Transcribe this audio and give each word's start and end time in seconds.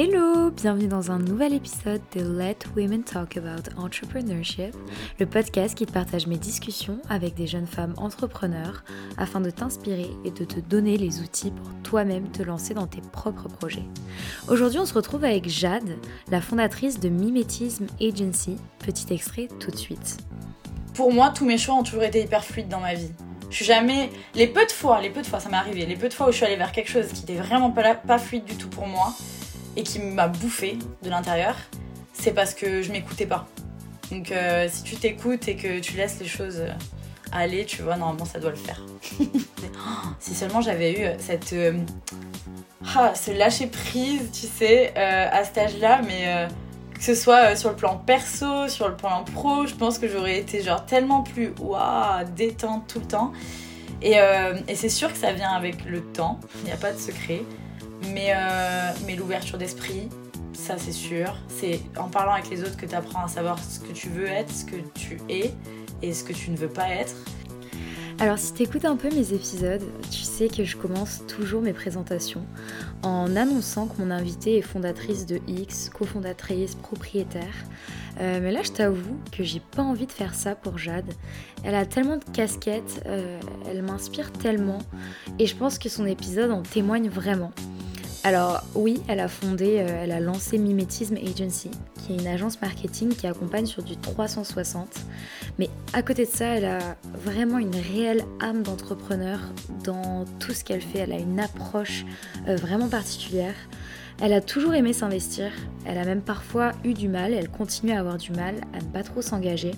Hello, 0.00 0.52
bienvenue 0.52 0.86
dans 0.86 1.10
un 1.10 1.18
nouvel 1.18 1.52
épisode 1.52 2.00
de 2.14 2.20
Let 2.20 2.58
Women 2.76 3.02
Talk 3.02 3.36
About 3.36 3.68
Entrepreneurship, 3.76 4.72
le 5.18 5.26
podcast 5.26 5.76
qui 5.76 5.86
partage 5.86 6.28
mes 6.28 6.36
discussions 6.36 7.00
avec 7.08 7.34
des 7.34 7.48
jeunes 7.48 7.66
femmes 7.66 7.94
entrepreneurs 7.96 8.84
afin 9.16 9.40
de 9.40 9.50
t'inspirer 9.50 10.08
et 10.24 10.30
de 10.30 10.44
te 10.44 10.60
donner 10.60 10.98
les 10.98 11.18
outils 11.18 11.50
pour 11.50 11.68
toi-même 11.82 12.30
te 12.30 12.44
lancer 12.44 12.74
dans 12.74 12.86
tes 12.86 13.00
propres 13.00 13.48
projets. 13.48 13.82
Aujourd'hui, 14.46 14.78
on 14.78 14.86
se 14.86 14.94
retrouve 14.94 15.24
avec 15.24 15.48
Jade, 15.48 15.96
la 16.30 16.40
fondatrice 16.40 17.00
de 17.00 17.08
Mimétisme 17.08 17.88
Agency. 18.00 18.56
Petit 18.78 19.12
extrait 19.12 19.48
tout 19.58 19.72
de 19.72 19.76
suite. 19.76 20.18
Pour 20.94 21.12
moi, 21.12 21.30
tous 21.30 21.44
mes 21.44 21.58
choix 21.58 21.74
ont 21.74 21.82
toujours 21.82 22.04
été 22.04 22.22
hyper 22.22 22.44
fluides 22.44 22.68
dans 22.68 22.78
ma 22.78 22.94
vie. 22.94 23.10
Je 23.50 23.56
suis 23.56 23.64
jamais. 23.64 24.10
Les 24.36 24.46
peu 24.46 24.64
de 24.64 24.70
fois, 24.70 25.00
les 25.00 25.10
peu 25.10 25.22
de 25.22 25.26
fois, 25.26 25.40
ça 25.40 25.48
m'est 25.48 25.56
arrivé, 25.56 25.86
les 25.86 25.96
peu 25.96 26.08
de 26.08 26.14
fois 26.14 26.28
où 26.28 26.30
je 26.30 26.36
suis 26.36 26.46
allée 26.46 26.54
vers 26.54 26.70
quelque 26.70 26.90
chose 26.90 27.08
qui 27.08 27.24
était 27.24 27.42
vraiment 27.42 27.72
pas 27.72 28.18
fluide 28.20 28.44
du 28.44 28.54
tout 28.54 28.68
pour 28.68 28.86
moi, 28.86 29.12
et 29.78 29.84
qui 29.84 30.00
m'a 30.00 30.26
bouffé 30.26 30.76
de 31.02 31.08
l'intérieur, 31.08 31.54
c'est 32.12 32.32
parce 32.32 32.52
que 32.52 32.82
je 32.82 32.90
m'écoutais 32.90 33.26
pas. 33.26 33.46
Donc 34.10 34.32
euh, 34.32 34.66
si 34.68 34.82
tu 34.82 34.96
t'écoutes 34.96 35.46
et 35.46 35.54
que 35.54 35.78
tu 35.78 35.96
laisses 35.96 36.18
les 36.18 36.26
choses 36.26 36.64
aller, 37.30 37.64
tu 37.64 37.82
vois, 37.82 37.96
normalement 37.96 38.24
ça 38.24 38.40
doit 38.40 38.50
le 38.50 38.56
faire. 38.56 38.82
si 40.18 40.34
seulement 40.34 40.60
j'avais 40.60 41.00
eu 41.00 41.06
cette... 41.20 41.52
Euh, 41.52 41.78
ah, 42.96 43.14
ce 43.14 43.30
lâcher 43.30 43.68
prise, 43.68 44.30
tu 44.32 44.46
sais, 44.46 44.92
euh, 44.96 45.28
à 45.30 45.44
cet 45.44 45.58
âge-là, 45.58 46.00
mais 46.06 46.48
que 46.94 47.04
ce 47.04 47.14
soit 47.14 47.54
sur 47.54 47.70
le 47.70 47.76
plan 47.76 47.98
perso, 47.98 48.66
sur 48.66 48.88
le 48.88 48.96
plan 48.96 49.24
pro, 49.32 49.66
je 49.66 49.74
pense 49.74 49.98
que 49.98 50.08
j'aurais 50.08 50.38
été 50.38 50.60
genre 50.62 50.84
tellement 50.86 51.22
plus 51.22 51.52
waouh, 51.60 52.24
détente 52.34 52.88
tout 52.88 52.98
le 52.98 53.06
temps. 53.06 53.32
Et, 54.02 54.16
et 54.68 54.74
c'est 54.74 54.88
sûr 54.88 55.12
que 55.12 55.18
ça 55.18 55.32
vient 55.32 55.50
avec 55.50 55.84
le 55.84 56.00
temps, 56.00 56.40
il 56.60 56.64
n'y 56.64 56.72
a 56.72 56.76
pas 56.76 56.92
de 56.92 56.98
secret. 56.98 57.42
Mais, 58.02 58.32
euh, 58.34 58.92
mais 59.06 59.16
l'ouverture 59.16 59.58
d'esprit, 59.58 60.08
ça 60.52 60.76
c'est 60.78 60.92
sûr. 60.92 61.36
C'est 61.48 61.80
en 61.96 62.08
parlant 62.08 62.32
avec 62.32 62.50
les 62.50 62.62
autres 62.62 62.76
que 62.76 62.86
tu 62.86 62.94
apprends 62.94 63.24
à 63.24 63.28
savoir 63.28 63.58
ce 63.58 63.80
que 63.80 63.92
tu 63.92 64.08
veux 64.08 64.26
être, 64.26 64.52
ce 64.52 64.64
que 64.64 64.76
tu 64.94 65.18
es 65.28 65.52
et 66.02 66.12
ce 66.12 66.24
que 66.24 66.32
tu 66.32 66.50
ne 66.50 66.56
veux 66.56 66.68
pas 66.68 66.88
être. 66.88 67.14
Alors 68.20 68.38
si 68.38 68.52
tu 68.52 68.64
écoutes 68.64 68.84
un 68.84 68.96
peu 68.96 69.10
mes 69.10 69.32
épisodes, 69.32 69.84
tu 70.10 70.22
sais 70.22 70.48
que 70.48 70.64
je 70.64 70.76
commence 70.76 71.22
toujours 71.28 71.62
mes 71.62 71.72
présentations 71.72 72.44
en 73.04 73.36
annonçant 73.36 73.86
que 73.86 74.02
mon 74.02 74.10
invitée 74.10 74.58
est 74.58 74.62
fondatrice 74.62 75.24
de 75.24 75.38
X, 75.46 75.88
cofondatrice, 75.88 76.74
propriétaire. 76.74 77.54
Euh, 78.20 78.40
mais 78.42 78.50
là 78.50 78.62
je 78.64 78.72
t'avoue 78.72 79.16
que 79.30 79.44
j'ai 79.44 79.60
pas 79.60 79.82
envie 79.82 80.06
de 80.06 80.12
faire 80.12 80.34
ça 80.34 80.56
pour 80.56 80.78
Jade. 80.78 81.12
Elle 81.62 81.76
a 81.76 81.86
tellement 81.86 82.16
de 82.16 82.24
casquettes, 82.32 83.04
euh, 83.06 83.38
elle 83.70 83.82
m'inspire 83.82 84.32
tellement 84.32 84.80
et 85.38 85.46
je 85.46 85.54
pense 85.54 85.78
que 85.78 85.88
son 85.88 86.04
épisode 86.04 86.50
en 86.50 86.62
témoigne 86.62 87.08
vraiment. 87.08 87.52
Alors 88.28 88.62
oui, 88.74 89.00
elle 89.08 89.20
a 89.20 89.28
fondé, 89.28 89.78
euh, 89.78 90.02
elle 90.02 90.12
a 90.12 90.20
lancé 90.20 90.58
Mimétisme 90.58 91.16
Agency, 91.16 91.70
qui 91.96 92.12
est 92.12 92.16
une 92.18 92.26
agence 92.26 92.60
marketing 92.60 93.08
qui 93.08 93.26
accompagne 93.26 93.64
sur 93.64 93.82
du 93.82 93.96
360. 93.96 94.86
Mais 95.58 95.70
à 95.94 96.02
côté 96.02 96.26
de 96.26 96.30
ça, 96.30 96.44
elle 96.44 96.66
a 96.66 96.78
vraiment 97.24 97.56
une 97.56 97.74
réelle 97.74 98.22
âme 98.40 98.62
d'entrepreneur 98.62 99.38
dans 99.82 100.26
tout 100.40 100.52
ce 100.52 100.62
qu'elle 100.62 100.82
fait. 100.82 100.98
Elle 100.98 101.12
a 101.12 101.18
une 101.18 101.40
approche 101.40 102.04
euh, 102.48 102.56
vraiment 102.56 102.88
particulière. 102.88 103.54
Elle 104.20 104.34
a 104.34 104.42
toujours 104.42 104.74
aimé 104.74 104.92
s'investir, 104.92 105.50
elle 105.86 105.96
a 105.96 106.04
même 106.04 106.20
parfois 106.20 106.72
eu 106.84 106.92
du 106.92 107.08
mal, 107.08 107.32
elle 107.32 107.48
continue 107.48 107.92
à 107.92 108.00
avoir 108.00 108.18
du 108.18 108.32
mal 108.32 108.56
à 108.74 108.80
ne 108.80 108.92
pas 108.92 109.04
trop 109.04 109.22
s'engager. 109.22 109.70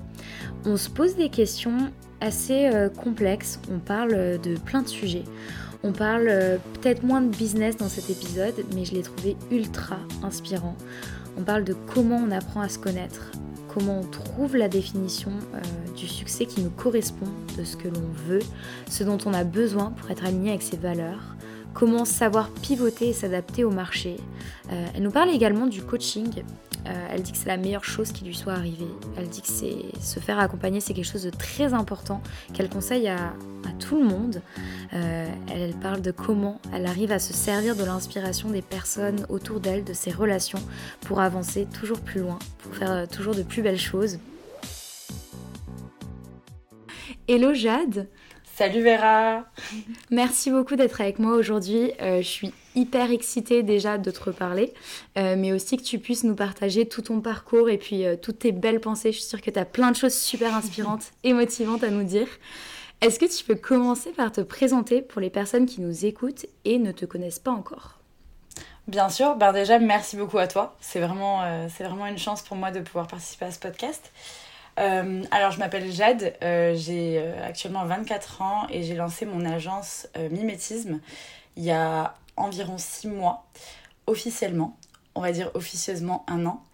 On 0.65 0.77
se 0.77 0.91
pose 0.91 1.15
des 1.15 1.29
questions 1.29 1.93
assez 2.21 2.67
euh, 2.67 2.89
complexes, 2.89 3.61
on 3.73 3.79
parle 3.79 4.41
de 4.41 4.57
plein 4.59 4.83
de 4.83 4.89
sujets. 4.89 5.25
On 5.83 5.93
parle 5.93 6.27
euh, 6.29 6.59
peut-être 6.75 7.03
moins 7.03 7.23
de 7.23 7.35
business 7.35 7.77
dans 7.77 7.89
cet 7.89 8.11
épisode, 8.11 8.55
mais 8.75 8.85
je 8.85 8.95
l'ai 8.95 9.03
trouvé 9.03 9.37
ultra 9.51 9.97
inspirant. 10.23 10.77
On 11.39 11.43
parle 11.43 11.65
de 11.65 11.75
comment 11.95 12.17
on 12.17 12.31
apprend 12.31 12.61
à 12.61 12.69
se 12.69 12.79
connaître, 12.79 13.31
comment 13.73 14.01
on 14.01 14.07
trouve 14.07 14.57
la 14.57 14.69
définition 14.69 15.31
euh, 15.55 15.61
du 15.97 16.07
succès 16.07 16.45
qui 16.45 16.61
nous 16.61 16.71
correspond, 16.71 17.29
de 17.57 17.65
ce 17.65 17.77
que 17.77 17.89
l'on 17.89 18.09
veut, 18.27 18.43
ce 18.91 19.05
dont 19.05 19.19
on 19.25 19.33
a 19.33 19.45
besoin 19.45 19.91
pour 19.91 20.11
être 20.11 20.25
aligné 20.25 20.51
avec 20.51 20.63
ses 20.63 20.77
valeurs, 20.77 21.37
comment 21.75 22.05
savoir 22.05 22.51
pivoter 22.51 23.09
et 23.09 23.13
s'adapter 23.13 23.65
au 23.65 23.71
marché. 23.71 24.17
Euh, 24.73 24.87
elle 24.95 25.03
nous 25.03 25.11
parle 25.11 25.31
également 25.31 25.67
du 25.67 25.83
coaching 25.83 26.43
euh, 26.87 27.09
elle 27.11 27.23
dit 27.23 27.33
que 27.33 27.39
c'est 27.39 27.49
la 27.49 27.57
meilleure 27.57 27.85
chose 27.85 28.13
qui 28.13 28.25
lui 28.25 28.35
soit 28.35 28.53
arrivée. 28.53 28.89
Elle 29.17 29.29
dit 29.29 29.43
que 29.43 29.49
se 29.49 30.21
faire 30.21 30.39
accompagner, 30.39 30.81
c'est 30.81 30.95
quelque 30.95 31.11
chose 31.11 31.25
de 31.25 31.31
très 31.31 31.75
important 31.75 32.23
qu'elle 32.55 32.69
conseille 32.69 33.09
à, 33.09 33.33
tout 33.79 33.97
le 33.97 34.05
monde. 34.05 34.43
Euh, 34.93 35.27
elle, 35.49 35.73
parle 35.75 36.03
de 36.03 36.11
comment 36.11 36.61
elle 36.73 36.87
arrive 36.87 37.13
à 37.13 37.19
se 37.19 37.33
servir 37.33 37.77
de 37.77 37.85
l'inspiration 37.85 38.51
des 38.51 38.63
personnes 38.63 39.25
autour 39.29 39.61
d'elle, 39.61 39.85
de 39.85 39.93
ses 39.93 40.11
relations, 40.11 40.59
pour 41.03 41.21
avancer 41.21 41.67
toujours 41.73 42.01
plus 42.01 42.21
loin, 42.21 42.39
pour 42.59 42.75
faire 42.75 43.09
toujours 43.09 43.35
de 43.35 43.43
plus 43.43 43.63
belles 43.63 43.79
choses. 43.79 44.19
Hello 47.29 47.55
Jade 47.55 48.09
Salut 48.61 48.83
Vera 48.83 49.47
Merci 50.11 50.51
beaucoup 50.51 50.77
d'être 50.77 51.01
avec 51.01 51.19
moi 51.19 51.33
aujourd'hui. 51.33 51.93
je 51.99 52.21
suis 52.21 52.53
hyper 52.75 53.11
excitée 53.11 53.63
déjà 53.63 53.97
de 53.97 54.11
te 54.11 54.23
reparler, 54.23 54.75
euh, 55.17 55.35
mais 55.35 55.51
aussi 55.55 55.79
que 55.79 55.83
tu 55.83 55.99
puisses 55.99 56.25
nous 56.25 56.35
partager 56.35 56.87
tout 56.87 57.01
ton 57.01 57.23
parcours 57.23 57.71
et 57.71 57.79
puis 57.79 58.05
euh, 58.05 58.17
toutes 58.21 58.41
tes 58.41 58.53
belles 58.53 58.81
pensées. 58.81 59.13
Je 59.13 59.19
suis 59.21 59.29
sûre 59.29 59.41
que 59.41 59.51
tu 59.51 59.59
as 59.59 59.65
plein 59.65 59.91
de 59.91 59.97
choses 59.97 60.13
super 60.13 60.55
inspirantes 60.55 61.13
et 61.25 61.33
motivantes 61.33 61.83
à 61.83 61.89
nous 61.89 62.05
dire. 62.05 62.29
Est-ce 63.01 63.19
que 63.19 63.25
tu 63.25 63.45
peux 63.45 63.55
commencer 63.55 64.11
par 64.11 64.31
te 64.31 64.43
présenter 64.43 65.01
pour 65.01 65.23
les 65.23 65.31
personnes 65.31 65.65
qui 65.65 65.81
nous 65.81 66.05
écoutent 66.05 66.45
et 66.67 66.79
ne 66.79 66.93
te 66.93 67.07
connaissent 67.07 67.39
pas 67.39 67.53
encore? 67.53 67.99
Bien 68.89 69.09
sûr, 69.09 69.37
ben 69.37 69.55
déjà 69.55 69.79
merci 69.79 70.19
beaucoup 70.19 70.37
à 70.37 70.49
toi. 70.49 70.77
C'est 70.83 71.01
vraiment, 71.01 71.45
euh, 71.45 71.69
c'est 71.75 71.85
vraiment 71.85 72.07
une 72.07 72.19
chance 72.19 72.43
pour 72.43 72.59
moi 72.59 72.71
de 72.73 72.81
pouvoir 72.81 73.07
participer 73.07 73.47
à 73.47 73.53
ce 73.53 73.59
podcast. 73.59 74.13
Alors 74.77 75.51
je 75.51 75.59
m'appelle 75.59 75.91
Jade, 75.91 76.35
j'ai 76.41 77.23
actuellement 77.43 77.85
24 77.85 78.43
ans 78.43 78.67
et 78.71 78.83
j'ai 78.83 78.95
lancé 78.95 79.27
mon 79.27 79.45
agence 79.45 80.09
Mimétisme 80.31 81.01
il 81.57 81.65
y 81.65 81.71
a 81.71 82.15
environ 82.37 82.79
six 82.79 83.09
mois, 83.09 83.47
officiellement, 84.07 84.79
on 85.15 85.21
va 85.21 85.33
dire 85.33 85.51
officieusement 85.55 86.25
un 86.27 86.47
an. 86.47 86.65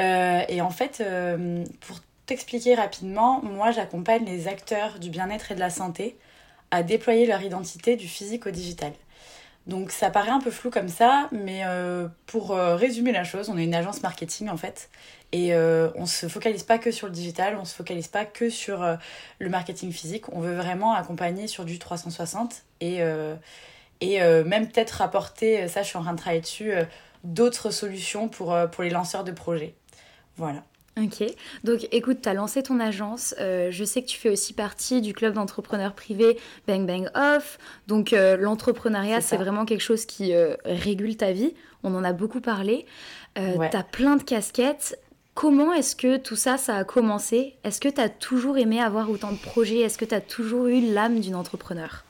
Euh, 0.00 0.42
et 0.48 0.60
en 0.60 0.70
fait, 0.70 1.00
euh, 1.00 1.64
pour 1.80 1.98
t'expliquer 2.26 2.74
rapidement, 2.74 3.40
moi 3.42 3.70
j'accompagne 3.70 4.24
les 4.24 4.48
acteurs 4.48 4.98
du 4.98 5.10
bien-être 5.10 5.52
et 5.52 5.54
de 5.54 5.60
la 5.60 5.70
santé 5.70 6.18
à 6.70 6.82
déployer 6.82 7.26
leur 7.26 7.42
identité 7.42 7.96
du 7.96 8.08
physique 8.08 8.46
au 8.46 8.50
digital. 8.50 8.92
Donc 9.66 9.90
ça 9.90 10.10
paraît 10.10 10.30
un 10.30 10.40
peu 10.40 10.50
flou 10.50 10.70
comme 10.70 10.88
ça, 10.88 11.28
mais 11.32 11.62
euh, 11.64 12.06
pour 12.26 12.50
résumer 12.50 13.10
la 13.12 13.24
chose, 13.24 13.48
on 13.48 13.58
est 13.58 13.64
une 13.64 13.74
agence 13.74 14.02
marketing 14.02 14.48
en 14.48 14.56
fait, 14.56 14.90
et 15.32 15.54
on 15.56 16.06
se 16.06 16.28
focalise 16.28 16.62
pas 16.62 16.78
que 16.78 16.92
sur 16.92 17.08
le 17.08 17.12
digital, 17.12 17.56
on 17.60 17.64
se 17.64 17.74
focalise 17.74 18.06
pas 18.06 18.24
que 18.24 18.48
sur 18.48 18.86
le 19.38 19.48
marketing 19.48 19.90
physique, 19.90 20.32
on 20.32 20.40
veut 20.40 20.54
vraiment 20.54 20.94
accompagner 20.94 21.48
sur 21.48 21.64
du 21.64 21.80
360 21.80 22.62
et 22.80 23.02
et 24.00 24.22
euh, 24.22 24.44
même 24.44 24.68
peut-être 24.68 25.02
apporter, 25.02 25.62
euh, 25.62 25.68
ça 25.68 25.82
je 25.82 25.88
suis 25.88 25.96
en 25.96 26.02
train 26.02 26.12
de 26.12 26.18
travailler 26.18 26.40
dessus, 26.40 26.72
euh, 26.72 26.84
d'autres 27.24 27.70
solutions 27.70 28.28
pour, 28.28 28.56
pour 28.70 28.84
les 28.84 28.90
lanceurs 28.90 29.24
de 29.24 29.32
projets. 29.32 29.74
Voilà. 30.36 30.62
Ok, 30.98 31.22
donc 31.62 31.86
écoute, 31.92 32.22
tu 32.22 32.28
as 32.28 32.32
lancé 32.34 32.62
ton 32.62 32.80
agence, 32.80 33.34
je 33.38 33.84
sais 33.84 34.00
que 34.00 34.06
tu 34.06 34.16
fais 34.16 34.30
aussi 34.30 34.54
partie 34.54 35.02
du 35.02 35.12
club 35.12 35.34
d'entrepreneurs 35.34 35.92
privés 35.92 36.38
Bang 36.66 36.86
Bang 36.86 37.10
Off, 37.14 37.58
donc 37.86 38.12
l'entrepreneuriat 38.12 39.20
c'est 39.20 39.36
vraiment 39.36 39.66
quelque 39.66 39.82
chose 39.82 40.06
qui 40.06 40.32
régule 40.64 41.18
ta 41.18 41.32
vie, 41.32 41.54
on 41.82 41.94
en 41.94 42.02
a 42.02 42.14
beaucoup 42.14 42.40
parlé, 42.40 42.86
tu 43.36 43.42
as 43.42 43.82
plein 43.82 44.16
de 44.16 44.22
casquettes, 44.22 44.98
comment 45.34 45.74
est-ce 45.74 45.94
que 45.94 46.16
tout 46.16 46.34
ça, 46.34 46.56
ça 46.56 46.76
a 46.76 46.84
commencé? 46.84 47.56
Est-ce 47.62 47.78
que 47.78 47.90
tu 47.90 48.00
as 48.00 48.08
toujours 48.08 48.56
aimé 48.56 48.80
avoir 48.80 49.10
autant 49.10 49.32
de 49.32 49.38
projets? 49.38 49.80
Est-ce 49.80 49.98
que 49.98 50.06
tu 50.06 50.14
as 50.14 50.22
toujours 50.22 50.66
eu 50.66 50.80
l'âme 50.80 51.20
d'une 51.20 51.34
entrepreneur? 51.34 52.04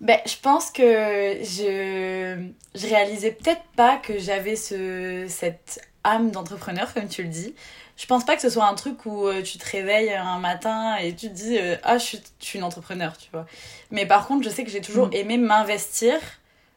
Ben, 0.00 0.18
je 0.26 0.36
pense 0.42 0.70
que 0.70 0.82
je, 0.82 2.48
je 2.74 2.86
réalisais 2.86 3.32
peut-être 3.32 3.62
pas 3.76 3.98
que 3.98 4.18
j'avais 4.18 4.56
ce, 4.56 5.26
cette 5.28 5.80
âme 6.04 6.32
d'entrepreneur, 6.32 6.92
comme 6.92 7.06
tu 7.06 7.22
le 7.22 7.28
dis. 7.28 7.54
Je 7.96 8.06
pense 8.06 8.24
pas 8.24 8.34
que 8.36 8.42
ce 8.42 8.50
soit 8.50 8.66
un 8.66 8.74
truc 8.74 9.04
où 9.06 9.26
euh, 9.26 9.42
tu 9.42 9.58
te 9.58 9.70
réveilles 9.70 10.12
un 10.12 10.38
matin 10.38 10.96
et 10.96 11.14
tu 11.14 11.28
te 11.28 11.34
dis 11.34 11.58
euh, 11.58 11.76
Ah, 11.82 11.98
je 11.98 12.04
suis, 12.04 12.22
je 12.40 12.44
suis 12.44 12.58
une 12.58 12.64
entrepreneur, 12.64 13.16
tu 13.16 13.28
vois. 13.32 13.46
Mais 13.90 14.06
par 14.06 14.26
contre, 14.26 14.44
je 14.44 14.50
sais 14.50 14.64
que 14.64 14.70
j'ai 14.70 14.80
toujours 14.80 15.08
mm. 15.08 15.14
aimé 15.14 15.38
m'investir 15.38 16.18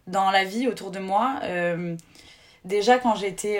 dans 0.08 0.30
la 0.30 0.44
vie 0.44 0.68
autour 0.68 0.92
de 0.92 1.00
moi. 1.00 1.40
Euh, 1.44 1.96
déjà 2.64 3.00
quand 3.00 3.16
j'étais 3.16 3.60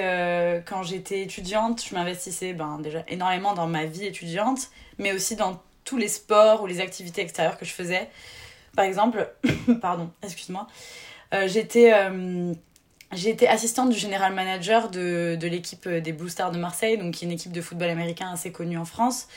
quand 0.66 0.84
j'étais 0.84 1.22
étudiante, 1.22 1.84
je 1.88 1.96
m'investissais 1.96 2.54
ben, 2.54 2.80
déjà 2.80 3.04
énormément 3.08 3.54
dans 3.54 3.68
ma 3.68 3.86
vie 3.86 4.06
étudiante, 4.06 4.70
mais 5.00 5.14
aussi 5.14 5.36
dans 5.36 5.62
tous 5.86 5.98
les 5.98 6.08
sports 6.08 6.64
ou 6.64 6.68
les 6.68 6.82
activités 6.82 7.22
extérieures 7.22 7.58
que 7.58 7.66
je 7.66 7.72
faisais. 7.72 8.10
Par 8.76 8.86
exemple, 8.86 9.30
pardon, 9.82 10.10
excuse-moi, 10.22 10.68
euh, 11.34 11.48
j'étais 13.12 13.22
j'ai 13.22 13.30
été 13.30 13.48
assistante 13.48 13.90
du 13.90 13.98
général 13.98 14.34
manager 14.34 14.90
de, 14.90 15.38
de 15.40 15.48
l'équipe 15.48 15.88
des 15.88 16.12
Blue 16.12 16.30
Stars 16.30 16.52
de 16.52 16.58
Marseille, 16.58 16.98
donc 16.98 17.14
qui 17.14 17.26
est 17.26 17.28
une 17.28 17.34
équipe 17.34 17.52
de 17.52 17.62
football 17.62 17.90
américain 17.90 18.32
assez 18.32 18.52
connue 18.52 18.78
en 18.78 18.86
France, 18.86 19.28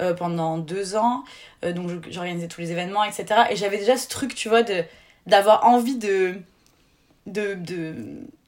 euh, 0.00 0.14
pendant 0.14 0.58
deux 0.58 0.96
ans. 0.96 1.24
Euh, 1.64 1.72
donc 1.72 1.90
j'organisais 2.10 2.48
tous 2.48 2.60
les 2.60 2.72
événements, 2.72 3.04
etc. 3.04 3.26
Et 3.50 3.56
j'avais 3.56 3.78
déjà 3.78 3.96
ce 3.96 4.08
truc, 4.08 4.34
tu 4.34 4.48
vois, 4.48 4.62
d'avoir 5.26 5.66
envie 5.66 5.96
de, 5.96 6.36
de, 7.26 7.54
de, 7.54 7.94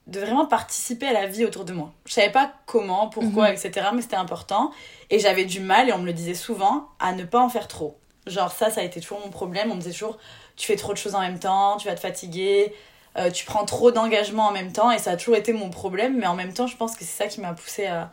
de 0.07 0.21
vraiment 0.21 0.47
participer 0.47 1.07
à 1.09 1.13
la 1.13 1.27
vie 1.27 1.45
autour 1.45 1.65
de 1.65 1.75
moi. 1.75 1.93
Je 2.07 2.15
savais 2.15 2.31
pas 2.31 2.53
comment, 2.67 3.09
pourquoi, 3.09 3.53
etc. 3.53 3.89
Mais 3.95 4.03
c'était 4.03 4.17
important. 4.17 4.73
Et 5.11 5.19
j'avais 5.19 5.45
du 5.45 5.61
mal, 5.61 5.89
et 5.89 5.93
on 5.93 5.99
me 5.99 6.07
le 6.07 6.13
disait 6.15 6.35
souvent, 6.35 6.89
à 6.99 7.13
ne 7.13 7.25
pas 7.25 7.41
en 7.41 7.49
faire 7.49 7.69
trop. 7.69 7.99
Genre 8.27 8.51
ça, 8.51 8.71
ça 8.71 8.81
a 8.81 8.85
été 8.85 9.01
toujours 9.01 9.21
mon 9.21 9.31
problème. 9.31 9.71
On 9.71 9.75
me 9.75 9.81
disait 9.81 9.93
toujours, 9.93 10.19
tu 10.57 10.67
fais 10.67 10.77
trop 10.77 10.93
de 10.93 10.99
choses 10.99 11.15
en 11.15 11.21
même 11.21 11.39
temps, 11.39 11.77
tu 11.77 11.89
vas 11.89 11.95
te 11.95 12.01
fatiguer, 12.01 12.73
euh, 13.19 13.31
tu 13.31 13.45
prends 13.45 13.65
trop 13.65 13.91
d'engagement 13.91 14.47
en 14.49 14.53
même 14.53 14.73
temps. 14.73 14.91
Et 14.91 14.99
ça 14.99 15.13
a 15.13 15.17
toujours 15.17 15.37
été 15.37 15.53
mon 15.53 15.71
problème. 15.71 16.17
Mais 16.19 16.27
en 16.27 16.35
même 16.35 16.53
temps, 16.53 16.67
je 16.67 16.77
pense 16.77 16.93
que 16.97 17.05
c'est 17.05 17.25
ça 17.25 17.27
qui 17.29 17.41
m'a 17.41 17.53
poussé 17.53 17.87
à, 17.87 18.11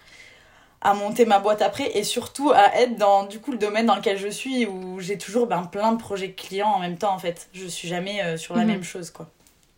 à 0.81 0.93
monter 0.93 1.25
ma 1.25 1.39
boîte 1.39 1.61
après. 1.61 1.97
Et 1.97 2.03
surtout 2.03 2.51
à 2.51 2.75
être 2.81 2.97
dans 2.97 3.23
du 3.25 3.39
coup 3.39 3.51
le 3.51 3.57
domaine 3.57 3.85
dans 3.85 3.95
lequel 3.95 4.17
je 4.17 4.27
suis, 4.27 4.65
où 4.65 4.99
j'ai 4.99 5.17
toujours 5.17 5.47
ben, 5.47 5.63
plein 5.63 5.91
de 5.93 5.97
projets 5.97 6.31
clients 6.31 6.69
en 6.69 6.79
même 6.79 6.97
temps 6.97 7.13
en 7.13 7.19
fait. 7.19 7.49
Je 7.53 7.65
suis 7.67 7.87
jamais 7.87 8.21
euh, 8.23 8.37
sur 8.37 8.55
la 8.55 8.61
Mhm. 8.61 8.67
même 8.67 8.83
chose 8.83 9.09
quoi. 9.11 9.29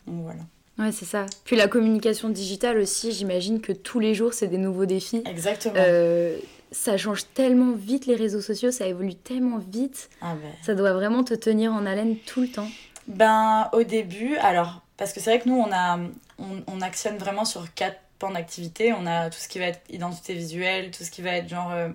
Donc 0.07 0.23
voilà. 0.23 0.41
Ouais, 0.79 0.91
c'est 0.91 1.05
ça. 1.05 1.25
Puis 1.43 1.55
la 1.55 1.67
communication 1.67 2.29
digitale 2.29 2.77
aussi, 2.79 3.11
j'imagine 3.11 3.61
que 3.61 3.71
tous 3.71 3.99
les 3.99 4.15
jours, 4.15 4.33
c'est 4.33 4.47
des 4.47 4.57
nouveaux 4.57 4.85
défis. 4.87 5.21
Exactement. 5.27 5.75
Euh, 5.77 6.37
ça 6.71 6.97
change 6.97 7.25
tellement 7.35 7.73
vite 7.73 8.05
les 8.07 8.15
réseaux 8.15 8.41
sociaux, 8.41 8.71
ça 8.71 8.87
évolue 8.87 9.13
tellement 9.13 9.57
vite. 9.59 10.09
Ah 10.21 10.33
ben. 10.41 10.49
Ça 10.63 10.73
doit 10.73 10.93
vraiment 10.93 11.23
te 11.23 11.33
tenir 11.35 11.73
en 11.73 11.85
haleine 11.85 12.15
tout 12.25 12.41
le 12.41 12.47
temps. 12.47 12.67
Ben, 13.07 13.69
au 13.73 13.83
début, 13.83 14.37
alors, 14.37 14.81
parce 15.01 15.13
que 15.13 15.19
c'est 15.19 15.31
vrai 15.31 15.39
que 15.39 15.49
nous, 15.49 15.57
on, 15.57 15.71
a, 15.71 15.97
on, 16.37 16.63
on 16.67 16.79
actionne 16.79 17.17
vraiment 17.17 17.43
sur 17.43 17.73
quatre 17.73 17.97
pans 18.19 18.29
d'activité. 18.29 18.93
On 18.93 19.07
a 19.07 19.31
tout 19.31 19.39
ce 19.39 19.47
qui 19.47 19.57
va 19.57 19.65
être 19.65 19.81
identité 19.89 20.35
visuelle, 20.35 20.91
tout 20.91 21.03
ce 21.03 21.09
qui 21.09 21.23
va 21.23 21.31
être 21.31 21.49
genre 21.49 21.71
euh, 21.71 21.89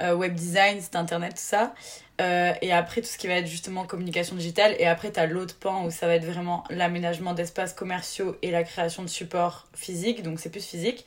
euh, 0.00 0.14
web 0.14 0.32
design, 0.32 0.80
site 0.80 0.94
internet, 0.94 1.32
tout 1.32 1.40
ça. 1.40 1.74
Euh, 2.20 2.52
et 2.62 2.72
après, 2.72 3.00
tout 3.00 3.08
ce 3.08 3.18
qui 3.18 3.26
va 3.26 3.32
être 3.34 3.48
justement 3.48 3.84
communication 3.84 4.36
digitale. 4.36 4.76
Et 4.78 4.86
après, 4.86 5.10
tu 5.10 5.18
as 5.18 5.26
l'autre 5.26 5.56
pan 5.58 5.86
où 5.86 5.90
ça 5.90 6.06
va 6.06 6.14
être 6.14 6.24
vraiment 6.24 6.62
l'aménagement 6.70 7.34
d'espaces 7.34 7.72
commerciaux 7.72 8.36
et 8.42 8.52
la 8.52 8.62
création 8.62 9.02
de 9.02 9.08
supports 9.08 9.66
physiques. 9.74 10.22
Donc, 10.22 10.38
c'est 10.38 10.50
plus 10.50 10.64
physique. 10.64 11.04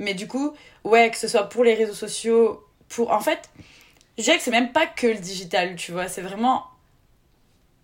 Mais 0.00 0.14
du 0.14 0.26
coup, 0.26 0.56
ouais, 0.82 1.08
que 1.12 1.18
ce 1.18 1.28
soit 1.28 1.48
pour 1.48 1.62
les 1.62 1.74
réseaux 1.74 1.94
sociaux, 1.94 2.66
pour. 2.88 3.12
En 3.12 3.20
fait, 3.20 3.48
je 4.18 4.24
dirais 4.24 4.38
que 4.38 4.42
c'est 4.42 4.50
même 4.50 4.72
pas 4.72 4.88
que 4.88 5.06
le 5.06 5.18
digital, 5.18 5.76
tu 5.76 5.92
vois. 5.92 6.08
C'est 6.08 6.22
vraiment 6.22 6.64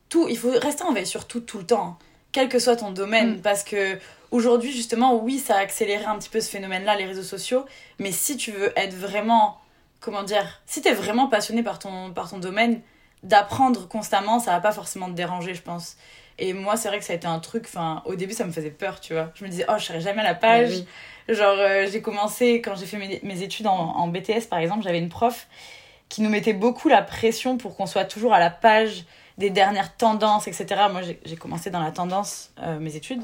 tout. 0.09 0.27
Il 0.29 0.37
faut 0.37 0.51
rester 0.51 0.83
en 0.83 0.93
veille 0.93 1.07
sur 1.07 1.29
tout, 1.29 1.39
tout 1.39 1.59
le 1.59 1.67
temps. 1.67 1.99
Quel 2.37 2.51
que 2.51 2.59
soit 2.59 2.77
ton 2.77 2.91
domaine. 2.91 3.37
Mm. 3.37 3.41
Parce 3.41 3.65
que 3.65 3.99
aujourd'hui, 4.31 4.71
justement, 4.71 5.15
oui, 5.15 5.39
ça 5.39 5.57
a 5.57 5.61
accéléré 5.61 6.05
un 6.05 6.19
petit 6.19 6.29
peu 6.29 6.43
ce 6.43 6.51
phénomène-là, 6.51 6.95
les 6.95 7.07
réseaux 7.07 7.23
sociaux. 7.23 7.65
Mais 7.99 8.13
si 8.13 8.37
tu 8.37 8.51
veux 8.51 8.79
être 8.79 8.95
vraiment. 8.95 9.59
Comment 10.01 10.23
dire 10.23 10.61
Si 10.67 10.83
t'es 10.83 10.93
vraiment 10.93 11.29
passionné 11.29 11.63
par 11.63 11.79
ton, 11.79 12.13
par 12.13 12.29
ton 12.29 12.37
domaine, 12.37 12.83
d'apprendre 13.23 13.89
constamment, 13.89 14.39
ça 14.39 14.51
va 14.51 14.61
pas 14.61 14.73
forcément 14.73 15.07
te 15.07 15.15
déranger, 15.15 15.55
je 15.55 15.63
pense. 15.63 15.97
Et 16.39 16.53
moi, 16.53 16.77
c'est 16.77 16.89
vrai 16.89 16.99
que 16.99 17.07
ça 17.07 17.15
a 17.15 17.17
été 17.17 17.27
un 17.27 17.39
truc. 17.39 17.65
Enfin, 17.65 18.03
au 18.05 18.17
début, 18.17 18.35
ça 18.35 18.45
me 18.45 18.53
faisait 18.53 18.69
peur, 18.69 19.01
tu 19.01 19.15
vois. 19.15 19.33
Je 19.35 19.43
me 19.43 19.49
disais, 19.49 19.65
oh, 19.71 19.77
je 19.79 19.87
serai 19.87 20.03
jamais 20.03 20.21
à 20.21 20.25
la 20.25 20.35
page. 20.35 20.85
Oui. 21.29 21.35
Genre, 21.35 21.57
euh, 21.59 21.87
j'ai 21.91 22.03
commencé, 22.03 22.61
quand 22.61 22.77
j'ai 22.77 22.85
fait 22.85 22.99
mes, 22.99 23.19
mes 23.23 23.43
études 23.43 23.67
en, 23.67 23.73
en 23.73 24.09
BTS, 24.09 24.49
par 24.51 24.59
exemple, 24.59 24.83
j'avais 24.83 24.99
une 24.99 25.09
prof 25.09 25.49
qui 26.11 26.21
nous 26.21 26.29
mettait 26.29 26.53
beaucoup 26.53 26.91
la 26.91 27.01
pression 27.01 27.57
pour 27.57 27.77
qu'on 27.79 27.87
soit 27.87 28.05
toujours 28.05 28.35
à 28.35 28.41
la 28.41 28.51
page 28.51 29.07
des 29.39 29.51
dernières 29.51 29.97
tendances, 29.97 30.49
etc. 30.49 30.67
Moi, 30.91 31.03
j'ai 31.25 31.37
commencé 31.37 31.71
dans 31.71 31.81
la 31.81 31.91
tendance, 31.91 32.51
euh, 32.63 32.79
mes 32.79 32.97
études. 32.97 33.23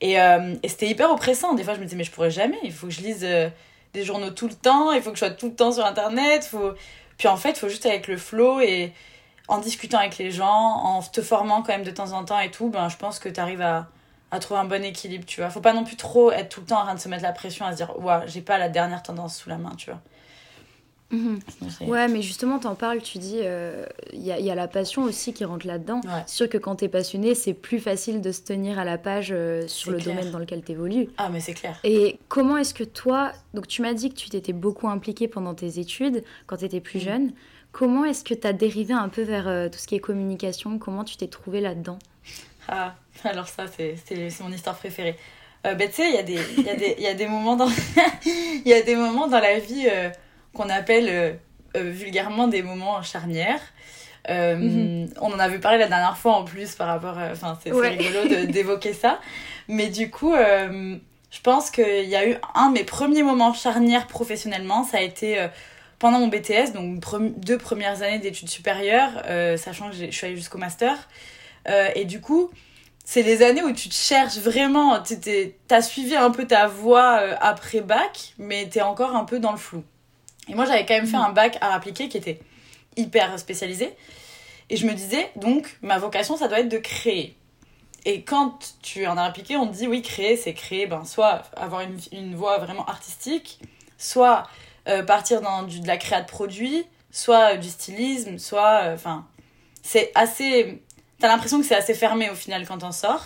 Et, 0.00 0.20
euh, 0.20 0.54
et 0.62 0.68
c'était 0.68 0.88
hyper 0.88 1.10
oppressant. 1.10 1.54
Des 1.54 1.62
fois, 1.62 1.74
je 1.74 1.78
me 1.78 1.84
disais, 1.84 1.96
mais 1.96 2.04
je 2.04 2.10
pourrais 2.10 2.30
jamais. 2.30 2.58
Il 2.64 2.72
faut 2.72 2.88
que 2.88 2.92
je 2.92 3.02
lise 3.02 3.22
euh, 3.22 3.48
des 3.92 4.04
journaux 4.04 4.30
tout 4.30 4.48
le 4.48 4.54
temps. 4.54 4.92
Il 4.92 5.02
faut 5.02 5.10
que 5.10 5.16
je 5.16 5.24
sois 5.24 5.30
tout 5.30 5.48
le 5.48 5.54
temps 5.54 5.72
sur 5.72 5.84
Internet. 5.84 6.44
Faut... 6.44 6.72
Puis 7.18 7.28
en 7.28 7.36
fait, 7.36 7.50
il 7.50 7.58
faut 7.58 7.68
juste 7.68 7.86
avec 7.86 8.08
le 8.08 8.16
flow 8.16 8.60
et 8.60 8.92
en 9.48 9.58
discutant 9.58 9.98
avec 9.98 10.18
les 10.18 10.30
gens, 10.30 10.48
en 10.48 11.02
te 11.02 11.20
formant 11.20 11.62
quand 11.62 11.72
même 11.72 11.84
de 11.84 11.90
temps 11.90 12.12
en 12.12 12.24
temps 12.24 12.38
et 12.38 12.50
tout, 12.50 12.70
ben, 12.70 12.88
je 12.88 12.96
pense 12.96 13.18
que 13.18 13.28
tu 13.28 13.38
arrives 13.38 13.60
à, 13.60 13.88
à 14.30 14.38
trouver 14.38 14.60
un 14.60 14.64
bon 14.64 14.82
équilibre, 14.82 15.26
tu 15.26 15.40
vois. 15.40 15.50
Faut 15.50 15.60
pas 15.60 15.74
non 15.74 15.84
plus 15.84 15.96
trop 15.96 16.32
être 16.32 16.48
tout 16.48 16.60
le 16.60 16.66
temps 16.66 16.80
en 16.80 16.84
train 16.84 16.94
de 16.94 17.00
se 17.00 17.08
mettre 17.08 17.22
la 17.22 17.32
pression 17.32 17.66
à 17.66 17.72
se 17.72 17.76
dire, 17.76 17.98
ouais, 18.00 18.20
j'ai 18.26 18.40
pas 18.40 18.56
la 18.56 18.68
dernière 18.68 19.02
tendance 19.02 19.36
sous 19.36 19.50
la 19.50 19.58
main, 19.58 19.74
tu 19.76 19.90
vois. 19.90 20.00
Mhm. 21.12 21.38
C'est- 21.68 21.84
Ouais, 21.84 22.08
mais 22.08 22.22
justement, 22.22 22.58
t'en 22.58 22.74
parles, 22.74 23.00
tu 23.02 23.18
dis, 23.18 23.38
il 24.12 24.22
y, 24.22 24.32
a, 24.32 24.40
y 24.40 24.50
a 24.50 24.54
la 24.54 24.66
passion 24.66 25.02
aussi 25.04 25.32
qui 25.32 25.44
rentre 25.44 25.66
là-dedans. 25.66 26.00
Ouais. 26.04 26.22
C'est 26.26 26.36
sûr 26.36 26.48
que 26.48 26.58
quand 26.58 26.76
t'es 26.76 26.88
passionné, 26.88 27.34
c'est 27.34 27.52
plus 27.54 27.78
facile 27.80 28.20
de 28.22 28.32
se 28.32 28.40
tenir 28.42 28.78
à 28.78 28.84
la 28.84 28.96
page 28.98 29.28
euh, 29.30 29.68
sur 29.68 29.90
le 29.92 29.98
clair. 29.98 30.16
domaine 30.16 30.30
dans 30.32 30.38
lequel 30.38 30.62
t'évolues. 30.62 31.08
Ah, 31.18 31.28
mais 31.30 31.40
c'est 31.40 31.52
clair. 31.54 31.78
Et 31.84 32.18
comment 32.28 32.56
est-ce 32.56 32.72
que 32.74 32.84
toi, 32.84 33.32
donc 33.54 33.68
tu 33.68 33.82
m'as 33.82 33.92
dit 33.92 34.08
que 34.10 34.14
tu 34.16 34.30
t'étais 34.30 34.52
beaucoup 34.54 34.88
impliquée 34.88 35.28
pendant 35.28 35.54
tes 35.54 35.78
études, 35.78 36.24
quand 36.46 36.56
tu 36.56 36.64
étais 36.64 36.80
plus 36.80 36.98
Mm. 36.98 37.02
jeune. 37.02 37.32
Comment 37.72 38.04
est-ce 38.04 38.22
que 38.24 38.34
tu 38.34 38.46
as 38.46 38.52
dérivé 38.52 38.92
un 38.94 39.08
peu 39.08 39.22
vers 39.22 39.48
euh, 39.48 39.68
tout 39.68 39.78
ce 39.78 39.86
qui 39.86 39.94
est 39.94 40.00
communication? 40.00 40.78
Comment 40.78 41.04
tu 41.04 41.16
t'es 41.16 41.26
trouvée 41.28 41.60
là-dedans? 41.60 41.98
Ah, 42.68 42.94
alors 43.24 43.48
ça, 43.48 43.64
c'est 43.66 43.96
mon 44.40 44.50
histoire 44.52 44.76
préférée. 44.76 45.16
Euh, 45.66 45.74
ben, 45.74 45.88
tu 45.88 45.96
sais, 45.96 46.08
il 46.10 46.14
y, 46.14 46.18
a 46.18 46.22
des- 46.22 46.38
il 46.58 46.64
y, 46.64 46.68
a 46.70 46.74
des- 46.74 46.94
il 46.98 47.04
y 47.04 47.06
a 47.06 47.14
des 47.14 47.26
moments 47.28 47.56
dans 47.56 47.68
il 48.26 48.62
y 48.66 48.72
a 48.72 48.82
des 48.82 48.96
moments 48.96 49.26
dans 49.28 49.38
la 49.40 49.58
vie 49.58 49.86
euh, 49.90 50.10
qu'on 50.54 50.68
appelle 50.68 51.08
euh, 51.08 51.32
euh, 51.76 51.90
vulgairement 51.90 52.48
des 52.48 52.62
moments 52.62 53.02
charnières. 53.02 53.60
Euh, 54.30 54.56
Mhm. 54.56 55.10
On 55.20 55.32
en 55.32 55.38
avait 55.38 55.58
parlé 55.58 55.78
la 55.78 55.88
dernière 55.88 56.16
fois 56.16 56.34
en 56.34 56.44
plus 56.44 56.74
par 56.74 56.86
rapport. 56.88 57.16
Enfin, 57.32 57.58
c'est 57.62 57.70
c'est 57.70 57.74
Ouais. 57.74 57.88
rigolo 57.96 58.46
d'évoquer 58.52 58.92
ça. 58.92 59.18
Mais 59.68 59.88
du 59.88 60.10
coup, 60.10 60.32
euh, 60.34 60.96
je 61.30 61.40
pense 61.40 61.70
qu'il 61.70 62.04
y 62.08 62.14
a 62.16 62.28
eu 62.28 62.36
un 62.54 62.68
de 62.68 62.74
mes 62.74 62.84
premiers 62.84 63.22
moments 63.22 63.52
charnières 63.54 64.06
professionnellement. 64.06 64.84
Ça 64.84 64.98
a 64.98 65.00
été 65.00 65.48
pendant 65.98 66.18
mon 66.20 66.28
BTS, 66.28 66.72
donc 66.74 67.00
pre- 67.00 67.32
deux 67.38 67.58
premières 67.58 68.02
années 68.02 68.18
d'études 68.18 68.48
supérieures, 68.48 69.22
sachant 69.56 69.88
que 69.90 69.96
je 69.96 70.10
suis 70.10 70.26
allée 70.26 70.36
jusqu'au 70.36 70.58
master. 70.58 71.08
Et 71.94 72.04
du 72.04 72.20
coup, 72.20 72.50
c'est 73.04 73.22
les 73.22 73.42
années 73.42 73.62
où 73.62 73.72
tu 73.72 73.88
te 73.88 73.94
cherches 73.94 74.36
vraiment. 74.38 75.00
T'as 75.68 75.80
suivi 75.82 76.14
un 76.16 76.30
peu 76.30 76.46
ta 76.46 76.66
voie 76.66 77.20
après 77.40 77.80
bac, 77.80 78.34
mais 78.38 78.68
t'es 78.68 78.82
encore 78.82 79.14
un 79.16 79.24
peu 79.24 79.38
dans 79.40 79.52
le 79.52 79.58
flou. 79.58 79.82
Et 80.48 80.54
moi, 80.54 80.64
j'avais 80.64 80.84
quand 80.84 80.94
même 80.94 81.06
fait 81.06 81.16
un 81.16 81.30
bac 81.30 81.58
à 81.60 81.74
appliquer 81.74 82.08
qui 82.08 82.16
était 82.16 82.40
hyper 82.96 83.38
spécialisé. 83.38 83.94
Et 84.70 84.76
je 84.76 84.86
me 84.86 84.92
disais, 84.92 85.30
donc, 85.36 85.76
ma 85.82 85.98
vocation, 85.98 86.36
ça 86.36 86.48
doit 86.48 86.60
être 86.60 86.68
de 86.68 86.78
créer. 86.78 87.36
Et 88.04 88.22
quand 88.22 88.58
tu 88.82 89.06
en 89.06 89.16
as 89.16 89.22
appliqué, 89.22 89.56
on 89.56 89.68
te 89.68 89.74
dit, 89.74 89.86
oui, 89.86 90.02
créer, 90.02 90.36
c'est 90.36 90.54
créer, 90.54 90.86
ben, 90.86 91.04
soit 91.04 91.42
avoir 91.56 91.82
une, 92.10 92.34
voie 92.34 92.58
vraiment 92.58 92.84
artistique, 92.86 93.60
soit 93.98 94.44
euh, 94.88 95.02
partir 95.02 95.40
dans 95.40 95.62
du, 95.62 95.80
de 95.80 95.86
la 95.86 95.96
créa 95.96 96.20
de 96.20 96.26
produits, 96.26 96.84
soit 97.12 97.54
euh, 97.54 97.56
du 97.56 97.68
stylisme, 97.68 98.38
soit. 98.38 98.82
euh, 98.84 98.94
Enfin, 98.94 99.26
c'est 99.82 100.10
assez. 100.14 100.82
T'as 101.20 101.28
l'impression 101.28 101.60
que 101.60 101.66
c'est 101.66 101.76
assez 101.76 101.94
fermé 101.94 102.30
au 102.30 102.34
final 102.34 102.66
quand 102.66 102.78
t'en 102.78 102.92
sors. 102.92 103.24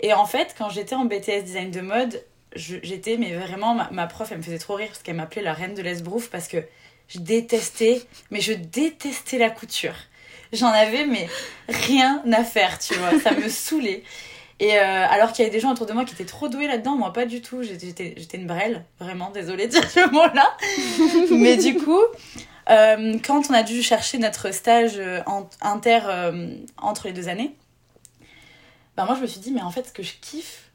Et 0.00 0.14
en 0.14 0.24
fait, 0.24 0.54
quand 0.56 0.70
j'étais 0.70 0.94
en 0.94 1.04
BTS 1.04 1.42
design 1.44 1.70
de 1.70 1.80
mode, 1.80 2.24
j'étais, 2.56 3.16
mais 3.16 3.34
vraiment, 3.34 3.74
ma, 3.74 3.88
ma 3.90 4.06
prof, 4.06 4.28
elle 4.32 4.38
me 4.38 4.42
faisait 4.42 4.58
trop 4.58 4.74
rire 4.74 4.88
parce 4.88 5.02
qu'elle 5.02 5.16
m'appelait 5.16 5.42
la 5.42 5.52
reine 5.54 5.74
de 5.74 5.82
l'esbrouf 5.82 6.28
parce 6.30 6.48
que 6.48 6.58
je 7.08 7.18
détestais, 7.18 8.02
mais 8.30 8.40
je 8.40 8.52
détestais 8.52 9.38
la 9.38 9.50
couture. 9.50 9.94
J'en 10.52 10.68
avais, 10.68 11.06
mais 11.06 11.28
rien 11.68 12.22
à 12.32 12.44
faire, 12.44 12.78
tu 12.78 12.94
vois. 12.94 13.18
Ça 13.20 13.32
me 13.32 13.48
saoulait. 13.48 14.02
Et 14.60 14.78
euh, 14.78 15.06
alors 15.08 15.32
qu'il 15.32 15.42
y 15.44 15.48
avait 15.48 15.54
des 15.56 15.60
gens 15.60 15.72
autour 15.72 15.86
de 15.86 15.92
moi 15.92 16.04
qui 16.04 16.14
étaient 16.14 16.24
trop 16.24 16.48
doués 16.48 16.66
là-dedans, 16.68 16.94
moi 16.96 17.12
pas 17.12 17.24
du 17.26 17.40
tout. 17.40 17.62
J'étais- 17.62 18.14
une 18.34 18.46
brêle, 18.46 18.84
vraiment, 19.00 19.30
désolée 19.30 19.66
de 19.66 19.72
dire 19.72 19.90
ce 19.90 20.08
mot-là. 20.10 20.56
mais 21.36 21.56
du 21.56 21.76
coup, 21.78 22.00
euh, 22.70 23.18
quand 23.26 23.50
on 23.50 23.54
a 23.54 23.62
dû 23.62 23.82
chercher 23.82 24.18
notre 24.18 24.52
stage 24.52 24.92
euh, 24.98 25.20
en- 25.26 25.48
inter 25.62 26.00
euh, 26.06 26.54
entre 26.76 27.06
les 27.08 27.12
deux 27.12 27.28
années, 27.28 27.54
bah 28.96 29.04
moi 29.06 29.14
je 29.16 29.22
me 29.22 29.26
suis 29.26 29.40
dit, 29.40 29.52
mais 29.52 29.62
en 29.62 29.70
fait, 29.70 29.86
ce 29.88 29.92
que 29.92 30.02
je 30.02 30.12
kiffe, 30.20 30.70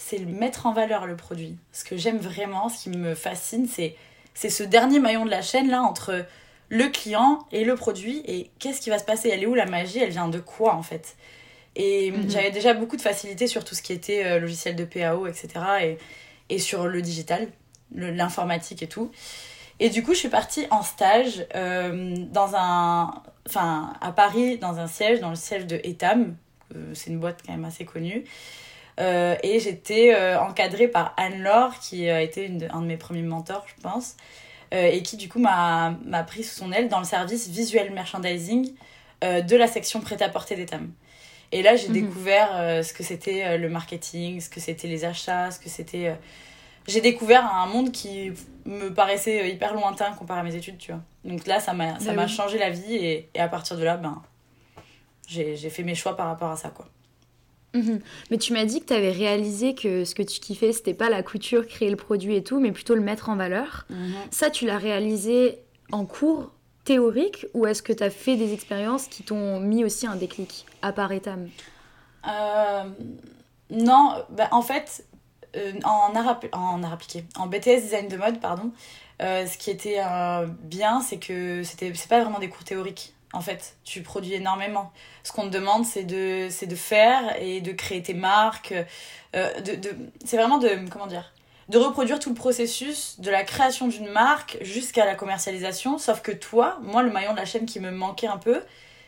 c'est 0.00 0.20
mettre 0.20 0.66
en 0.66 0.72
valeur 0.72 1.06
le 1.06 1.16
produit. 1.16 1.56
Ce 1.72 1.84
que 1.84 1.96
j'aime 1.96 2.18
vraiment, 2.18 2.68
ce 2.68 2.84
qui 2.84 2.90
me 2.90 3.14
fascine, 3.14 3.66
c'est 3.66 3.96
c'est 4.32 4.50
ce 4.50 4.62
dernier 4.62 5.00
maillon 5.00 5.24
de 5.24 5.30
la 5.30 5.42
chaîne 5.42 5.68
là 5.68 5.82
entre 5.82 6.24
le 6.68 6.88
client 6.88 7.40
et 7.50 7.64
le 7.64 7.74
produit 7.74 8.22
et 8.26 8.50
qu'est-ce 8.60 8.80
qui 8.80 8.88
va 8.88 8.98
se 9.00 9.04
passer? 9.04 9.28
Elle 9.32 9.42
est 9.42 9.46
où 9.46 9.54
la 9.54 9.66
magie? 9.66 9.98
Elle 9.98 10.10
vient 10.10 10.28
de 10.28 10.38
quoi 10.38 10.74
en 10.76 10.82
fait? 10.82 11.16
Et 11.74 12.12
Mhm. 12.12 12.30
j'avais 12.30 12.52
déjà 12.52 12.72
beaucoup 12.72 12.96
de 12.96 13.02
facilité 13.02 13.48
sur 13.48 13.64
tout 13.64 13.74
ce 13.74 13.82
qui 13.82 13.92
était 13.92 14.24
euh, 14.24 14.38
logiciel 14.38 14.76
de 14.76 14.84
PAO, 14.84 15.26
etc. 15.26 15.48
Et, 15.82 15.98
et 16.48 16.58
sur 16.60 16.86
le 16.86 17.02
digital, 17.02 17.48
l'informatique 17.92 18.82
et 18.82 18.88
tout. 18.88 19.10
Et 19.80 19.90
du 19.90 20.02
coup, 20.04 20.12
je 20.14 20.18
suis 20.18 20.28
partie 20.28 20.66
en 20.70 20.82
stage 20.82 21.44
euh, 21.56 22.14
dans 22.32 22.54
un, 22.54 23.22
enfin, 23.48 23.92
à 24.00 24.12
Paris, 24.12 24.58
dans 24.58 24.78
un 24.78 24.86
siège, 24.86 25.20
dans 25.20 25.30
le 25.30 25.36
siège 25.36 25.66
de 25.66 25.80
Etam. 25.82 26.36
Euh, 26.76 26.92
c'est 26.94 27.10
une 27.10 27.18
boîte 27.18 27.40
quand 27.44 27.52
même 27.52 27.64
assez 27.64 27.84
connue. 27.84 28.24
Euh, 28.98 29.36
et 29.42 29.60
j'étais 29.60 30.12
euh, 30.14 30.40
encadrée 30.40 30.88
par 30.88 31.14
Anne-Laure, 31.16 31.78
qui 31.78 32.08
a 32.10 32.20
été 32.20 32.44
une 32.46 32.58
de- 32.58 32.68
un 32.72 32.80
de 32.80 32.86
mes 32.86 32.96
premiers 32.96 33.22
mentors, 33.22 33.64
je 33.68 33.80
pense, 33.80 34.16
euh, 34.74 34.86
et 34.86 35.02
qui 35.02 35.16
du 35.16 35.28
coup 35.28 35.38
m'a 35.38 35.96
pris 36.26 36.42
sous 36.42 36.56
son 36.56 36.72
aile 36.72 36.88
dans 36.88 36.98
le 36.98 37.04
service 37.04 37.48
visuel 37.48 37.92
merchandising 37.92 38.72
euh, 39.24 39.40
de 39.40 39.56
la 39.56 39.66
section 39.68 40.00
prêt-à-porter 40.00 40.56
d'Etam. 40.56 40.90
Et 41.52 41.62
là, 41.62 41.76
j'ai 41.76 41.88
Mhm. 41.88 41.94
découvert 41.94 42.50
euh, 42.56 42.82
ce 42.82 42.92
que 42.92 43.02
c'était 43.02 43.44
euh, 43.44 43.56
le 43.56 43.68
marketing, 43.68 44.40
ce 44.40 44.48
que 44.50 44.60
c'était 44.60 44.88
les 44.88 45.04
achats, 45.04 45.50
ce 45.50 45.58
que 45.60 45.68
c'était. 45.68 46.08
euh, 46.08 46.14
J'ai 46.86 47.00
découvert 47.00 47.46
un 47.54 47.66
monde 47.66 47.92
qui 47.92 48.32
me 48.66 48.92
paraissait 48.92 49.42
euh, 49.42 49.46
hyper 49.46 49.74
lointain 49.74 50.12
comparé 50.12 50.40
à 50.40 50.42
mes 50.42 50.54
études, 50.56 50.78
tu 50.78 50.92
vois. 50.92 51.00
Donc 51.24 51.46
là, 51.46 51.60
ça 51.60 51.72
m'a 51.72 51.98
m'a 52.12 52.26
oui. 52.26 52.28
changé 52.28 52.58
la 52.58 52.70
vie 52.70 52.94
et, 52.96 53.28
et 53.34 53.40
à 53.40 53.48
partir 53.48 53.76
de 53.76 53.84
là, 53.84 53.96
ben, 53.96 54.20
j'ai 55.26 55.56
j'ai 55.56 55.70
fait 55.70 55.82
mes 55.84 55.94
choix 55.94 56.16
par 56.16 56.26
rapport 56.26 56.50
à 56.50 56.56
ça, 56.56 56.70
quoi. 56.70 56.86
Mhm. 57.74 58.00
Mais 58.30 58.38
tu 58.38 58.52
m'as 58.54 58.64
dit 58.64 58.80
que 58.80 58.86
tu 58.86 58.92
avais 58.94 59.10
réalisé 59.12 59.74
que 59.74 60.04
ce 60.04 60.14
que 60.14 60.22
tu 60.22 60.40
kiffais, 60.40 60.72
c'était 60.72 60.94
pas 60.94 61.10
la 61.10 61.22
couture, 61.22 61.66
créer 61.66 61.90
le 61.90 61.96
produit 61.96 62.34
et 62.36 62.42
tout, 62.42 62.60
mais 62.60 62.72
plutôt 62.72 62.94
le 62.94 63.02
mettre 63.02 63.28
en 63.28 63.36
valeur. 63.36 63.86
Ça, 64.30 64.48
tu 64.50 64.66
l'as 64.66 64.78
réalisé 64.78 65.58
en 65.92 66.04
cours 66.06 66.52
théorique 66.84 67.46
ou 67.54 67.66
est-ce 67.66 67.82
que 67.82 67.92
tu 67.92 68.02
as 68.02 68.10
fait 68.10 68.36
des 68.36 68.54
expériences 68.54 69.06
qui 69.08 69.22
t'ont 69.22 69.60
mis 69.60 69.84
aussi 69.84 70.06
un 70.06 70.16
déclic 70.16 70.64
à 70.80 70.92
part 70.92 71.12
Etam? 71.12 71.48
Euh, 72.26 72.84
non, 73.70 74.14
bah, 74.30 74.48
en 74.52 74.62
fait, 74.62 75.04
euh, 75.56 75.72
en, 75.84 76.14
art, 76.14 76.28
app- 76.28 76.48
en 76.52 76.82
art 76.82 76.94
appliqué, 76.94 77.24
en 77.36 77.46
BTS 77.46 77.82
design 77.82 78.08
de 78.08 78.16
mode, 78.16 78.40
pardon, 78.40 78.72
euh, 79.22 79.46
ce 79.46 79.58
qui 79.58 79.70
était 79.70 79.98
euh, 80.04 80.46
bien, 80.62 81.00
c'est 81.00 81.18
que 81.18 81.62
c'était 81.62 81.92
c'est 81.94 82.08
pas 82.08 82.22
vraiment 82.22 82.38
des 82.38 82.48
cours 82.48 82.64
théoriques. 82.64 83.14
En 83.32 83.40
fait, 83.40 83.76
tu 83.84 84.02
produis 84.02 84.34
énormément. 84.34 84.90
Ce 85.22 85.32
qu'on 85.32 85.42
te 85.42 85.48
demande, 85.48 85.84
c'est 85.84 86.04
de, 86.04 86.48
c'est 86.50 86.66
de 86.66 86.74
faire 86.74 87.40
et 87.40 87.60
de 87.60 87.72
créer 87.72 88.02
tes 88.02 88.14
marques. 88.14 88.72
euh, 89.36 89.60
de, 89.60 89.74
de, 89.74 89.90
c'est 90.24 90.36
vraiment 90.36 90.58
de, 90.58 90.88
comment 90.90 91.06
dire, 91.06 91.32
de 91.68 91.76
reproduire 91.76 92.18
tout 92.18 92.30
le 92.30 92.34
processus 92.34 93.20
de 93.20 93.30
la 93.30 93.44
création 93.44 93.88
d'une 93.88 94.08
marque 94.08 94.56
jusqu'à 94.62 95.04
la 95.04 95.14
commercialisation. 95.14 95.98
Sauf 95.98 96.22
que 96.22 96.32
toi, 96.32 96.78
moi, 96.82 97.02
le 97.02 97.10
maillon 97.10 97.32
de 97.32 97.36
la 97.38 97.44
chaîne 97.44 97.66
qui 97.66 97.80
me 97.80 97.90
manquait 97.90 98.28
un 98.28 98.38
peu, 98.38 98.62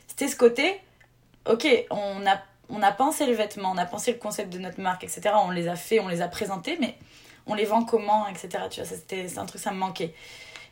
c'était 0.07 0.29
ce 0.29 0.37
côté, 0.37 0.79
ok, 1.47 1.67
on 1.91 2.27
a 2.27 2.39
on 2.73 2.83
a 2.83 2.93
pensé 2.93 3.27
le 3.27 3.33
vêtement, 3.33 3.73
on 3.73 3.79
a 3.79 3.85
pensé 3.87 4.12
le 4.12 4.19
concept 4.19 4.53
de 4.53 4.59
notre 4.59 4.81
marque, 4.81 5.03
etc. 5.03 5.35
On 5.45 5.50
les 5.50 5.69
a 5.69 5.77
fait, 5.77 5.99
on 5.99 6.09
les 6.09 6.23
a 6.23 6.29
présentés, 6.29 6.77
mais 6.81 6.97
on 7.47 7.55
les 7.55 7.65
vend 7.65 7.85
comment, 7.85 8.29
etc. 8.29 8.65
Tu 8.71 8.81
vois, 8.81 8.89
c'était, 8.89 9.29
c'est 9.29 9.39
un 9.39 9.47
truc, 9.47 9.61
ça 9.61 9.73
me 9.73 9.79
manquait. 9.79 10.15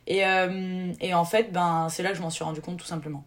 Et, 0.07 0.25
euh, 0.25 0.93
et 1.01 1.13
en 1.13 1.25
fait, 1.25 1.51
ben, 1.51 1.87
c'est 1.89 2.03
là 2.03 2.11
que 2.11 2.15
je 2.15 2.21
m'en 2.21 2.29
suis 2.29 2.43
rendu 2.43 2.61
compte, 2.61 2.77
tout 2.77 2.85
simplement. 2.85 3.23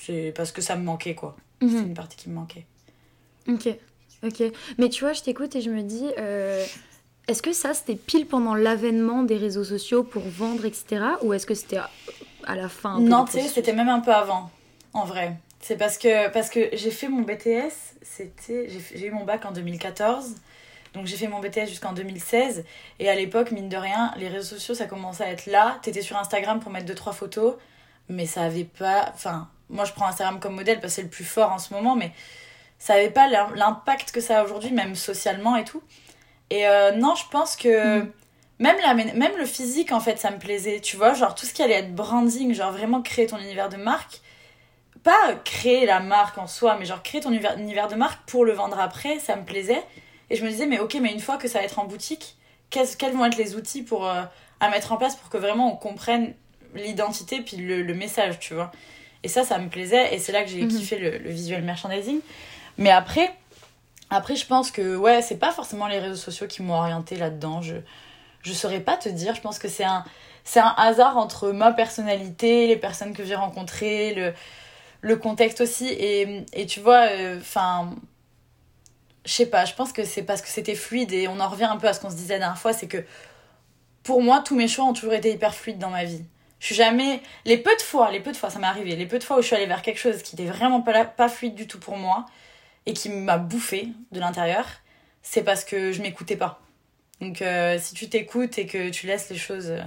C'est 0.00 0.32
parce 0.36 0.52
que 0.52 0.60
ça 0.62 0.76
me 0.76 0.84
manquait, 0.84 1.14
quoi. 1.14 1.36
C'est 1.60 1.66
une 1.82 1.94
partie 1.94 2.16
qui 2.16 2.28
me 2.30 2.34
manquait. 2.34 2.66
Ok, 3.48 3.68
ok. 4.24 4.42
Mais 4.78 4.88
tu 4.88 5.04
vois, 5.04 5.12
je 5.12 5.22
t'écoute 5.22 5.56
et 5.56 5.60
je 5.60 5.70
me 5.70 5.82
dis, 5.82 6.06
euh, 6.18 6.64
est-ce 7.26 7.42
que 7.42 7.52
ça, 7.52 7.74
c'était 7.74 7.96
pile 7.96 8.26
pendant 8.26 8.54
l'avènement 8.54 9.22
des 9.22 9.36
réseaux 9.36 9.64
sociaux 9.64 10.02
pour 10.04 10.22
vendre, 10.22 10.64
etc. 10.64 11.04
Ou 11.22 11.32
est-ce 11.32 11.46
que 11.46 11.54
c'était 11.54 11.78
à- 11.78 11.90
à 12.44 12.54
la 12.54 12.68
fin 12.68 13.00
Non, 13.00 13.24
tu 13.24 13.32
sais, 13.32 13.48
c'était 13.48 13.72
même 13.72 13.88
un 13.88 14.00
peu 14.00 14.12
avant, 14.14 14.50
en 14.92 15.04
vrai. 15.04 15.36
C'est 15.60 15.76
parce 15.76 15.98
que, 15.98 16.28
parce 16.30 16.50
que 16.50 16.68
j'ai 16.72 16.90
fait 16.92 17.08
mon 17.08 17.22
BTS, 17.22 17.72
c'était, 18.02 18.68
j'ai 18.94 19.06
eu 19.06 19.10
mon 19.10 19.24
bac 19.24 19.44
en 19.44 19.50
2014, 19.50 20.36
donc 20.94 21.06
j'ai 21.06 21.16
fait 21.16 21.26
mon 21.26 21.40
BTS 21.40 21.66
jusqu'en 21.68 21.92
2016, 21.92 22.64
et 23.00 23.08
à 23.10 23.14
l'époque, 23.16 23.50
mine 23.50 23.68
de 23.68 23.76
rien, 23.76 24.12
les 24.16 24.28
réseaux 24.28 24.54
sociaux, 24.56 24.74
ça 24.74 24.86
commençait 24.86 25.24
à 25.24 25.30
être 25.32 25.46
là, 25.46 25.78
t'étais 25.82 26.00
sur 26.02 26.16
Instagram 26.16 26.60
pour 26.60 26.70
mettre 26.70 26.86
deux 26.86 26.94
trois 26.94 27.12
photos, 27.12 27.54
mais 28.08 28.24
ça 28.24 28.42
avait 28.42 28.64
pas, 28.64 29.10
enfin, 29.14 29.48
moi 29.70 29.84
je 29.84 29.92
prends 29.92 30.06
Instagram 30.06 30.40
comme 30.40 30.54
modèle 30.54 30.80
parce 30.80 30.92
que 30.92 30.96
c'est 30.96 31.02
le 31.02 31.08
plus 31.08 31.24
fort 31.24 31.52
en 31.52 31.58
ce 31.58 31.72
moment, 31.74 31.96
mais 31.96 32.12
ça 32.78 32.94
avait 32.94 33.10
pas 33.10 33.28
l'im- 33.28 33.52
l'impact 33.54 34.12
que 34.12 34.20
ça 34.20 34.40
a 34.40 34.44
aujourd'hui, 34.44 34.70
même 34.70 34.94
socialement 34.94 35.56
et 35.56 35.64
tout. 35.64 35.82
Et 36.50 36.66
euh, 36.68 36.92
non, 36.92 37.14
je 37.14 37.24
pense 37.30 37.56
que 37.56 37.98
Mhm. 38.00 38.12
même, 38.60 38.76
la, 38.82 38.94
même 38.94 39.36
le 39.36 39.44
physique, 39.46 39.92
en 39.92 40.00
fait, 40.00 40.18
ça 40.18 40.30
me 40.30 40.38
plaisait. 40.38 40.80
Tu 40.80 40.96
vois, 40.96 41.12
genre 41.14 41.34
tout 41.34 41.44
ce 41.46 41.52
qui 41.52 41.62
allait 41.62 41.74
être 41.74 41.94
branding, 41.94 42.54
genre 42.54 42.72
vraiment 42.72 43.02
créer 43.02 43.26
ton 43.26 43.38
univers 43.38 43.68
de 43.68 43.76
marque. 43.76 44.20
Pas 45.04 45.34
créer 45.44 45.86
la 45.86 46.00
marque 46.00 46.38
en 46.38 46.46
soi, 46.46 46.76
mais 46.78 46.84
genre 46.84 47.02
créer 47.02 47.20
ton 47.20 47.30
univers, 47.32 47.88
de 47.88 47.94
marque 47.94 48.28
pour 48.28 48.44
le 48.44 48.52
vendre 48.52 48.78
après, 48.80 49.18
ça 49.20 49.36
me 49.36 49.44
plaisait. 49.44 49.82
Et 50.30 50.36
je 50.36 50.44
me 50.44 50.50
disais, 50.50 50.66
mais 50.66 50.78
ok, 50.80 50.96
mais 51.00 51.12
une 51.12 51.20
fois 51.20 51.36
que 51.36 51.46
ça 51.48 51.58
va 51.60 51.64
être 51.64 51.78
en 51.78 51.84
boutique, 51.84 52.36
quels 52.70 53.12
vont 53.12 53.24
être 53.24 53.36
les 53.36 53.54
outils 53.54 53.82
pour, 53.82 54.06
euh, 54.08 54.22
à 54.60 54.68
mettre 54.70 54.92
en 54.92 54.96
place 54.96 55.14
pour 55.16 55.30
que 55.30 55.38
vraiment 55.38 55.72
on 55.72 55.76
comprenne 55.76 56.34
l'identité 56.74 57.40
puis 57.40 57.56
le, 57.56 57.82
le 57.82 57.94
message, 57.94 58.38
tu 58.40 58.54
vois. 58.54 58.72
Et 59.28 59.30
ça, 59.30 59.44
ça 59.44 59.58
me 59.58 59.68
plaisait. 59.68 60.14
Et 60.14 60.18
c'est 60.18 60.32
là 60.32 60.42
que 60.42 60.48
j'ai 60.48 60.62
Mhm. 60.62 60.68
kiffé 60.68 60.96
le, 60.96 61.18
le 61.18 61.28
visual 61.28 61.60
merchandising. 61.62 62.20
Mais 62.78 62.88
après, 62.90 63.30
après, 64.08 64.36
je 64.36 64.46
pense 64.46 64.70
que, 64.70 64.96
ouais, 64.96 65.20
c'est 65.20 65.36
pas 65.36 65.52
forcément 65.52 65.86
les 65.86 65.98
réseaux 65.98 66.16
sociaux 66.16 66.46
qui 66.46 66.62
m'ont 66.62 66.72
orienté 66.78 67.16
là-dedans. 67.16 67.60
Je, 67.60 67.76
je 68.42 68.52
saurais 68.54 68.80
pas 68.80 68.96
te 68.96 69.10
dire. 69.10 69.34
Je 69.34 69.42
pense 69.42 69.58
que 69.58 69.68
c'est 69.68 69.84
un, 69.84 70.02
c'est 70.44 70.60
un 70.60 70.72
hasard 70.78 71.18
entre 71.18 71.50
ma 71.52 71.72
personnalité, 71.72 72.66
les 72.68 72.76
personnes 72.78 73.12
que 73.12 73.22
j'ai 73.22 73.34
rencontrées, 73.34 74.14
le, 74.14 74.32
le 75.02 75.16
contexte 75.16 75.60
aussi. 75.60 75.88
Et, 75.88 76.46
et 76.54 76.64
tu 76.64 76.80
vois, 76.80 77.06
enfin. 77.38 77.90
je 79.26 79.32
sais 79.34 79.44
pas, 79.46 79.66
je 79.66 79.74
pense 79.74 79.92
que 79.92 80.04
c'est 80.04 80.22
parce 80.22 80.40
que 80.40 80.48
c'était 80.48 80.74
fluide 80.74 81.12
et 81.12 81.28
on 81.28 81.38
en 81.38 81.48
revient 81.50 81.64
un 81.64 81.76
peu 81.76 81.86
à 81.86 81.92
ce 81.92 82.00
qu'on 82.00 82.08
se 82.10 82.16
disait 82.16 82.34
la 82.34 82.38
dernière 82.46 82.58
fois, 82.58 82.72
c'est 82.72 82.86
que 82.88 83.04
pour 84.02 84.22
moi, 84.22 84.40
tous 84.42 84.56
mes 84.56 84.68
choix 84.68 84.86
ont 84.86 84.94
toujours 84.94 85.12
été 85.12 85.30
hyper 85.30 85.54
fluides 85.54 85.78
dans 85.78 85.90
ma 85.90 86.04
vie. 86.04 86.24
Je 86.60 86.66
suis 86.66 86.74
jamais. 86.74 87.20
Les 87.44 87.56
peu 87.58 87.74
de 87.76 87.82
fois, 87.82 88.10
les 88.10 88.20
peu 88.20 88.32
de 88.32 88.36
fois, 88.36 88.50
ça 88.50 88.58
m'est 88.58 88.66
arrivé, 88.66 88.96
les 88.96 89.06
peu 89.06 89.18
de 89.18 89.24
fois 89.24 89.38
où 89.38 89.42
je 89.42 89.46
suis 89.46 89.56
allée 89.56 89.66
vers 89.66 89.82
quelque 89.82 89.98
chose 90.00 90.22
qui 90.22 90.34
était 90.34 90.46
vraiment 90.50 90.80
pas, 90.80 90.92
là- 90.92 91.04
pas 91.04 91.28
fluide 91.28 91.54
du 91.54 91.66
tout 91.66 91.78
pour 91.78 91.96
moi 91.96 92.26
et 92.86 92.92
qui 92.94 93.08
m'a 93.10 93.38
bouffé 93.38 93.88
de 94.12 94.20
l'intérieur, 94.20 94.66
c'est 95.22 95.42
parce 95.42 95.64
que 95.64 95.92
je 95.92 96.02
m'écoutais 96.02 96.36
pas. 96.36 96.60
Donc 97.20 97.42
euh, 97.42 97.78
si 97.80 97.94
tu 97.94 98.08
t'écoutes 98.08 98.58
et 98.58 98.66
que 98.66 98.90
tu 98.90 99.06
laisses 99.06 99.28
les 99.30 99.36
choses 99.36 99.70
euh, 99.70 99.80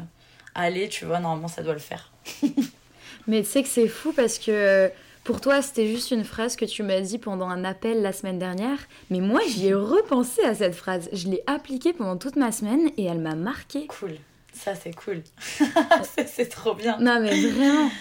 aller, 0.55 0.87
tu 0.89 1.05
vois, 1.05 1.19
normalement 1.19 1.47
ça 1.47 1.61
doit 1.63 1.73
le 1.73 1.79
faire. 1.79 2.11
Mais 3.27 3.41
tu 3.43 3.49
sais 3.49 3.63
que 3.63 3.69
c'est 3.69 3.87
fou 3.87 4.13
parce 4.13 4.39
que 4.39 4.51
euh, 4.51 4.89
pour 5.23 5.39
toi, 5.41 5.61
c'était 5.61 5.87
juste 5.87 6.11
une 6.11 6.23
phrase 6.23 6.55
que 6.55 6.65
tu 6.65 6.81
m'as 6.83 6.99
dit 7.01 7.19
pendant 7.19 7.47
un 7.47 7.63
appel 7.63 8.01
la 8.01 8.11
semaine 8.11 8.39
dernière. 8.39 8.79
Mais 9.11 9.19
moi, 9.19 9.39
j'y 9.47 9.67
ai 9.67 9.73
repensé 9.73 10.41
à 10.43 10.55
cette 10.55 10.73
phrase. 10.73 11.09
Je 11.13 11.27
l'ai 11.27 11.43
appliquée 11.45 11.93
pendant 11.93 12.17
toute 12.17 12.35
ma 12.35 12.51
semaine 12.51 12.89
et 12.97 13.05
elle 13.05 13.19
m'a 13.19 13.35
marquée. 13.35 13.85
Cool. 13.87 14.17
Ça 14.53 14.75
c'est 14.75 14.93
cool. 14.93 15.23
c'est 16.27 16.49
trop 16.49 16.73
bien. 16.73 16.97
Non, 16.99 17.19
mais 17.19 17.49
vraiment. 17.49 17.89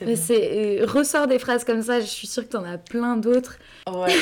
Mais 0.00 0.16
c'est 0.16 0.80
euh, 0.80 0.86
ressort 0.86 1.28
des 1.28 1.38
phrases 1.38 1.62
comme 1.64 1.82
ça. 1.82 2.00
Je 2.00 2.06
suis 2.06 2.26
sûre 2.26 2.42
que 2.42 2.48
t'en 2.48 2.64
as 2.64 2.76
plein 2.76 3.16
d'autres. 3.16 3.58
Ouais. 3.88 4.12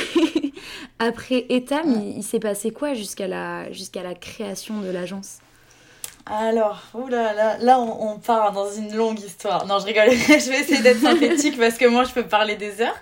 Après 0.99 1.47
Etam, 1.49 1.91
il, 1.91 2.19
il 2.19 2.23
s'est 2.23 2.41
passé 2.41 2.71
quoi 2.71 2.93
jusqu'à 2.93 3.27
la 3.27 3.73
jusqu'à 3.73 4.03
la 4.03 4.15
création 4.15 4.81
de 4.81 4.91
l'agence? 4.91 5.39
Alors, 6.27 6.83
oulala, 6.95 7.33
là, 7.33 7.59
là 7.59 7.81
on, 7.81 8.13
on 8.13 8.19
part 8.19 8.53
dans 8.53 8.71
une 8.71 8.95
longue 8.95 9.21
histoire. 9.21 9.67
Non, 9.67 9.79
je 9.79 9.87
rigole, 9.87 10.11
je 10.11 10.51
vais 10.51 10.61
essayer 10.61 10.83
d'être 10.83 11.01
synthétique 11.01 11.59
parce 11.59 11.79
que 11.79 11.87
moi 11.87 12.05
je 12.05 12.13
peux 12.13 12.25
parler 12.25 12.57
des 12.57 12.83
heures. 12.83 12.97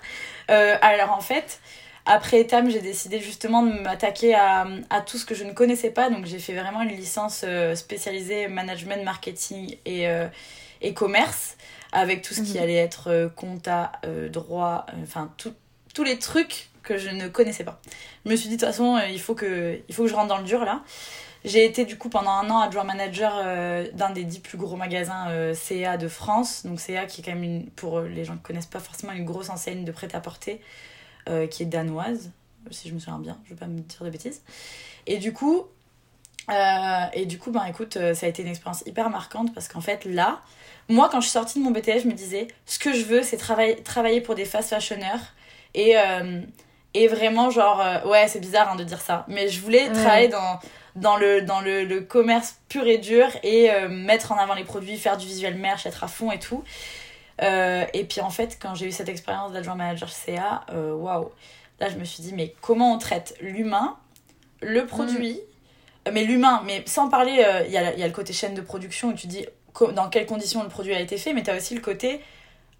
Euh, 0.49 0.75
alors 0.81 1.11
en 1.11 1.21
fait, 1.21 1.59
après 2.05 2.39
Etam, 2.41 2.69
j'ai 2.69 2.81
décidé 2.81 3.19
justement 3.19 3.61
de 3.63 3.71
m'attaquer 3.81 4.33
à, 4.35 4.67
à 4.89 5.01
tout 5.01 5.17
ce 5.17 5.25
que 5.25 5.35
je 5.35 5.43
ne 5.43 5.51
connaissais 5.53 5.91
pas. 5.91 6.09
Donc 6.09 6.25
j'ai 6.25 6.39
fait 6.39 6.53
vraiment 6.53 6.81
une 6.81 6.89
licence 6.95 7.43
euh, 7.47 7.75
spécialisée 7.75 8.47
management, 8.47 9.03
marketing 9.03 9.77
et, 9.85 10.07
euh, 10.07 10.27
et 10.81 10.93
commerce 10.93 11.55
avec 11.91 12.21
tout 12.21 12.33
ce 12.33 12.41
qui 12.41 12.53
Mhm. 12.57 12.63
allait 12.63 12.75
être 12.75 13.09
euh, 13.09 13.29
compta, 13.29 13.91
euh, 14.05 14.29
droit, 14.29 14.85
enfin 15.03 15.31
tout- 15.37 15.53
tous 15.93 16.03
les 16.03 16.17
trucs 16.19 16.69
que 16.83 16.97
je 16.97 17.09
ne 17.09 17.27
connaissais 17.27 17.63
pas. 17.63 17.79
Je 18.25 18.31
me 18.31 18.35
suis 18.35 18.49
dit 18.49 18.55
de 18.55 18.61
toute 18.61 18.69
façon, 18.69 18.99
il 19.11 19.19
faut 19.19 19.35
que, 19.35 19.79
il 19.87 19.93
faut 19.95 20.03
que 20.03 20.09
je 20.09 20.15
rentre 20.15 20.27
dans 20.29 20.37
le 20.37 20.43
dur 20.43 20.65
là. 20.65 20.81
J'ai 21.45 21.63
été 21.63 21.85
du 21.85 21.97
coup 21.97 22.09
pendant 22.09 22.31
un 22.31 22.49
an 22.49 22.59
adjoint 22.59 22.83
manager 22.83 23.33
euh, 23.43 23.87
d'un 23.93 24.09
des 24.09 24.23
dix 24.25 24.39
plus 24.39 24.57
gros 24.57 24.75
magasins 24.75 25.29
euh, 25.29 25.53
CA 25.53 25.97
de 25.97 26.07
France. 26.07 26.65
Donc 26.65 26.79
CA 26.79 27.05
qui 27.05 27.21
est 27.21 27.23
quand 27.23 27.31
même, 27.31 27.43
une, 27.43 27.69
pour 27.71 28.01
les 28.01 28.25
gens 28.25 28.35
qui 28.35 28.41
connaissent 28.43 28.65
pas 28.65 28.79
forcément, 28.79 29.13
une 29.13 29.25
grosse 29.25 29.49
enseigne 29.49 29.85
de 29.85 29.91
prêt-à-porter 29.91 30.59
euh, 31.29 31.47
qui 31.47 31.63
est 31.63 31.67
danoise, 31.67 32.31
si 32.71 32.89
je 32.89 32.93
me 32.93 32.99
souviens 32.99 33.19
bien, 33.19 33.37
je 33.45 33.51
vais 33.51 33.55
pas 33.59 33.67
me 33.67 33.79
dire 33.79 34.03
de 34.03 34.09
bêtises. 34.09 34.41
Et 35.07 35.17
du 35.17 35.31
coup, 35.33 35.65
euh, 36.51 37.05
et 37.13 37.25
du 37.25 37.37
coup 37.37 37.51
ben 37.51 37.63
écoute, 37.65 37.97
euh, 37.97 38.13
ça 38.13 38.25
a 38.25 38.29
été 38.29 38.41
une 38.41 38.47
expérience 38.49 38.83
hyper 38.85 39.09
marquante 39.09 39.53
parce 39.53 39.67
qu'en 39.67 39.81
fait 39.81 40.05
là, 40.05 40.41
moi 40.87 41.09
quand 41.11 41.19
je 41.21 41.27
suis 41.27 41.33
sortie 41.33 41.59
de 41.59 41.63
mon 41.63 41.71
BTS, 41.71 42.01
je 42.03 42.07
me 42.07 42.13
disais, 42.13 42.47
ce 42.65 42.79
que 42.79 42.93
je 42.93 43.03
veux 43.03 43.21
c'est 43.23 43.37
travailler, 43.37 43.75
travailler 43.83 44.21
pour 44.21 44.35
des 44.35 44.45
fast 44.45 44.69
fashioners 44.69 45.21
et... 45.73 45.97
euh, 45.97 46.41
et 46.95 47.07
vraiment, 47.07 47.51
genre, 47.51 47.79
euh, 47.79 48.03
ouais, 48.09 48.27
c'est 48.27 48.39
bizarre 48.39 48.71
hein, 48.71 48.75
de 48.75 48.83
dire 48.83 48.99
ça, 48.99 49.23
mais 49.27 49.47
je 49.47 49.61
voulais 49.61 49.89
Ouais. 49.89 49.93
travailler 49.93 50.27
dans, 50.27 50.59
dans, 50.95 51.17
le, 51.17 51.43
dans 51.43 51.61
le, 51.61 51.85
le 51.85 52.01
commerce 52.01 52.55
pur 52.67 52.87
et 52.87 52.97
dur 52.97 53.27
et 53.43 53.69
mettre 53.89 54.31
en 54.31 54.37
avant 54.37 54.55
les 54.55 54.63
produits, 54.63 54.97
faire 54.97 55.15
du 55.15 55.27
visuel 55.27 55.53
merch, 55.53 55.85
être 55.85 56.03
à 56.03 56.07
fond 56.07 56.31
et 56.31 56.39
tout. 56.39 56.63
Euh, 57.41 57.85
et 57.93 58.03
puis 58.03 58.21
en 58.21 58.29
fait, 58.29 58.57
quand 58.61 58.75
j'ai 58.75 58.85
eu 58.87 58.91
cette 58.91 59.09
expérience 59.09 59.51
d'adjoint 59.53 59.75
manager 59.75 60.09
CA, 60.09 60.65
euh, 60.71 60.93
waouh, 60.93 61.31
là 61.79 61.89
je 61.89 61.95
me 61.97 62.03
suis 62.03 62.21
dit, 62.21 62.33
mais 62.33 62.53
comment 62.61 62.93
on 62.93 62.97
traite 62.97 63.35
l'humain, 63.41 63.97
le 64.61 64.85
produit, 64.85 65.39
euh, 66.07 66.11
mais 66.13 66.25
l'humain, 66.25 66.61
mais 66.65 66.83
sans 66.85 67.07
parler, 67.09 67.43
euh, 67.45 67.63
il 67.65 67.71
y, 67.71 67.77
a, 67.77 67.95
y 67.95 68.03
a 68.03 68.07
le 68.07 68.13
côté 68.13 68.33
chaîne 68.33 68.55
de 68.55 68.61
production 68.61 69.09
où 69.09 69.13
tu 69.13 69.27
dis 69.27 69.45
dans 69.95 70.09
quelles 70.09 70.25
conditions 70.25 70.63
le 70.63 70.69
produit 70.69 70.93
a 70.93 70.99
été 70.99 71.17
fait, 71.17 71.33
mais 71.33 71.43
tu 71.43 71.49
as 71.49 71.55
aussi 71.55 71.75
le 71.75 71.81
côté 71.81 72.19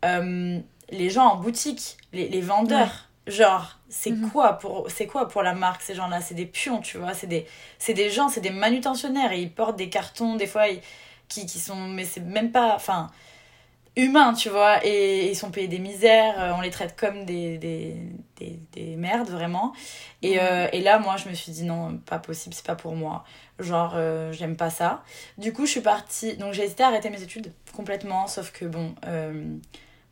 euh, 0.05 0.59
les 0.89 1.09
gens 1.09 1.25
en 1.27 1.35
boutique, 1.37 1.97
les, 2.13 2.27
les 2.29 2.41
vendeurs. 2.41 3.05
Genre, 3.27 3.77
c'est 3.89 4.09
Mhm. 4.11 4.31
quoi 4.31 4.53
pour 4.53 4.89
c'est 4.89 5.05
quoi 5.05 5.27
pour 5.27 5.43
la 5.43 5.53
marque 5.53 5.81
ces 5.83 5.93
gens-là? 5.93 6.19
C'est 6.19 6.33
des 6.33 6.47
pions, 6.47 6.81
tu 6.81 6.97
vois. 6.97 7.13
C'est 7.13 7.27
des 7.27 7.45
c'est 7.77 7.93
des 7.93 8.09
gens, 8.09 8.27
c'est 8.27 8.41
des 8.41 8.49
manutentionnaires 8.49 9.31
et 9.31 9.39
ils 9.41 9.51
portent 9.53 9.75
des 9.75 9.89
cartons 9.89 10.35
des 10.35 10.47
fois 10.47 10.67
ils- 10.67 10.81
qui 11.27 11.45
qui 11.45 11.59
sont 11.59 11.75
mais 11.75 12.05
c'est 12.05 12.21
même 12.21 12.51
pas 12.51 12.73
enfin 12.75 13.11
humains, 14.03 14.33
tu 14.33 14.49
vois. 14.49 14.85
Et 14.85 15.29
ils 15.29 15.35
sont 15.35 15.51
payés 15.51 15.67
des 15.67 15.79
misères. 15.79 16.39
euh, 16.41 16.53
On 16.55 16.61
les 16.61 16.69
traite 16.71 16.95
comme 16.95 17.25
des 17.25 17.57
des, 17.57 17.95
des, 18.37 18.59
des 18.73 18.95
merdes 18.95 19.29
vraiment. 19.29 19.73
Et, 20.21 20.39
euh, 20.41 20.67
et 20.73 20.81
là, 20.81 20.99
moi, 20.99 21.17
je 21.17 21.29
me 21.29 21.33
suis 21.33 21.51
dit 21.51 21.63
non, 21.63 21.97
pas 21.97 22.19
possible, 22.19 22.53
c'est 22.55 22.65
pas 22.65 22.75
pour 22.75 22.95
moi. 22.95 23.23
Genre, 23.59 23.93
euh, 23.95 24.31
j'aime 24.33 24.55
pas 24.57 24.69
ça. 24.69 25.03
Du 25.37 25.53
coup, 25.53 25.65
je 25.65 25.71
suis 25.71 25.81
partie. 25.81 26.37
Donc, 26.37 26.53
j'ai 26.53 26.63
hésité 26.63 26.83
à 26.83 26.87
arrêter 26.87 27.09
mes 27.09 27.21
études 27.21 27.53
complètement. 27.75 28.27
Sauf 28.27 28.51
que, 28.51 28.65
bon, 28.65 28.95
euh, 29.07 29.55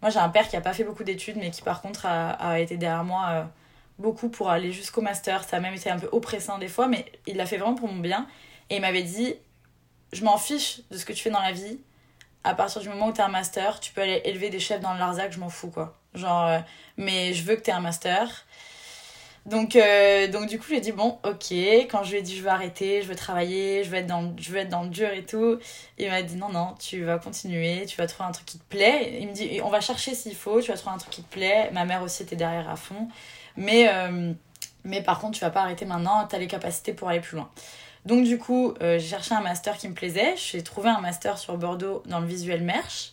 moi, 0.02 0.10
j'ai 0.12 0.20
un 0.20 0.30
père 0.30 0.48
qui 0.50 0.56
a 0.56 0.62
pas 0.62 0.74
fait 0.74 0.84
beaucoup 0.84 1.04
d'études, 1.04 1.38
mais 1.38 1.50
qui, 1.52 1.62
par 1.62 1.82
contre, 1.82 2.06
a, 2.06 2.32
a 2.32 2.60
été 2.60 2.78
derrière 2.78 3.04
moi 3.04 3.50
beaucoup 4.00 4.30
pour 4.30 4.50
aller 4.50 4.72
jusqu'au 4.72 5.02
master. 5.02 5.44
Ça 5.44 5.58
a 5.58 5.60
même 5.60 5.74
été 5.74 5.90
un 5.90 5.98
peu 6.00 6.10
oppressant 6.12 6.58
des 6.60 6.68
fois, 6.68 6.88
mais 6.88 7.06
il 7.26 7.38
l'a 7.38 7.46
fait 7.46 7.58
vraiment 7.58 7.76
pour 7.76 7.88
mon 7.92 8.00
bien. 8.02 8.28
Et 8.70 8.76
il 8.76 8.82
m'avait 8.82 9.04
dit 9.04 9.34
Je 10.14 10.24
m'en 10.24 10.38
fiche 10.38 10.82
de 10.92 10.98
ce 10.98 11.06
que 11.06 11.14
tu 11.14 11.24
fais 11.24 11.30
dans 11.32 11.42
la 11.42 11.52
vie. 11.52 11.80
À 12.48 12.56
partir 12.56 12.82
du 12.82 12.88
moment 12.88 13.08
où 13.10 13.14
tu 13.14 13.20
as 13.22 13.26
un 13.26 13.30
master, 13.30 13.80
tu 13.82 13.92
peux 13.92 14.02
aller 14.02 14.22
élever 14.24 14.50
des 14.50 14.60
chefs 14.60 14.80
dans 14.80 14.94
le 14.94 15.00
Larzac, 15.00 15.34
je 15.34 15.40
m'en 15.40 15.50
fous, 15.50 15.70
quoi. 15.70 15.96
Genre, 16.14 16.46
euh, 16.48 16.60
mais 16.96 17.34
je 17.34 17.44
veux 17.44 17.56
que 17.58 17.62
tu 17.62 17.70
aies 17.70 17.74
un 17.74 17.82
master. 17.82 18.46
Donc, 19.46 19.76
euh, 19.76 20.28
donc 20.28 20.48
du 20.48 20.58
coup, 20.60 20.66
j'ai 20.70 20.80
dit, 20.82 20.92
bon, 20.94 21.20
ok. 21.24 21.52
Quand 21.90 22.04
je 22.04 22.12
lui 22.12 22.18
ai 22.20 22.22
dit, 22.22 22.36
je 22.38 22.44
veux 22.44 22.50
arrêter, 22.50 23.02
je 23.02 23.08
veux 23.08 23.16
travailler, 23.16 23.84
je 23.84 23.90
veux 23.90 23.98
être 23.98 24.08
dans, 24.08 24.22
le- 24.22 24.32
je 24.38 24.52
veux 24.52 24.58
être 24.60 24.70
dans 24.70 24.84
le 24.84 24.90
dur 24.90 25.10
et 25.12 25.24
tout, 25.26 25.58
il 25.98 26.10
m'a 26.10 26.22
dit, 26.22 26.36
non, 26.36 26.50
non, 26.50 26.76
tu 26.80 27.04
vas 27.04 27.18
continuer, 27.18 27.86
tu 27.86 27.98
vas 27.98 28.08
trouver 28.08 28.30
un 28.30 28.32
truc 28.34 28.46
qui 28.46 28.58
te 28.60 28.64
plaît. 28.66 29.18
Il 29.22 29.28
me 29.30 29.34
dit, 29.34 29.60
on 29.64 29.70
va 29.70 29.82
chercher 29.82 30.16
s'il 30.16 30.36
faut, 30.36 30.62
tu 30.62 30.72
vas 30.72 30.78
trouver 30.78 30.96
un 30.96 31.00
truc 31.00 31.12
qui 31.12 31.24
te 31.24 31.34
plaît. 31.34 31.70
Ma 31.74 31.86
mère 31.86 32.02
aussi 32.02 32.24
était 32.24 32.36
derrière 32.38 32.70
à 32.70 32.76
fond. 32.78 33.08
Mais, 33.58 33.88
euh, 33.90 34.34
mais 34.84 35.02
par 35.02 35.20
contre, 35.20 35.38
tu 35.38 35.42
vas 35.42 35.50
pas 35.52 35.62
arrêter 35.62 35.86
maintenant, 35.86 36.26
tu 36.28 36.36
as 36.36 36.40
les 36.40 36.48
capacités 36.48 36.94
pour 36.94 37.10
aller 37.10 37.22
plus 37.22 37.38
loin. 37.38 37.50
Donc, 38.08 38.24
du 38.24 38.38
coup, 38.38 38.74
euh, 38.82 38.98
j'ai 38.98 39.08
cherché 39.08 39.36
un 39.36 39.42
master 39.42 39.78
qui 39.78 39.90
me 39.90 39.94
plaisait. 39.94 40.36
J'ai 40.38 40.64
trouvé 40.64 40.90
un 40.90 41.02
master 41.02 41.38
sur 41.38 41.58
Bordeaux 41.58 42.04
dans 42.06 42.22
le 42.22 42.26
visuel 42.26 42.64
merch. 42.64 43.12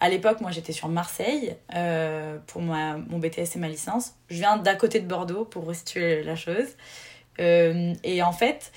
À 0.00 0.10
l'époque, 0.10 0.42
moi, 0.42 0.50
j'étais 0.50 0.72
sur 0.72 0.88
Marseille 0.88 1.56
euh, 1.74 2.36
pour 2.46 2.60
ma, 2.60 2.98
mon 2.98 3.18
BTS 3.18 3.56
et 3.56 3.58
ma 3.58 3.68
licence. 3.68 4.12
Je 4.28 4.36
viens 4.36 4.58
d'à 4.58 4.74
côté 4.74 5.00
de 5.00 5.06
Bordeaux 5.06 5.46
pour 5.46 5.66
restituer 5.66 6.22
la 6.22 6.36
chose. 6.36 6.76
Euh, 7.40 7.94
et 8.04 8.22
en 8.22 8.32
fait, 8.32 8.70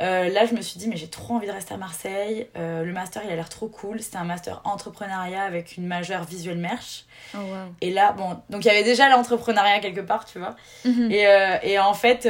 euh, 0.00 0.28
là, 0.30 0.46
je 0.46 0.54
me 0.54 0.60
suis 0.62 0.78
dit, 0.78 0.88
mais 0.88 0.96
j'ai 0.96 1.08
trop 1.08 1.34
envie 1.34 1.46
de 1.46 1.52
rester 1.52 1.74
à 1.74 1.76
Marseille. 1.76 2.48
Euh, 2.56 2.82
le 2.82 2.92
master, 2.92 3.22
il 3.24 3.30
a 3.30 3.36
l'air 3.36 3.48
trop 3.48 3.68
cool. 3.68 4.00
C'était 4.00 4.16
un 4.16 4.24
master 4.24 4.60
entrepreneuriat 4.64 5.42
avec 5.42 5.76
une 5.76 5.86
majeure 5.86 6.24
visuel 6.24 6.58
merch. 6.58 7.04
Oh, 7.34 7.38
wow. 7.38 7.74
Et 7.80 7.90
là, 7.90 8.12
bon, 8.12 8.40
donc 8.50 8.64
il 8.64 8.68
y 8.68 8.70
avait 8.70 8.82
déjà 8.82 9.08
l'entrepreneuriat 9.08 9.78
quelque 9.80 10.00
part, 10.00 10.24
tu 10.24 10.38
vois. 10.38 10.56
Mhm. 10.84 11.10
Et, 11.12 11.26
euh, 11.26 11.56
et 11.62 11.78
en 11.78 11.94
fait, 11.94 12.28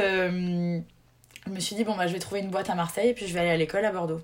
je 1.45 1.51
me 1.51 1.59
suis 1.59 1.75
dit, 1.75 1.83
bon, 1.83 1.95
bah, 1.95 2.07
je 2.07 2.13
vais 2.13 2.19
trouver 2.19 2.41
une 2.41 2.49
boîte 2.49 2.69
à 2.69 2.75
Marseille 2.75 3.09
et 3.09 3.13
puis 3.13 3.27
je 3.27 3.33
vais 3.33 3.41
aller 3.41 3.49
à 3.51 3.57
l'école 3.57 3.85
à 3.85 3.91
Bordeaux. 3.91 4.21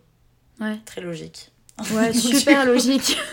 Ouais. 0.60 0.78
Très 0.86 1.02
logique. 1.02 1.52
Ouais, 1.92 2.14
super 2.14 2.66
logique. 2.66 3.18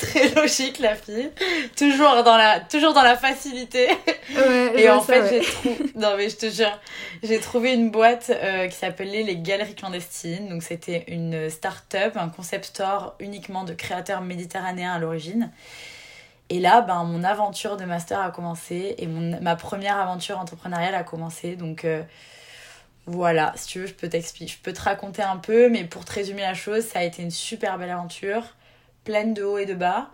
Très 0.00 0.28
logique, 0.34 0.78
la 0.78 0.94
fille. 0.94 1.30
Toujours 1.76 2.22
dans 2.22 2.36
la, 2.36 2.60
toujours 2.60 2.92
dans 2.92 3.02
la 3.02 3.16
facilité. 3.16 3.88
Ouais, 4.36 4.72
Et 4.76 4.90
en 4.90 5.00
fait, 5.00 5.22
ouais. 5.22 5.40
j'ai 5.42 5.50
trouvé. 5.50 5.76
Non, 5.96 6.14
mais 6.16 6.28
je 6.28 6.36
te 6.36 6.50
jure, 6.50 6.78
j'ai 7.22 7.40
trouvé 7.40 7.72
une 7.72 7.90
boîte 7.90 8.30
euh, 8.30 8.68
qui 8.68 8.76
s'appelait 8.76 9.22
les 9.22 9.36
Galeries 9.36 9.74
Clandestines. 9.74 10.48
Donc, 10.48 10.62
c'était 10.62 11.04
une 11.08 11.48
start-up, 11.50 12.16
un 12.16 12.28
concept 12.28 12.66
store 12.66 13.14
uniquement 13.20 13.64
de 13.64 13.72
créateurs 13.72 14.20
méditerranéens 14.20 14.92
à 14.92 14.98
l'origine. 14.98 15.50
Et 16.50 16.60
là, 16.60 16.80
ben, 16.80 17.04
mon 17.04 17.24
aventure 17.24 17.76
de 17.76 17.84
master 17.84 18.20
a 18.20 18.30
commencé 18.30 18.94
et 18.98 19.06
mon, 19.06 19.40
ma 19.42 19.54
première 19.54 19.98
aventure 19.98 20.38
entrepreneuriale 20.38 20.94
a 20.94 21.04
commencé. 21.04 21.56
Donc, 21.56 21.84
euh, 21.84 22.02
voilà, 23.06 23.52
si 23.56 23.68
tu 23.68 23.80
veux, 23.80 23.86
je 23.86 23.94
peux 23.94 24.08
t'expliquer, 24.08 24.52
je 24.52 24.58
peux 24.58 24.72
te 24.72 24.80
raconter 24.80 25.22
un 25.22 25.36
peu, 25.36 25.68
mais 25.68 25.84
pour 25.84 26.04
te 26.04 26.12
résumer 26.12 26.42
la 26.42 26.54
chose, 26.54 26.84
ça 26.84 27.00
a 27.00 27.02
été 27.02 27.22
une 27.22 27.30
super 27.30 27.76
belle 27.78 27.90
aventure, 27.90 28.54
pleine 29.04 29.34
de 29.34 29.42
hauts 29.42 29.58
et 29.58 29.66
de 29.66 29.74
bas, 29.74 30.08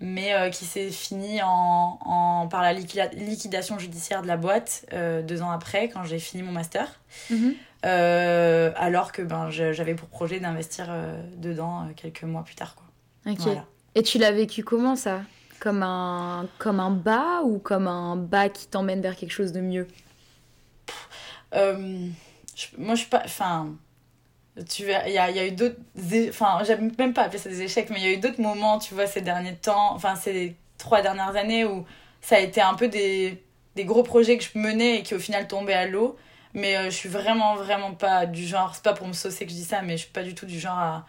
mais 0.00 0.34
euh, 0.34 0.50
qui 0.50 0.64
s'est 0.64 0.90
finie 0.90 1.40
en, 1.42 1.98
en, 2.04 2.48
par 2.48 2.62
la 2.62 2.74
liquida- 2.74 3.12
liquidation 3.14 3.78
judiciaire 3.78 4.22
de 4.22 4.28
la 4.28 4.36
boîte 4.36 4.84
euh, 4.92 5.22
deux 5.22 5.42
ans 5.42 5.50
après, 5.50 5.88
quand 5.88 6.04
j'ai 6.04 6.18
fini 6.18 6.42
mon 6.42 6.52
master. 6.52 7.00
Mhm. 7.30 7.54
Euh, 7.84 8.72
alors 8.76 9.10
que 9.10 9.22
ben, 9.22 9.50
j'avais 9.50 9.94
pour 9.94 10.08
projet 10.08 10.38
d'investir 10.38 10.88
dedans 11.36 11.88
quelques 11.96 12.22
mois 12.22 12.44
plus 12.44 12.54
tard. 12.54 12.76
Quoi. 12.76 13.32
Ok. 13.32 13.40
Voilà. 13.40 13.64
Et 13.96 14.04
tu 14.04 14.18
l'as 14.18 14.30
vécu 14.30 14.62
comment 14.62 14.94
ça? 14.94 15.22
Comme 15.62 15.82
un, 15.84 16.48
comme 16.58 16.80
un 16.80 16.90
bas 16.90 17.42
ou 17.44 17.58
comme 17.58 17.88
un 17.88 18.16
bas 18.16 18.48
qui 18.48 18.66
t'emmène 18.68 19.00
vers 19.02 19.16
quelque 19.16 19.32
chose 19.32 19.52
de 19.52 19.60
mieux? 19.60 19.88
Euh, 21.54 22.08
je- 22.54 22.66
moi, 22.78 22.94
je 22.94 23.00
suis 23.00 23.10
pas. 23.10 23.22
Enfin. 23.24 23.74
Tu 24.70 24.84
verras, 24.84 25.08
il 25.08 25.14
y 25.14 25.18
a, 25.18 25.30
y 25.30 25.38
a 25.40 25.46
eu 25.46 25.52
d'autres. 25.52 25.76
Enfin, 26.30 26.60
j'aime 26.64 26.92
même 26.98 27.14
pas 27.14 27.22
appeler 27.24 27.38
ça 27.38 27.48
des 27.50 27.62
échecs, 27.62 27.90
mais 27.90 27.98
il 28.00 28.04
y 28.04 28.08
a 28.08 28.12
eu 28.12 28.18
d'autres 28.18 28.40
moments, 28.42 28.78
tu 28.78 28.94
vois, 28.94 29.06
ces 29.06 29.22
derniers 29.22 29.56
temps, 29.56 29.94
enfin, 29.94 30.16
ces 30.16 30.56
trois 30.78 31.02
dernières 31.02 31.36
années 31.36 31.64
où 31.64 31.86
ça 32.22 32.36
a 32.36 32.40
été 32.40 32.60
un 32.60 32.74
peu 32.74 32.88
des, 32.88 33.42
des 33.76 33.84
gros 33.86 34.02
projets 34.02 34.38
que 34.38 34.44
je 34.44 34.58
menais 34.58 34.98
et 35.00 35.02
qui 35.04 35.14
au 35.14 35.20
final 35.20 35.48
tombaient 35.48 35.74
à 35.74 35.86
l'eau. 35.88 36.16
Mais 36.54 36.76
euh, 36.76 36.84
je 36.86 36.90
suis 36.96 37.08
vraiment, 37.08 37.56
vraiment 37.56 37.94
pas 37.94 38.26
du 38.26 38.46
genre. 38.46 38.74
C'est 38.74 38.84
pas 38.84 38.94
pour 38.94 39.08
me 39.08 39.14
saucer 39.14 39.46
que 39.46 39.52
je 39.52 39.56
dis 39.56 39.64
ça, 39.64 39.82
mais 39.82 39.94
je 39.98 40.04
suis 40.04 40.12
pas 40.12 40.24
du 40.24 40.34
tout 40.34 40.46
du 40.46 40.60
genre 40.60 40.78
à. 40.78 41.06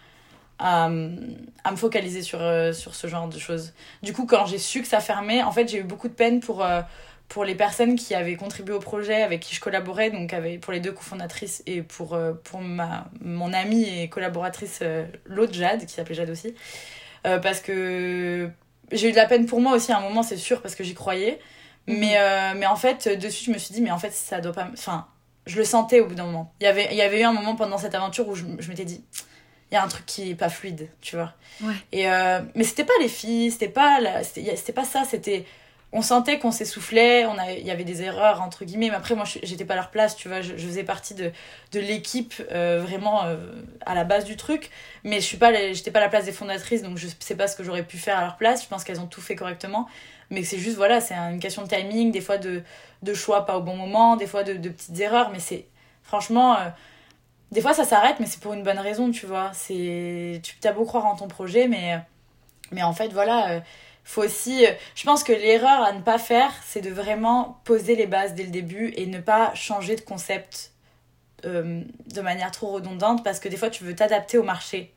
À, 0.65 0.85
à 0.85 1.71
me 1.71 1.75
focaliser 1.75 2.21
sur, 2.21 2.41
euh, 2.41 2.71
sur 2.71 2.95
ce 2.95 3.07
genre 3.07 3.27
de 3.27 3.37
choses. 3.37 3.73
Du 4.01 4.13
coup, 4.13 4.25
quand 4.25 4.45
j'ai 4.45 4.57
su 4.57 4.81
que 4.81 4.87
ça 4.87 5.01
fermait, 5.01 5.43
en 5.43 5.51
fait, 5.51 5.67
j'ai 5.67 5.79
eu 5.79 5.83
beaucoup 5.83 6.07
de 6.07 6.13
peine 6.13 6.39
pour, 6.39 6.63
euh, 6.63 6.81
pour 7.27 7.43
les 7.43 7.53
personnes 7.53 7.97
qui 7.97 8.15
avaient 8.15 8.37
contribué 8.37 8.73
au 8.73 8.79
projet, 8.79 9.23
avec 9.23 9.41
qui 9.41 9.53
je 9.55 9.59
collaborais, 9.59 10.09
donc 10.09 10.31
avec, 10.31 10.61
pour 10.61 10.71
les 10.71 10.79
deux 10.79 10.93
cofondatrices 10.93 11.63
et 11.65 11.81
pour, 11.81 12.13
euh, 12.13 12.31
pour 12.45 12.61
ma, 12.61 13.09
mon 13.19 13.51
amie 13.51 13.83
et 13.83 14.07
collaboratrice, 14.07 14.81
l'autre 15.25 15.53
Jade, 15.53 15.85
qui 15.85 15.93
s'appelait 15.93 16.15
Jade 16.15 16.29
aussi. 16.29 16.55
Euh, 17.25 17.39
parce 17.39 17.59
que 17.59 18.49
j'ai 18.91 19.09
eu 19.09 19.11
de 19.11 19.17
la 19.17 19.25
peine 19.25 19.45
pour 19.45 19.61
moi 19.61 19.73
aussi 19.73 19.91
à 19.91 19.97
un 19.97 20.01
moment, 20.01 20.23
c'est 20.23 20.37
sûr, 20.37 20.61
parce 20.61 20.75
que 20.75 20.83
j'y 20.83 20.93
croyais. 20.93 21.39
Mais, 21.87 22.17
euh, 22.17 22.53
mais 22.55 22.65
en 22.65 22.75
fait, 22.77 23.07
de 23.07 23.29
suite, 23.29 23.47
je 23.47 23.51
me 23.51 23.57
suis 23.57 23.73
dit, 23.73 23.81
mais 23.81 23.91
en 23.91 23.99
fait, 23.99 24.11
ça 24.11 24.39
doit 24.39 24.53
pas. 24.53 24.69
Enfin, 24.71 25.07
je 25.45 25.57
le 25.57 25.65
sentais 25.65 25.99
au 25.99 26.07
bout 26.07 26.15
d'un 26.15 26.25
moment. 26.25 26.53
Il 26.61 26.63
y 26.63 26.67
avait, 26.67 26.87
il 26.91 26.97
y 26.97 27.01
avait 27.01 27.19
eu 27.19 27.23
un 27.23 27.33
moment 27.33 27.55
pendant 27.55 27.77
cette 27.77 27.95
aventure 27.95 28.27
où 28.29 28.35
je, 28.35 28.45
je 28.59 28.69
m'étais 28.69 28.85
dit, 28.85 29.03
il 29.73 29.75
y 29.75 29.79
a 29.79 29.83
un 29.83 29.87
truc 29.87 30.05
qui 30.05 30.29
est 30.29 30.35
pas 30.35 30.49
fluide, 30.49 30.87
tu 31.01 31.15
vois. 31.15 31.33
Ouais. 31.61 31.73
Et 31.91 32.07
euh, 32.07 32.41
mais 32.53 32.63
c'était 32.63 32.83
pas 32.83 32.93
les 33.01 33.07
filles, 33.07 33.49
c'était 33.49 33.67
pas, 33.67 33.99
la- 33.99 34.23
c'était 34.23 34.71
pas 34.71 34.83
ça, 34.85 35.03
c'était. 35.03 35.45
On 35.95 36.03
sentait 36.03 36.37
qu'on 36.39 36.51
s'essoufflait, 36.51 37.25
on 37.25 37.37
a- 37.39 37.51
il 37.53 37.65
y 37.65 37.71
avait 37.71 37.83
des 37.83 38.03
erreurs, 38.03 38.41
entre 38.43 38.65
guillemets, 38.65 38.89
mais 38.89 38.95
après, 38.95 39.15
moi, 39.15 39.25
j'étais 39.25 39.65
pas 39.65 39.73
à 39.73 39.77
leur 39.77 39.89
place, 39.89 40.15
tu 40.15 40.27
vois, 40.27 40.41
je, 40.41 40.57
je 40.57 40.67
faisais 40.67 40.83
partie 40.83 41.15
de, 41.15 41.31
de 41.71 41.79
l'équipe 41.79 42.33
euh, 42.51 42.79
vraiment 42.83 43.25
euh, 43.25 43.37
à 43.85 43.95
la 43.95 44.03
base 44.03 44.25
du 44.25 44.35
truc, 44.35 44.69
mais 45.03 45.15
je 45.17 45.25
suis 45.25 45.37
pas, 45.37 45.51
j'étais 45.73 45.89
pas 45.91 45.99
à 45.99 46.03
la 46.03 46.09
place 46.09 46.25
des 46.25 46.31
fondatrices, 46.31 46.81
donc 46.83 46.97
je 46.99 47.07
sais 47.19 47.35
pas 47.35 47.47
ce 47.47 47.55
que 47.55 47.63
j'aurais 47.63 47.83
pu 47.83 47.97
faire 47.97 48.17
à 48.19 48.21
leur 48.21 48.37
place, 48.37 48.63
je 48.63 48.67
pense 48.67 48.83
qu'elles 48.83 48.99
ont 49.01 49.05
tout 49.07 49.21
fait 49.21 49.35
correctement, 49.35 49.87
mais 50.31 50.43
c'est 50.43 50.57
juste, 50.59 50.77
voilà, 50.77 50.99
c'est 51.01 51.13
une 51.15 51.39
question 51.39 51.61
de 51.63 51.67
timing, 51.67 52.11
des 52.11 52.21
fois 52.21 52.37
de, 52.39 52.61
de 53.03 53.13
choix 53.13 53.45
pas 53.47 53.57
au 53.57 53.61
bon 53.61 53.75
moment, 53.75 54.15
des 54.15 54.27
fois 54.27 54.41
de, 54.43 54.53
de 54.53 54.69
petites 54.69 54.99
erreurs, 54.99 55.29
mais 55.31 55.39
c'est, 55.39 55.65
franchement, 56.01 56.57
des 57.53 57.61
fois 57.61 57.73
ça 57.73 57.85
s'arrête, 57.85 58.19
mais 58.19 58.25
c'est 58.25 58.39
pour 58.41 58.53
une 58.53 58.63
bonne 58.63 58.79
raison, 58.79 59.11
tu 59.11 59.25
vois, 59.25 59.51
c'est, 59.53 60.41
tu 60.43 60.67
as 60.67 60.73
beau 60.73 60.85
croire 60.85 61.05
en 61.05 61.15
ton 61.15 61.27
projet, 61.27 61.67
mais, 61.67 61.99
mais 62.71 62.83
en 62.83 62.93
fait, 62.93 63.09
voilà, 63.13 63.51
euh, 63.51 63.59
faut 64.03 64.23
aussi, 64.23 64.65
euh, 64.65 64.71
je 64.95 65.03
pense 65.05 65.23
que 65.23 65.31
l'erreur 65.31 65.81
à 65.83 65.93
ne 65.93 66.01
pas 66.01 66.17
faire, 66.17 66.51
c'est 66.65 66.81
de 66.81 66.89
vraiment 66.89 67.61
poser 67.63 67.95
les 67.95 68.07
bases 68.07 68.33
dès 68.33 68.43
le 68.43 68.49
début 68.51 68.91
et 68.97 69.05
ne 69.05 69.19
pas 69.19 69.53
changer 69.55 69.95
de 69.95 70.01
concept 70.01 70.71
euh, 71.45 71.81
de 72.13 72.21
manière 72.21 72.51
trop 72.51 72.71
redondante 72.71 73.23
parce 73.23 73.39
que 73.39 73.49
des 73.49 73.57
fois 73.57 73.69
tu 73.69 73.83
veux 73.83 73.95
t'adapter 73.95 74.37
au 74.37 74.43
marché. 74.43 74.93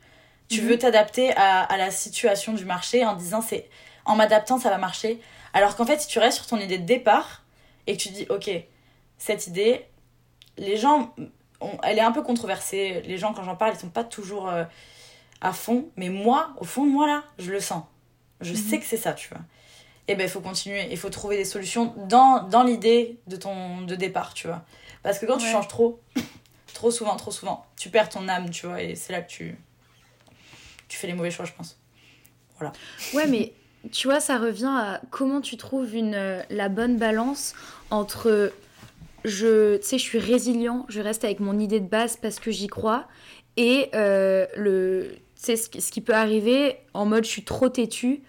Tu 0.49 0.61
Mhm. 0.63 0.69
veux 0.69 0.79
t'adapter 0.79 1.33
à, 1.37 1.63
à 1.63 1.77
la 1.77 1.91
situation 1.91 2.53
du 2.53 2.65
marché 2.65 3.05
en 3.05 3.15
disant 3.17 3.41
c'est 3.41 3.69
en 4.05 4.15
m'adaptant 4.17 4.59
ça 4.59 4.71
va 4.71 4.79
marcher. 4.79 5.21
Alors 5.55 5.75
qu'en 5.77 5.85
fait 5.85 6.01
si 6.01 6.07
tu 6.07 6.21
restes 6.21 6.37
sur 6.39 6.47
ton 6.47 6.59
idée 6.59 6.79
de 6.79 6.85
départ 6.87 7.43
et 7.89 7.97
que 7.97 8.03
tu 8.03 8.11
dis 8.11 8.27
ok 8.31 8.49
cette 9.19 9.49
idée 9.49 9.87
les 10.57 10.77
gens 10.77 11.15
elle 11.83 11.99
est 11.99 12.03
un 12.03 12.13
peu 12.13 12.23
controversée. 12.23 13.03
Les 13.07 13.19
gens 13.19 13.33
quand 13.33 13.43
j'en 13.45 13.57
parle 13.57 13.73
ils 13.75 13.79
sont 13.81 13.89
pas 13.89 14.05
toujours 14.05 14.49
euh, 14.49 14.65
à 15.41 15.53
fond. 15.53 15.89
Mais 15.97 16.09
moi 16.09 16.51
au 16.59 16.65
fond 16.65 16.85
de 16.85 16.91
moi 16.91 17.07
là 17.07 17.23
je 17.39 17.51
le 17.53 17.61
sens. 17.61 17.85
Je 18.41 18.53
Mhm. 18.53 18.57
sais 18.59 18.79
que 18.79 18.85
c'est 18.85 18.97
ça 18.97 19.13
tu 19.13 19.29
vois. 19.31 19.41
Et 20.09 20.15
ben 20.15 20.25
il 20.25 20.31
faut 20.31 20.41
continuer. 20.41 20.87
Il 20.91 20.99
faut 20.99 21.11
trouver 21.11 21.37
des 21.37 21.45
solutions 21.45 21.95
dans, 22.09 22.43
dans 22.45 22.63
l'idée 22.63 23.19
de 23.27 23.37
ton 23.37 23.83
de 23.83 23.95
départ 23.95 24.35
tu 24.35 24.47
vois. 24.47 24.65
Parce 25.03 25.19
que 25.19 25.27
quand 25.27 25.39
tu 25.39 25.47
changes 25.47 25.69
trop 25.69 26.01
trop 26.75 26.91
souvent 26.91 27.17
trop 27.17 27.31
souvent 27.31 27.65
tu 27.77 27.89
perds 27.91 28.09
ton 28.11 28.29
âme 28.29 28.51
tu 28.51 28.67
vois. 28.67 28.83
Et 28.83 28.95
c'est 28.95 29.13
là 29.13 29.23
que 29.23 29.31
tu 29.31 29.59
tu 30.89 30.97
fais 30.99 31.07
les 31.07 31.15
mauvais 31.15 31.31
choix 31.31 31.45
je 31.45 31.53
pense. 31.53 31.79
Ouais, 33.13 33.27
mais 33.27 33.53
tu 33.93 34.09
vois, 34.09 34.19
ça 34.19 34.39
revient 34.39 34.65
à 34.75 35.01
comment 35.11 35.41
tu 35.43 35.57
trouves 35.59 35.95
une, 35.95 36.15
euh, 36.15 36.43
la 36.49 36.69
bonne 36.71 36.97
balance 36.97 37.55
entre 37.91 38.53
je, 39.27 39.79
je 39.83 39.97
suis 39.97 40.19
résilient, 40.19 40.87
je 40.89 41.01
reste 41.01 41.25
avec 41.25 41.41
mon 41.41 41.59
idée 41.59 41.81
de 41.81 41.89
base 41.89 42.17
parce 42.17 42.39
que 42.39 42.51
j'y 42.51 42.69
crois, 42.69 43.07
et 43.57 43.91
euh, 43.95 44.47
le, 44.57 45.11
ce, 45.35 45.69
qui- 45.69 46.01
peut 46.01 46.15
arriver 46.15 46.77
en 46.95 47.07
mode 47.07 47.25
je 47.25 47.31
suis 47.31 47.45
trop 47.45 47.69
têtue 47.69 48.23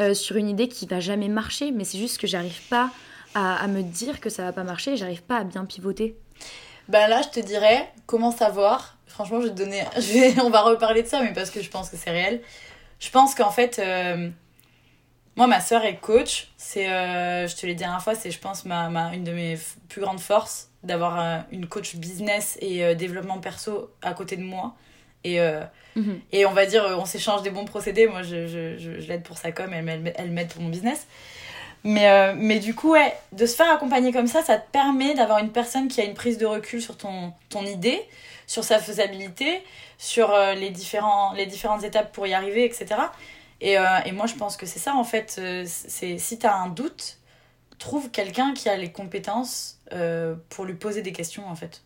euh, 0.00 0.14
sur 0.14 0.36
une 0.36 0.48
idée 0.48 0.68
qui 0.68 0.86
va 0.86 1.00
jamais 1.00 1.28
marcher, 1.28 1.70
mais 1.70 1.84
c'est 1.84 1.98
juste 1.98 2.18
que 2.18 2.26
j'arrive 2.26 2.60
pas 2.68 2.90
à, 3.34 3.66
me 3.66 3.82
dire 3.82 4.20
que 4.20 4.30
ça 4.30 4.44
va 4.44 4.52
pas 4.52 4.62
marcher 4.62 4.96
j'arrive 4.96 5.22
pas 5.22 5.38
à 5.38 5.44
bien 5.44 5.64
pivoter 5.64 6.16
Ben 6.88 7.08
là, 7.08 7.20
je 7.22 7.40
te 7.40 7.44
dirais, 7.44 7.90
comment 8.06 8.30
savoir 8.30 8.96
Franchement, 9.08 9.40
je 9.40 9.46
vais 9.46 9.54
te 9.54 9.58
donner. 9.58 9.84
On 10.42 10.50
va 10.50 10.62
reparler 10.62 11.04
de 11.04 11.06
ça, 11.06 11.22
mais 11.22 11.32
parce 11.32 11.50
que 11.50 11.62
je 11.62 11.70
pense 11.70 11.88
que 11.88 11.96
c'est 11.96 12.10
réel. 12.10 12.40
Je 12.98 13.10
pense 13.10 13.36
qu'en 13.36 13.50
fait, 13.50 13.78
euh, 13.78 14.28
moi, 15.36 15.46
ma 15.46 15.60
soeur 15.60 15.84
est 15.84 15.96
coach. 15.96 16.48
C'est, 16.56 16.88
euh, 16.88 17.46
je 17.48 17.56
te 17.56 17.66
l'ai 17.66 17.74
dit 17.74 17.82
la 17.82 17.88
dernière 17.88 18.02
fois, 18.02 18.14
c'est, 18.14 18.30
je 18.30 18.38
pense, 18.38 18.64
ma, 18.64 18.88
ma, 18.88 19.14
une 19.14 19.24
de 19.24 19.32
mes 19.32 19.58
plus 19.88 20.00
grandes 20.00 20.20
forces 20.20 20.68
d'avoir 20.82 21.18
euh, 21.20 21.38
une 21.50 21.66
coach 21.66 21.96
business 21.96 22.56
et 22.60 22.84
euh, 22.84 22.94
développement 22.94 23.38
perso 23.38 23.90
à 24.02 24.14
côté 24.14 24.36
de 24.36 24.42
moi. 24.42 24.74
Et, 25.24 25.40
Mhm. 25.96 26.20
et 26.32 26.44
on 26.44 26.52
va 26.52 26.66
dire, 26.66 26.84
on 26.98 27.06
s'échange 27.06 27.42
des 27.42 27.50
bons 27.50 27.64
procédés. 27.64 28.06
Moi, 28.06 28.22
je, 28.22 28.46
je, 28.46 28.76
je, 28.76 29.00
je 29.00 29.08
l'aide 29.08 29.22
pour 29.22 29.38
sa 29.38 29.52
com, 29.52 29.70
elle, 29.72 29.82
m'aide- 29.84 30.12
elle 30.16 30.30
m'aide 30.30 30.48
pour 30.52 30.60
mon 30.60 30.68
business. 30.68 31.06
Mais, 31.82 32.34
mais 32.34 32.58
du 32.58 32.74
coup, 32.74 32.92
ouais, 32.92 33.14
de 33.32 33.46
se 33.46 33.54
faire 33.56 33.70
accompagner 33.70 34.12
comme 34.12 34.26
ça, 34.26 34.42
ça 34.42 34.58
te 34.58 34.70
permet 34.70 35.14
d'avoir 35.14 35.38
une 35.38 35.50
personne 35.50 35.88
qui 35.88 36.00
a 36.00 36.04
une 36.04 36.14
prise 36.14 36.36
de 36.38 36.46
recul 36.46 36.82
sur 36.82 36.96
ton, 36.96 37.32
ton 37.48 37.64
idée, 37.64 38.02
sur 38.46 38.64
sa 38.64 38.78
faisabilité, 38.78 39.62
sur 39.98 40.36
les, 40.56 40.70
différents, 40.70 41.32
les 41.34 41.46
différentes 41.46 41.84
étapes 41.84 42.12
pour 42.12 42.26
y 42.26 42.34
arriver, 42.34 42.64
etc. 42.64 42.86
Et, 43.64 43.78
euh, 43.78 43.84
et 44.04 44.12
moi, 44.12 44.26
je 44.26 44.34
pense 44.34 44.58
que 44.58 44.66
c'est 44.66 44.78
ça, 44.78 44.94
en 44.94 45.04
fait. 45.04 45.36
euh, 45.38 45.64
c'est 45.66 46.18
Si 46.18 46.38
tu 46.38 46.46
as 46.46 46.54
un 46.54 46.68
doute, 46.68 47.18
trouve 47.78 48.10
quelqu'un 48.10 48.52
qui 48.52 48.68
a 48.68 48.76
les 48.76 48.92
compétences 48.92 49.80
euh, 49.92 50.36
pour 50.50 50.66
lui 50.66 50.74
poser 50.74 51.00
des 51.02 51.12
questions, 51.12 51.48
en 51.48 51.54
fait. 51.54 51.82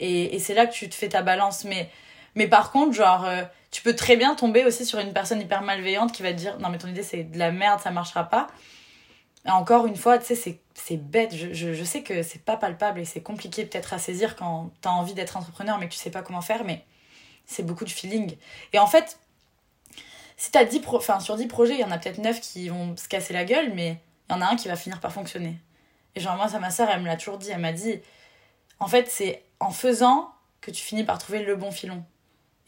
Et, 0.00 0.38
c'est 0.38 0.54
là 0.54 0.66
que 0.66 0.72
tu 0.72 0.88
te 0.88 0.94
fais 0.94 1.10
ta 1.10 1.20
balance. 1.22 1.64
Mais, 1.64 1.90
mais 2.34 2.48
par 2.48 2.72
contre, 2.72 2.94
genre, 2.94 3.28
tu 3.70 3.82
peux 3.82 3.94
très 3.94 4.16
bien 4.16 4.34
tomber 4.34 4.64
aussi 4.64 4.86
sur 4.86 4.98
une 4.98 5.12
personne 5.12 5.40
hyper 5.42 5.60
malveillante 5.60 6.12
qui 6.12 6.22
va 6.22 6.32
te 6.32 6.38
dire 6.38 6.58
Non, 6.58 6.70
mais 6.70 6.78
ton 6.78 6.88
idée, 6.88 7.02
c'est 7.02 7.24
de 7.24 7.38
la 7.38 7.52
merde, 7.52 7.80
ça 7.80 7.90
marchera 7.90 8.24
pas. 8.24 8.46
Et 9.46 9.50
encore 9.50 9.86
une 9.86 9.96
fois, 9.96 10.18
tu 10.18 10.24
sais, 10.26 10.34
c'est- 10.34 10.60
c'est 10.74 10.96
bête. 10.96 11.34
Je, 11.36 11.52
je, 11.52 11.74
je 11.74 11.84
sais 11.84 12.02
que 12.02 12.22
c'est 12.22 12.42
pas 12.44 12.56
palpable 12.56 13.00
et 13.00 13.04
c'est 13.04 13.22
compliqué 13.22 13.66
peut-être 13.66 13.92
à 13.92 13.98
saisir 13.98 14.36
quand 14.36 14.70
t'as 14.80 14.90
envie 14.90 15.14
d'être 15.14 15.36
entrepreneur 15.36 15.78
mais 15.78 15.88
que 15.88 15.92
tu 15.94 15.98
sais 15.98 16.10
pas 16.10 16.22
comment 16.22 16.40
faire, 16.42 16.64
mais 16.64 16.84
c'est 17.46 17.62
beaucoup 17.64 17.84
de 17.84 17.90
feeling. 17.90 18.36
Et 18.72 18.78
en 18.78 18.86
fait, 18.86 19.18
si 20.40 20.50
t'as 20.50 20.64
10 20.64 20.80
pro 20.80 20.96
enfin, 20.96 21.20
sur 21.20 21.36
10 21.36 21.48
projets, 21.48 21.74
il 21.74 21.80
y 21.80 21.84
en 21.84 21.90
a 21.90 21.98
peut-être 21.98 22.16
9 22.16 22.40
qui 22.40 22.70
vont 22.70 22.96
se 22.96 23.08
casser 23.08 23.34
la 23.34 23.44
gueule, 23.44 23.74
mais 23.74 24.00
il 24.30 24.32
y 24.32 24.34
en 24.34 24.40
a 24.40 24.46
un 24.46 24.56
qui 24.56 24.68
va 24.68 24.76
finir 24.76 24.98
par 24.98 25.12
fonctionner. 25.12 25.58
Et 26.14 26.20
genre, 26.20 26.34
moi, 26.36 26.48
ça, 26.48 26.58
ma 26.58 26.70
soeur, 26.70 26.88
elle 26.90 27.02
me 27.02 27.06
l'a 27.06 27.18
toujours 27.18 27.36
dit. 27.36 27.50
Elle 27.50 27.60
m'a 27.60 27.74
dit, 27.74 28.00
en 28.78 28.86
fait, 28.88 29.06
c'est 29.10 29.44
en 29.60 29.70
faisant 29.70 30.32
que 30.62 30.70
tu 30.70 30.82
finis 30.82 31.04
par 31.04 31.18
trouver 31.18 31.42
le 31.44 31.56
bon 31.56 31.70
filon. 31.70 32.02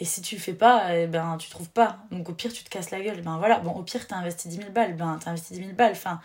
Et 0.01 0.05
si 0.05 0.21
tu 0.21 0.35
le 0.35 0.41
fais 0.43 0.53
pas, 0.53 0.95
eh 0.95 1.07
ben, 1.07 1.39
tu 1.39 1.49
trouves 1.49 1.71
pas. 1.71 2.01
Donc 2.11 2.29
au 2.29 2.35
pire, 2.35 2.53
tu 2.53 2.63
te 2.63 2.69
casses 2.69 2.91
la 2.91 3.01
gueule. 3.01 3.23
Ben 3.23 3.39
voilà, 3.39 3.59
bon, 3.61 3.73
au 3.73 3.83
pire, 3.83 4.07
t'as 4.07 4.17
investi 4.17 4.49
10 4.49 4.57
000 4.59 4.71
balles. 4.71 4.95
Ben, 4.95 5.19
t'as 5.25 5.31
investi 5.31 5.55
10 5.55 5.61
000 5.61 5.73
balles. 5.73 5.93
Enfin, 5.93 6.21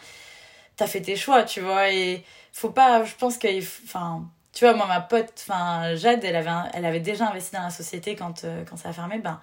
t'as 0.76 0.88
fait 0.88 1.02
tes 1.02 1.16
choix, 1.16 1.44
tu 1.44 1.62
vois. 1.62 1.92
Et 1.92 2.26
faut 2.52 2.72
pas, 2.72 3.06
je 3.06 3.16
pense 3.16 3.38
faut- 3.38 3.84
enfin, 3.86 4.26
tu 4.52 4.66
vois, 4.66 4.74
moi, 4.74 4.88
ma 4.88 5.00
pote, 5.00 5.32
enfin, 5.48 5.96
Jade, 5.96 6.26
elle 6.26 6.36
avait, 6.36 6.70
elle 6.74 6.86
avait 6.86 7.00
déjà 7.00 7.30
investi 7.30 7.56
dans 7.56 7.64
la 7.64 7.70
société 7.70 8.18
quand, 8.18 8.44
euh, 8.44 8.66
quand 8.66 8.76
ça 8.78 8.90
a 8.90 8.94
fermé. 8.94 9.20
Ben, 9.20 9.40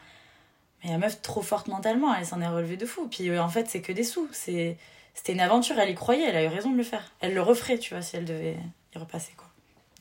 mais 0.84 0.90
la 0.90 0.98
meuf, 0.98 1.22
trop 1.22 1.42
forte 1.42 1.68
mentalement, 1.68 2.14
elle 2.14 2.26
s'en 2.26 2.40
est 2.40 2.48
relevée 2.48 2.76
de 2.76 2.86
fou. 2.86 3.08
Puis 3.08 3.30
euh, 3.30 3.42
en 3.42 3.48
fait, 3.48 3.68
c'est 3.68 3.80
que 3.80 3.92
des 3.92 4.04
sous. 4.04 4.28
C'est, 4.32 4.76
c'était 5.14 5.32
une 5.32 5.40
aventure, 5.40 5.78
elle 5.78 5.90
y 5.90 5.94
croyait, 5.94 6.28
elle 6.28 6.36
a 6.36 6.44
eu 6.44 6.48
raison 6.48 6.70
de 6.70 6.76
le 6.76 6.82
faire. 6.82 7.12
Elle 7.20 7.34
le 7.34 7.42
referait, 7.42 7.78
tu 7.78 7.94
vois, 7.94 8.02
si 8.02 8.16
elle 8.16 8.24
devait 8.24 8.56
y 8.94 8.98
repasser, 8.98 9.32
quoi. 9.36 9.46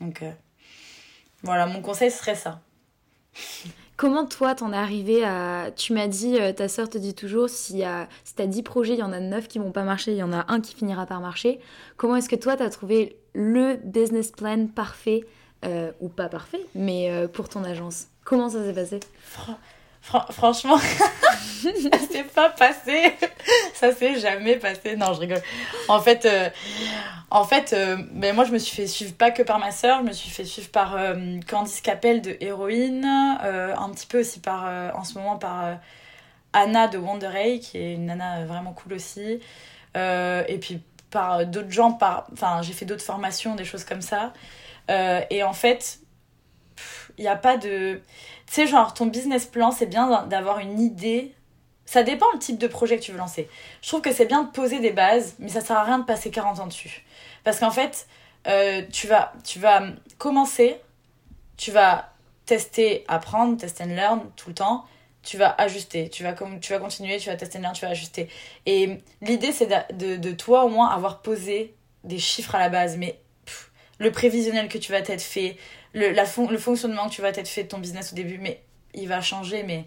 Donc, 0.00 0.22
euh, 0.22 0.30
voilà, 1.42 1.66
mon 1.66 1.80
conseil 1.82 2.10
serait 2.10 2.34
ça. 2.34 2.60
Comment 3.96 4.26
toi 4.26 4.56
t'en 4.56 4.72
es 4.72 4.76
arrivé 4.76 5.24
à... 5.24 5.70
Tu 5.76 5.92
m'as 5.92 6.08
dit, 6.08 6.36
euh, 6.40 6.52
ta 6.52 6.68
sœur 6.68 6.88
te 6.88 6.98
dit 6.98 7.14
toujours, 7.14 7.48
s'il 7.48 7.76
y 7.76 7.84
a... 7.84 8.08
si 8.24 8.34
t'as 8.34 8.46
10 8.46 8.62
projets, 8.64 8.94
il 8.94 8.98
y 8.98 9.04
en 9.04 9.12
a 9.12 9.20
9 9.20 9.46
qui 9.46 9.60
vont 9.60 9.70
pas 9.70 9.84
marcher, 9.84 10.10
il 10.12 10.16
y 10.16 10.22
en 10.22 10.32
a 10.32 10.44
un 10.48 10.60
qui 10.60 10.74
finira 10.74 11.06
par 11.06 11.20
marcher. 11.20 11.60
Comment 11.96 12.16
est-ce 12.16 12.28
que 12.28 12.36
toi 12.36 12.56
t'as 12.56 12.70
trouvé 12.70 13.16
le 13.34 13.76
business 13.84 14.32
plan 14.32 14.66
parfait, 14.66 15.24
euh, 15.64 15.92
ou 16.00 16.08
pas 16.08 16.28
parfait, 16.28 16.60
mais 16.74 17.10
euh, 17.10 17.28
pour 17.28 17.48
ton 17.48 17.62
agence? 17.62 18.08
Comment 18.24 18.50
ça 18.50 18.64
s'est 18.64 18.72
passé? 18.72 18.98
Fran- 20.04 20.20
fran- 20.20 20.32
franchement, 20.32 20.78
ça 20.78 21.98
s'est 22.10 22.24
pas 22.24 22.50
passé. 22.50 23.14
Ça 23.74 23.92
s'est 23.92 24.18
jamais 24.20 24.56
passé. 24.56 24.96
Non, 24.96 25.12
je 25.14 25.20
rigole. 25.20 25.42
En 25.88 26.00
fait, 26.00 26.24
euh, 26.26 26.50
en 27.30 27.44
fait 27.44 27.72
euh, 27.72 27.96
ben 28.12 28.34
moi, 28.34 28.44
je 28.44 28.52
me 28.52 28.58
suis 28.58 28.76
fait 28.76 28.86
suivre 28.86 29.14
pas 29.14 29.30
que 29.30 29.42
par 29.42 29.58
ma 29.58 29.70
sœur, 29.70 30.00
je 30.00 30.04
me 30.04 30.12
suis 30.12 30.30
fait 30.30 30.44
suivre 30.44 30.68
par 30.70 30.94
euh, 30.96 31.14
Candice 31.48 31.80
Capel 31.80 32.20
de 32.22 32.36
Héroïne, 32.40 33.04
un 33.04 33.90
petit 33.90 34.06
peu 34.06 34.20
aussi 34.20 34.40
par, 34.40 34.64
en 34.94 35.04
ce 35.04 35.14
moment, 35.18 35.36
par 35.36 35.78
Anna 36.52 36.86
de 36.88 36.98
Wonderay, 36.98 37.60
qui 37.60 37.78
est 37.78 37.94
une 37.94 38.06
nana 38.06 38.44
vraiment 38.44 38.72
cool 38.72 38.94
aussi. 38.94 39.40
Et 39.96 40.58
puis 40.60 40.80
par 41.10 41.46
d'autres 41.46 41.70
gens, 41.70 41.92
par... 41.92 42.26
enfin, 42.32 42.60
j'ai 42.62 42.72
fait 42.72 42.84
d'autres 42.84 43.04
formations, 43.04 43.54
des 43.54 43.64
choses 43.64 43.84
comme 43.84 44.02
ça. 44.02 44.32
Et 44.88 45.42
en 45.42 45.52
fait, 45.52 46.00
il 47.18 47.22
n'y 47.22 47.28
a 47.28 47.36
pas 47.36 47.56
de. 47.56 48.00
Tu 48.46 48.54
sais, 48.54 48.66
genre, 48.66 48.94
ton 48.94 49.06
business 49.06 49.46
plan, 49.46 49.70
c'est 49.70 49.86
bien 49.86 50.26
d'avoir 50.26 50.58
une 50.58 50.80
idée. 50.80 51.32
Ça 51.86 52.02
dépend 52.02 52.26
le 52.32 52.38
type 52.38 52.58
de 52.58 52.66
projet 52.66 52.96
que 52.96 53.02
tu 53.02 53.12
veux 53.12 53.18
lancer. 53.18 53.48
Je 53.82 53.88
trouve 53.88 54.00
que 54.00 54.12
c'est 54.12 54.26
bien 54.26 54.42
de 54.42 54.50
poser 54.50 54.80
des 54.80 54.90
bases, 54.90 55.36
mais 55.38 55.48
ça 55.48 55.60
sert 55.60 55.76
à 55.76 55.84
rien 55.84 55.98
de 55.98 56.04
passer 56.04 56.30
40 56.30 56.60
ans 56.60 56.66
dessus. 56.66 57.04
Parce 57.44 57.60
qu'en 57.60 57.70
fait, 57.70 58.06
euh, 58.46 58.82
tu, 58.90 59.06
vas, 59.06 59.32
tu 59.44 59.58
vas 59.58 59.82
commencer, 60.16 60.80
tu 61.56 61.70
vas 61.70 62.10
tester, 62.46 63.04
apprendre, 63.08 63.58
test 63.58 63.80
and 63.80 63.94
learn 63.94 64.22
tout 64.36 64.48
le 64.48 64.54
temps. 64.54 64.84
Tu 65.22 65.38
vas 65.38 65.54
ajuster, 65.56 66.10
tu 66.10 66.22
vas, 66.22 66.34
tu 66.60 66.72
vas 66.72 66.78
continuer, 66.78 67.18
tu 67.18 67.30
vas 67.30 67.36
test 67.36 67.56
and 67.56 67.60
learn, 67.60 67.74
tu 67.74 67.82
vas 67.82 67.90
ajuster. 67.90 68.28
Et 68.66 69.00
l'idée, 69.22 69.52
c'est 69.52 69.66
de, 69.66 69.94
de, 69.94 70.16
de 70.16 70.32
toi, 70.32 70.64
au 70.64 70.68
moins, 70.68 70.88
avoir 70.88 71.22
posé 71.22 71.74
des 72.02 72.18
chiffres 72.18 72.54
à 72.54 72.58
la 72.58 72.68
base. 72.68 72.96
Mais 72.96 73.18
le 73.98 74.10
prévisionnel 74.10 74.68
que 74.68 74.78
tu 74.78 74.92
vas 74.92 75.02
t'être 75.02 75.22
fait, 75.22 75.56
le, 75.94 76.10
la 76.10 76.26
fon- 76.26 76.50
le 76.50 76.58
fonctionnement 76.58 77.08
que 77.08 77.14
tu 77.14 77.22
vas 77.22 77.32
t'être 77.32 77.48
fait 77.48 77.64
de 77.64 77.68
ton 77.68 77.78
business 77.78 78.12
au 78.12 78.16
début, 78.16 78.38
mais 78.38 78.60
il 78.92 79.08
va 79.08 79.20
changer, 79.20 79.62
mais 79.62 79.84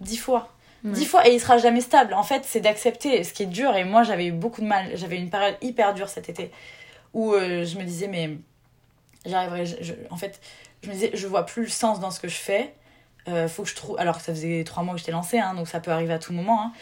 dix 0.00 0.16
fois. 0.16 0.52
Ouais. 0.84 0.92
Dix 0.92 1.04
fois 1.04 1.28
et 1.28 1.34
il 1.34 1.40
sera 1.40 1.58
jamais 1.58 1.82
stable. 1.82 2.14
En 2.14 2.22
fait, 2.22 2.42
c'est 2.44 2.60
d'accepter 2.60 3.22
ce 3.22 3.32
qui 3.32 3.42
est 3.42 3.46
dur. 3.46 3.76
Et 3.76 3.84
moi, 3.84 4.02
j'avais 4.02 4.26
eu 4.26 4.32
beaucoup 4.32 4.62
de 4.62 4.66
mal. 4.66 4.90
J'avais 4.94 5.18
une 5.18 5.30
période 5.30 5.56
hyper 5.60 5.92
dure 5.94 6.08
cet 6.08 6.28
été 6.28 6.50
où 7.12 7.34
euh, 7.34 7.64
je 7.64 7.76
me 7.78 7.84
disais, 7.84 8.08
mais 8.08 8.38
j'arriverai. 9.26 9.64
en 10.10 10.16
fait, 10.16 10.40
je 10.82 10.88
me 10.88 10.94
disais, 10.94 11.10
je 11.12 11.26
vois 11.26 11.44
plus 11.44 11.62
le 11.64 11.68
sens 11.68 12.00
dans 12.00 12.10
ce 12.10 12.18
que 12.20 12.28
je 12.28 12.36
fais. 12.36 12.72
Euh, 13.28 13.46
faut 13.48 13.64
que 13.64 13.68
je 13.68 13.74
trouve. 13.74 13.98
Alors 13.98 14.16
que 14.16 14.22
ça 14.22 14.32
faisait 14.32 14.64
trois 14.64 14.82
mois 14.82 14.94
que 14.94 15.00
j'étais 15.00 15.12
lancée, 15.12 15.38
hein, 15.38 15.52
donc 15.54 15.68
ça 15.68 15.80
peut 15.80 15.90
arriver 15.90 16.14
à 16.14 16.18
tout 16.18 16.32
moment. 16.32 16.62
Hein. 16.62 16.72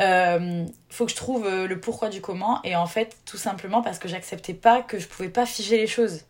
Euh, 0.00 0.66
faut 0.90 1.06
que 1.06 1.10
je 1.10 1.16
trouve 1.16 1.48
le 1.48 1.80
pourquoi 1.80 2.10
du 2.10 2.20
comment. 2.20 2.60
Et 2.64 2.76
en 2.76 2.86
fait, 2.86 3.16
tout 3.24 3.38
simplement 3.38 3.80
parce 3.80 3.98
que 3.98 4.08
j'acceptais 4.08 4.54
pas 4.54 4.82
que 4.82 4.98
je 4.98 5.06
pouvais 5.06 5.28
pas 5.30 5.46
figer 5.46 5.78
les 5.78 5.86
choses. 5.86 6.24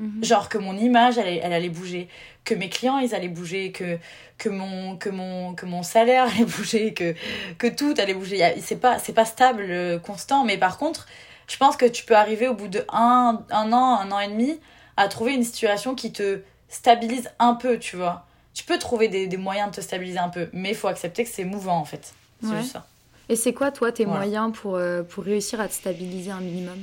Mhm. 0.00 0.24
Genre 0.24 0.48
que 0.48 0.58
mon 0.58 0.76
image, 0.76 1.18
elle, 1.18 1.26
allait- 1.28 1.40
elle 1.44 1.52
allait 1.52 1.68
bouger, 1.68 2.08
que 2.44 2.54
mes 2.54 2.68
clients, 2.70 2.98
ils 2.98 3.14
allaient 3.14 3.28
bouger, 3.28 3.70
que, 3.72 3.98
que, 4.38 4.48
mon, 4.48 4.96
que, 4.96 5.10
mon, 5.10 5.54
que 5.54 5.66
mon 5.66 5.82
salaire 5.82 6.24
allait 6.34 6.44
bouger, 6.46 6.94
que, 6.94 7.14
que 7.58 7.66
tout 7.66 7.94
allait 7.98 8.14
bouger. 8.14 8.54
C'est 8.60 8.76
pas, 8.80 8.98
c'est 8.98 9.12
pas 9.12 9.24
stable, 9.26 9.66
euh, 9.68 9.98
constant, 9.98 10.44
mais 10.44 10.56
par 10.58 10.78
contre, 10.78 11.06
je 11.48 11.56
pense 11.56 11.76
que 11.76 11.86
tu 11.86 12.04
peux 12.04 12.16
arriver 12.16 12.48
au 12.48 12.54
bout 12.54 12.68
de 12.68 12.84
un, 12.92 13.42
un 13.50 13.72
an, 13.72 13.98
un 14.00 14.10
an 14.12 14.20
et 14.20 14.28
demi, 14.28 14.58
à 14.96 15.08
trouver 15.08 15.34
une 15.34 15.44
situation 15.44 15.94
qui 15.94 16.12
te 16.12 16.40
stabilise 16.68 17.30
un 17.38 17.54
peu, 17.54 17.78
tu 17.78 17.96
vois. 17.96 18.26
Tu 18.54 18.64
peux 18.64 18.78
trouver 18.78 19.08
des, 19.08 19.26
des 19.26 19.36
moyens 19.36 19.70
de 19.70 19.76
te 19.76 19.80
stabiliser 19.80 20.18
un 20.18 20.28
peu, 20.28 20.48
mais 20.52 20.70
il 20.70 20.74
faut 20.76 20.88
accepter 20.88 21.24
que 21.24 21.30
c'est 21.30 21.44
mouvant, 21.44 21.76
en 21.78 21.84
fait. 21.84 22.14
C'est 22.42 22.48
Ouais. 22.48 22.58
juste 22.58 22.72
ça. 22.72 22.86
Et 23.28 23.36
c'est 23.36 23.52
quoi, 23.52 23.70
toi, 23.70 23.92
tes 23.92 24.04
Voilà. 24.04 24.20
moyens 24.20 24.52
pour, 24.52 24.76
euh, 24.76 25.02
pour 25.02 25.24
réussir 25.24 25.60
à 25.60 25.68
te 25.68 25.74
stabiliser 25.74 26.30
un 26.30 26.40
minimum? 26.40 26.78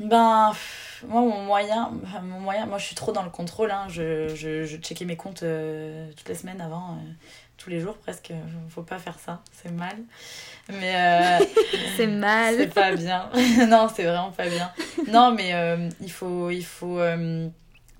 Ben, 0.00 0.50
pff, 0.52 0.93
moi, 1.08 1.20
mon 1.20 1.42
moyen, 1.42 1.92
mon 2.22 2.40
moyen, 2.40 2.66
moi, 2.66 2.78
je 2.78 2.84
suis 2.86 2.94
trop 2.94 3.12
dans 3.12 3.22
le 3.22 3.30
contrôle. 3.30 3.70
Hein. 3.70 3.86
Je, 3.88 4.28
je, 4.34 4.64
je 4.64 4.76
checkais 4.76 5.04
mes 5.04 5.16
comptes 5.16 5.42
euh, 5.42 6.10
toutes 6.16 6.28
les 6.28 6.34
semaines 6.34 6.60
avant, 6.60 6.92
euh, 6.92 7.10
tous 7.56 7.70
les 7.70 7.80
jours 7.80 7.96
presque. 7.98 8.32
Faut 8.68 8.82
pas 8.82 8.98
faire 8.98 9.18
ça, 9.18 9.40
c'est 9.52 9.70
mal. 9.70 9.96
Mais 10.68 10.94
euh, 10.96 11.44
C'est 11.96 12.06
mal. 12.06 12.54
c'est 12.56 12.74
pas 12.74 12.92
bien. 12.94 13.30
non, 13.68 13.88
c'est 13.94 14.04
vraiment 14.04 14.30
pas 14.32 14.48
bien. 14.48 14.70
Non, 15.08 15.32
mais 15.32 15.52
il 16.00 16.10
faut, 16.10 16.50
il 16.50 16.64
faut 16.64 17.00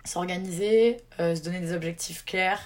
s'organiser, 0.04 0.98
se 1.18 1.42
donner 1.42 1.60
des 1.60 1.72
objectifs 1.72 2.24
clairs. 2.24 2.60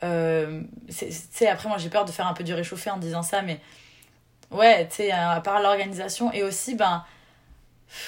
C'est- 0.00 1.48
après, 1.48 1.68
moi, 1.68 1.78
j'ai 1.78 1.88
peur 1.90 2.04
de 2.04 2.10
faire 2.10 2.26
un 2.26 2.34
peu 2.34 2.44
du 2.44 2.54
réchauffé 2.54 2.90
en 2.90 2.98
disant 2.98 3.22
ça, 3.22 3.42
mais 3.42 3.60
ouais, 4.50 4.86
tu 4.88 4.96
sais, 4.96 5.10
à 5.12 5.40
part 5.40 5.60
l'organisation 5.60 6.32
et 6.32 6.42
aussi, 6.42 6.74
ben, 6.74 7.04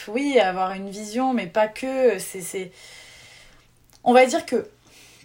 oui, 0.08 0.38
avoir 0.38 0.72
une 0.72 0.90
vision, 0.90 1.32
mais 1.32 1.46
pas 1.46 1.68
que. 1.68 2.18
C'est. 2.18 2.72
On 4.02 4.12
va 4.12 4.26
dire 4.26 4.46
que 4.46 4.68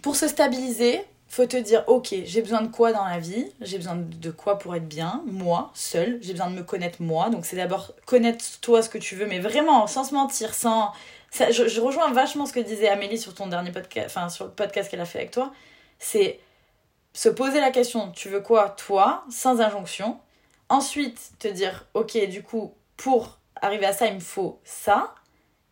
pour 0.02 0.16
se 0.16 0.28
stabiliser, 0.28 1.02
faut 1.28 1.46
te 1.46 1.56
dire, 1.56 1.84
ok, 1.86 2.14
j'ai 2.24 2.42
besoin 2.42 2.62
de 2.62 2.68
quoi 2.68 2.92
dans 2.92 3.04
la 3.04 3.18
vie? 3.18 3.46
J'ai 3.60 3.76
besoin 3.76 3.96
de 3.96 4.30
quoi 4.30 4.58
pour 4.58 4.74
être 4.74 4.88
bien 4.88 5.22
Moi, 5.26 5.70
seule. 5.74 6.18
J'ai 6.22 6.32
besoin 6.32 6.50
de 6.50 6.56
me 6.56 6.62
connaître 6.62 7.00
moi. 7.02 7.30
Donc 7.30 7.46
c'est 7.46 7.56
d'abord 7.56 7.92
connaître 8.06 8.44
toi 8.60 8.82
ce 8.82 8.88
que 8.88 8.98
tu 8.98 9.14
veux, 9.14 9.26
mais 9.26 9.38
vraiment, 9.38 9.86
sans 9.86 10.04
se 10.04 10.14
mentir, 10.14 10.54
sans... 10.54 10.92
Je, 11.32 11.68
je 11.68 11.80
rejoins 11.80 12.10
vachement 12.12 12.46
ce 12.46 12.52
que 12.52 12.58
disait 12.58 12.88
Amélie 12.88 13.18
sur 13.18 13.34
ton 13.34 13.46
dernier 13.46 13.70
podcast, 13.70 14.06
enfin 14.08 14.28
sur 14.28 14.46
le 14.46 14.50
podcast 14.50 14.90
qu'elle 14.90 15.00
a 15.00 15.04
fait 15.04 15.18
avec 15.18 15.30
toi. 15.30 15.52
C'est 16.00 16.40
se 17.12 17.28
poser 17.28 17.60
la 17.60 17.70
question, 17.70 18.10
tu 18.10 18.28
veux 18.28 18.40
quoi 18.40 18.70
toi, 18.70 19.24
sans 19.30 19.60
injonction? 19.60 20.18
Ensuite, 20.68 21.32
te 21.38 21.48
dire, 21.48 21.86
ok, 21.94 22.28
du 22.28 22.42
coup, 22.42 22.74
pour 22.96 23.39
arriver 23.62 23.86
à 23.86 23.92
ça, 23.92 24.06
il 24.06 24.14
me 24.14 24.20
faut 24.20 24.60
ça. 24.64 25.14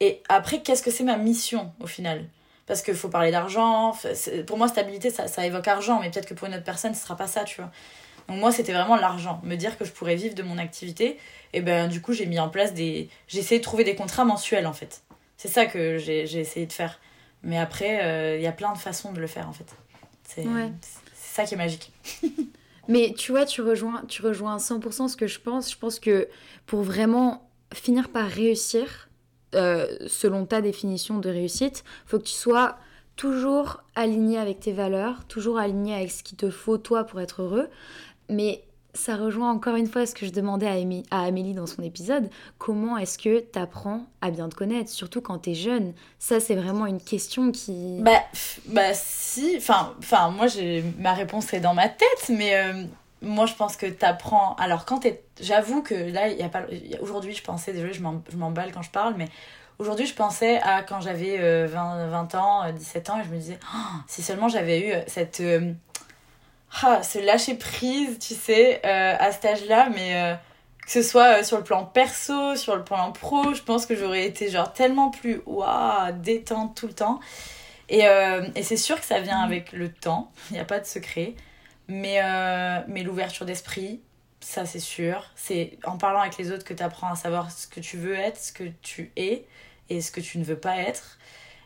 Et 0.00 0.22
après, 0.28 0.62
qu'est-ce 0.62 0.82
que 0.82 0.90
c'est 0.90 1.04
ma 1.04 1.16
mission 1.16 1.72
au 1.80 1.86
final? 1.86 2.24
Parce 2.66 2.82
qu'il 2.82 2.94
faut 2.94 3.08
parler 3.08 3.30
d'argent. 3.30 3.96
Pour 4.46 4.58
moi, 4.58 4.68
stabilité, 4.68 5.10
ça, 5.10 5.26
ça 5.26 5.44
évoque 5.46 5.66
argent, 5.66 6.00
mais 6.00 6.10
peut-être 6.10 6.28
que 6.28 6.34
pour 6.34 6.46
une 6.46 6.54
autre 6.54 6.64
personne, 6.64 6.94
ce 6.94 7.02
sera 7.02 7.16
pas 7.16 7.26
ça, 7.26 7.44
tu 7.44 7.60
vois. 7.60 7.70
Donc 8.28 8.38
moi, 8.38 8.52
c'était 8.52 8.72
vraiment 8.72 8.96
l'argent. 8.96 9.40
Me 9.42 9.56
dire 9.56 9.78
que 9.78 9.84
je 9.84 9.90
pourrais 9.90 10.16
vivre 10.16 10.34
de 10.34 10.42
mon 10.42 10.58
activité. 10.58 11.18
Et 11.54 11.62
ben 11.62 11.88
du 11.88 12.02
coup, 12.02 12.12
j'ai 12.12 12.26
mis 12.26 12.38
en 12.38 12.50
place 12.50 12.74
des... 12.74 13.08
J'ai 13.26 13.38
essayé 13.38 13.58
de 13.58 13.64
trouver 13.64 13.84
des 13.84 13.94
contrats 13.94 14.26
mensuels, 14.26 14.66
en 14.66 14.74
fait. 14.74 15.02
C'est 15.38 15.48
ça 15.48 15.66
que 15.66 15.96
j'ai 15.98 16.22
essayé 16.22 16.66
de 16.66 16.72
faire. 16.72 17.00
Mais 17.42 17.58
après, 17.58 18.04
euh, 18.04 18.36
il 18.36 18.42
y 18.42 18.46
a 18.46 18.52
plein 18.52 18.72
de 18.72 18.78
façons 18.78 19.12
de 19.12 19.20
le 19.20 19.26
faire, 19.26 19.48
en 19.48 19.52
fait. 19.52 19.74
C'est 20.24 20.44
ça 21.14 21.44
qui 21.44 21.54
est 21.54 21.56
magique. 21.56 21.92
Mais 22.88 23.14
tu 23.16 23.32
vois, 23.32 23.46
tu 23.46 23.62
rejoins, 23.62 24.02
tu 24.08 24.22
rejoins 24.22 24.54
à 24.54 24.58
100% 24.58 25.08
ce 25.08 25.16
que 25.16 25.26
je 25.26 25.38
pense. 25.38 25.70
Je 25.70 25.76
pense 25.78 26.00
que 26.00 26.28
pour 26.66 26.82
vraiment 26.82 27.47
finir 27.72 28.08
par 28.08 28.26
réussir, 28.28 29.08
euh, 29.54 29.86
selon 30.06 30.44
ta 30.46 30.60
définition 30.60 31.18
de 31.18 31.30
réussite, 31.30 31.84
faut 32.06 32.18
que 32.18 32.24
tu 32.24 32.32
sois 32.32 32.76
toujours 33.16 33.82
aligné 33.94 34.38
avec 34.38 34.60
tes 34.60 34.72
valeurs, 34.72 35.24
toujours 35.26 35.58
aligné 35.58 35.94
avec 35.94 36.10
ce 36.10 36.22
qu'il 36.22 36.36
te 36.36 36.50
faut 36.50 36.78
toi 36.78 37.04
pour 37.04 37.20
être 37.20 37.42
heureux. 37.42 37.68
Mais 38.28 38.62
ça 38.94 39.16
rejoint 39.16 39.50
encore 39.50 39.76
une 39.76 39.86
fois 39.86 40.06
ce 40.06 40.14
que 40.14 40.26
je 40.26 40.30
demandais 40.30 40.66
à, 40.66 41.16
à 41.16 41.24
Amélie 41.24 41.54
dans 41.54 41.66
son 41.66 41.82
épisode. 41.82 42.28
Comment 42.58 42.96
est-ce 42.98 43.18
que 43.18 43.40
tu 43.40 43.58
apprends 43.58 44.06
à 44.20 44.30
bien 44.30 44.48
te 44.48 44.54
connaître, 44.54 44.90
surtout 44.90 45.20
quand 45.20 45.38
tu 45.40 45.50
es 45.50 45.54
jeune? 45.54 45.94
Ça, 46.18 46.40
c'est 46.40 46.54
vraiment 46.54 46.86
une 46.86 47.00
question 47.00 47.50
qui... 47.50 48.00
Bah, 48.00 48.22
bah 48.66 48.94
si, 48.94 49.56
enfin, 49.56 49.94
moi, 50.30 50.46
ma 50.98 51.14
réponse 51.14 51.52
est 51.54 51.60
dans 51.60 51.74
ma 51.74 51.88
tête, 51.88 52.30
mais 52.30 52.56
euh, 52.56 52.84
moi, 53.22 53.46
je 53.46 53.54
pense 53.54 53.76
que 53.76 53.86
tu 53.86 54.04
apprends... 54.04 54.54
Alors, 54.56 54.84
quand 54.84 55.00
tu 55.00 55.12
J'avoue 55.40 55.82
que 55.82 55.94
là, 55.94 56.28
il 56.28 56.38
y 56.38 56.42
a 56.42 56.48
pas... 56.48 56.64
Aujourd'hui, 57.00 57.34
je 57.34 57.42
pensais, 57.42 57.72
désolé, 57.72 57.92
je 57.92 58.36
m'emballe 58.36 58.72
quand 58.72 58.82
je 58.82 58.90
parle, 58.90 59.14
mais 59.16 59.28
aujourd'hui, 59.78 60.06
je 60.06 60.14
pensais 60.14 60.60
à 60.62 60.82
quand 60.82 61.00
j'avais 61.00 61.66
20, 61.66 61.96
euh, 61.96 62.08
20 62.10 62.34
ans, 62.34 62.72
17 62.72 63.10
ans, 63.10 63.20
et 63.20 63.24
je 63.24 63.28
me 63.30 63.36
disais, 63.36 63.58
oh, 63.74 63.98
si 64.06 64.22
seulement 64.22 64.48
j'avais 64.48 64.80
eu 64.80 64.92
cette... 65.06 65.40
Euh, 65.40 65.72
ah, 66.82 67.02
ce 67.02 67.18
lâcher 67.18 67.54
prise, 67.54 68.18
tu 68.18 68.34
sais, 68.34 68.80
euh, 68.84 69.16
à 69.18 69.32
cet 69.32 69.44
âge-là, 69.46 69.88
mais 69.94 70.14
euh, 70.14 70.34
que 70.84 70.90
ce 70.90 71.02
soit 71.02 71.38
euh, 71.40 71.42
sur 71.42 71.56
le 71.56 71.64
plan 71.64 71.84
perso, 71.84 72.56
sur 72.56 72.76
le 72.76 72.84
plan 72.84 73.10
pro, 73.10 73.54
je 73.54 73.62
pense 73.62 73.86
que 73.86 73.96
j'aurais 73.96 74.26
été 74.26 74.50
genre 74.50 74.72
tellement 74.72 75.10
plus 75.10 75.40
waouh, 75.46 76.12
détente 76.12 76.76
tout 76.76 76.86
le 76.86 76.92
temps. 76.92 77.20
Et, 77.90 78.04
et 78.54 78.62
c'est 78.62 78.76
sûr 78.76 79.00
que 79.00 79.06
ça 79.06 79.18
vient 79.20 79.40
avec 79.40 79.72
le 79.72 79.90
temps, 79.90 80.30
il 80.50 80.54
n'y 80.54 80.60
a 80.60 80.66
pas 80.66 80.78
de 80.78 80.84
secret, 80.84 81.32
mais, 81.88 82.20
mais 82.88 83.02
l'ouverture 83.02 83.46
d'esprit, 83.46 84.00
ça 84.40 84.66
c'est 84.66 84.78
sûr. 84.78 85.24
C'est 85.34 85.78
en 85.84 85.98
parlant 85.98 86.20
avec 86.20 86.36
les 86.38 86.52
autres 86.52 86.64
que 86.64 86.74
tu 86.74 86.82
apprends 86.82 87.10
à 87.10 87.16
savoir 87.16 87.50
ce 87.50 87.66
que 87.66 87.80
tu 87.80 87.96
veux 87.96 88.14
être, 88.14 88.38
ce 88.38 88.52
que 88.52 88.64
tu 88.82 89.12
es 89.16 89.46
et 89.88 90.00
ce 90.00 90.10
que 90.10 90.20
tu 90.20 90.38
ne 90.38 90.44
veux 90.44 90.58
pas 90.58 90.76
être. 90.78 91.18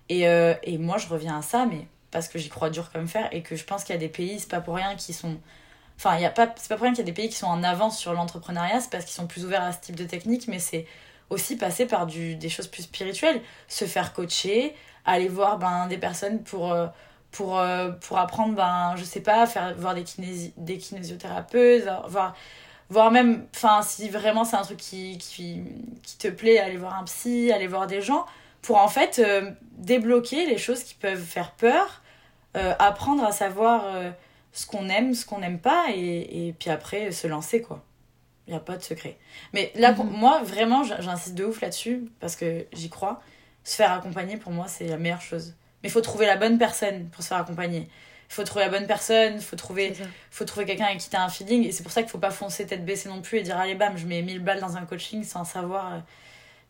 Et, 0.09 0.23
et 0.23 0.79
moi, 0.79 0.99
je 0.99 1.09
reviens 1.09 1.39
à 1.39 1.43
ça, 1.43 1.67
mais 1.67 1.87
parce 2.13 2.29
que 2.29 2.39
j'y 2.39 2.49
crois 2.49 2.71
dur 2.71 2.93
comme 2.93 3.09
fer 3.09 3.29
et 3.33 3.43
que 3.43 3.57
je 3.57 3.65
pense 3.65 3.83
qu'il 3.83 3.95
y 3.95 3.99
a 3.99 4.01
des 4.01 4.09
pays, 4.09 4.39
c'est 4.39 4.51
pas 4.51 4.61
pour 4.61 4.77
rien 4.77 4.95
qui 4.95 5.13
sont. 5.13 5.39
Enfin, 5.97 6.17
pas, 6.31 6.55
c'est 6.57 6.69
pas 6.69 6.77
pour 6.77 6.85
rien 6.85 6.93
qu'il 6.93 7.01
y 7.01 7.09
a 7.09 7.11
des 7.11 7.13
pays 7.13 7.29
qui 7.29 7.37
sont 7.37 7.47
en 7.47 7.65
avance 7.65 7.99
sur 7.99 8.13
l'entrepreneuriat, 8.13 8.81
c'est 8.81 8.91
parce 8.91 9.05
qu'ils 9.05 9.15
sont 9.15 9.27
plus 9.27 9.45
ouverts 9.45 9.63
à 9.63 9.73
ce 9.73 9.81
type 9.81 9.97
de 9.97 10.05
technique, 10.05 10.47
mais 10.47 10.59
c'est 10.59 10.87
aussi 11.31 11.57
passer 11.57 11.87
par 11.87 12.07
du, 12.07 12.37
des 12.37 12.49
choses 12.49 12.69
plus 12.69 12.85
spirituelles, 12.85 13.41
se 13.67 13.87
faire 13.87 14.13
coacher, 14.13 14.75
aller 15.05 15.29
voir 15.29 15.59
ben, 15.59 15.87
des 15.87 15.99
personnes 15.99 16.43
pour, 16.43 16.73
euh, 16.73 16.87
pour, 17.33 17.59
euh, 17.59 17.91
pour 17.91 18.19
apprendre, 18.19 18.55
ben, 18.55 18.95
je 18.97 19.05
sais 19.05 19.21
pas, 19.21 19.47
faire, 19.47 19.75
voir 19.77 19.95
des, 19.95 20.05
kinési 20.05 20.53
des 20.57 20.79
kinésiothérapeutes, 20.79 21.85
voir, 22.09 22.37
voir 22.89 23.11
même, 23.11 23.47
enfin, 23.55 23.83
si 23.83 24.09
vraiment 24.09 24.45
c'est 24.45 24.57
un 24.57 24.63
truc 24.63 24.79
qui, 24.79 25.19
qui, 25.19 25.63
qui 26.03 26.19
te 26.19 26.29
plaît, 26.29 26.59
aller 26.59 26.77
voir 26.77 26.99
un 26.99 27.05
psy, 27.05 27.51
aller 27.53 27.67
voir 27.67 27.87
des 27.87 28.03
gens, 28.03 28.27
pour 28.61 28.77
en 28.77 28.89
fait 28.89 29.19
euh, 29.19 29.51
débloquer 29.79 30.47
les 30.47 30.59
choses 30.59 30.85
qui 30.85 30.95
peuvent 30.95 31.25
faire 31.25 31.53
peur 31.53 32.03
euh, 32.57 32.75
apprendre 32.79 33.25
à 33.25 33.33
savoir 33.33 34.13
ce 34.53 34.67
qu'on 34.67 34.89
aime, 34.91 35.15
ce 35.15 35.25
qu'on 35.25 35.39
n'aime 35.39 35.59
pas, 35.59 35.87
et, 35.95 36.49
et, 36.49 36.53
puis 36.53 36.71
après 36.71 37.11
se 37.11 37.27
lancer, 37.27 37.63
quoi. 37.63 37.83
Il 38.47 38.51
n'y 38.51 38.57
a 38.57 38.61
pas 38.61 38.77
de 38.77 38.83
secret. 38.83 39.17
Mais 39.53 39.73
là, 39.77 39.93
pour 39.93 40.05
mhm. 40.05 40.13
moi, 40.13 40.43
vraiment, 40.43 40.83
j'insiste 40.85 41.35
de 41.35 41.45
ouf 41.45 41.61
là-dessus, 41.61 42.11
parce 42.21 42.37
que 42.37 42.67
j'y 42.73 42.91
crois. 42.91 43.23
Se 43.65 43.77
faire 43.77 43.93
accompagner, 43.93 44.37
pour 44.37 44.53
moi, 44.53 44.67
c'est 44.67 44.89
la 44.89 44.97
meilleure 44.97 45.21
chose. 45.21 45.55
Mais 45.83 45.89
il 45.89 45.93
faut 45.93 46.01
trouver 46.01 46.27
la 46.27 46.37
bonne 46.37 46.59
personne 46.59 47.09
pour 47.09 47.23
se 47.23 47.29
faire 47.29 47.39
accompagner. 47.39 47.89
Il 48.31 48.35
faut 48.35 48.45
trouver 48.45 48.65
la 48.65 48.71
bonne 48.71 48.87
personne, 48.87 49.35
il 49.35 49.43
faut 49.43 49.57
trouver, 49.57 49.93
faut 50.31 50.45
trouver 50.45 50.65
quelqu'un 50.65 50.87
avec 50.87 50.99
qui 50.99 51.11
tu 51.11 51.17
as 51.17 51.23
un 51.23 51.29
feeling. 51.29 51.67
Et 51.67 51.73
c'est 51.73 51.83
pour 51.83 51.93
ça 51.93 52.01
qu'il 52.01 52.09
ne 52.09 52.13
faut 52.13 52.19
pas 52.19 52.31
foncer 52.31 52.67
tête 52.67 52.85
baissée 52.85 53.09
non 53.09 53.21
plus 53.21 53.39
et 53.39 53.43
dire 53.43 53.59
allez, 53.59 53.75
bam, 53.75 53.97
je 53.97 54.07
mets 54.07 54.23
1000 54.23 54.41
balles 54.41 54.61
dans 54.61 54.77
un 54.77 54.87
coaching 54.87 55.23
sans 55.23 55.45
savoir 55.45 55.93
euh, 55.93 55.99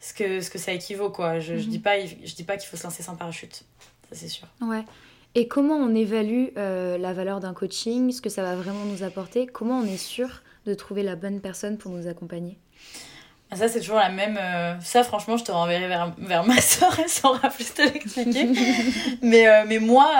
ce 0.00 0.12
que, 0.12 0.40
ce 0.40 0.50
que 0.50 0.58
ça 0.58 0.72
équivaut. 0.72 1.10
Quoi. 1.10 1.38
Je 1.38 1.54
ne 1.54 1.58
je 1.58 1.64
mhm. 1.64 1.70
dis 1.70 1.78
pas, 1.78 2.04
je 2.04 2.34
dis 2.34 2.44
pas 2.44 2.56
qu'il 2.56 2.68
faut 2.68 2.76
se 2.76 2.82
lancer 2.82 3.02
sans 3.02 3.14
parachute. 3.14 3.64
Ça, 4.08 4.16
c'est 4.16 4.28
sûr. 4.28 4.48
Ouais. 4.60 4.84
Et 5.34 5.48
comment 5.48 5.76
on 5.76 5.94
évalue 5.94 6.48
euh, 6.56 6.98
la 6.98 7.12
valeur 7.12 7.40
d'un 7.40 7.54
coaching, 7.54 8.12
ce 8.12 8.20
que 8.20 8.28
ça 8.28 8.42
va 8.42 8.54
vraiment 8.54 8.84
nous 8.84 9.02
apporter? 9.02 9.46
Comment 9.46 9.78
on 9.78 9.86
est 9.86 9.96
sûr 9.96 10.42
de 10.66 10.74
trouver 10.74 11.02
la 11.02 11.16
bonne 11.16 11.40
personne 11.40 11.78
pour 11.78 11.90
nous 11.90 12.06
accompagner? 12.06 12.58
Ça, 13.56 13.68
c'est 13.68 13.80
toujours 13.80 13.96
la 13.96 14.08
même. 14.08 14.38
Euh, 14.40 14.78
ça, 14.80 15.04
franchement, 15.04 15.36
je 15.36 15.44
te 15.44 15.52
renverrai 15.52 15.88
vers, 15.88 16.12
vers 16.18 16.44
ma 16.44 16.60
soeur, 16.60 16.96
elle 16.98 17.08
saura 17.08 17.50
plus 17.50 17.72
te 17.74 17.82
l'expliquer. 17.82 18.48
mais, 19.22 19.48
euh, 19.48 19.64
mais 19.66 19.78
moi, 19.78 20.10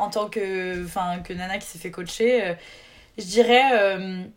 en 0.00 0.08
tant 0.10 0.28
que, 0.28 0.84
que 1.22 1.32
nana 1.32 1.58
qui 1.58 1.66
s'est 1.66 1.78
fait 1.78 1.90
coacher, 1.90 2.56
je 3.18 3.24
dirais, 3.24 4.28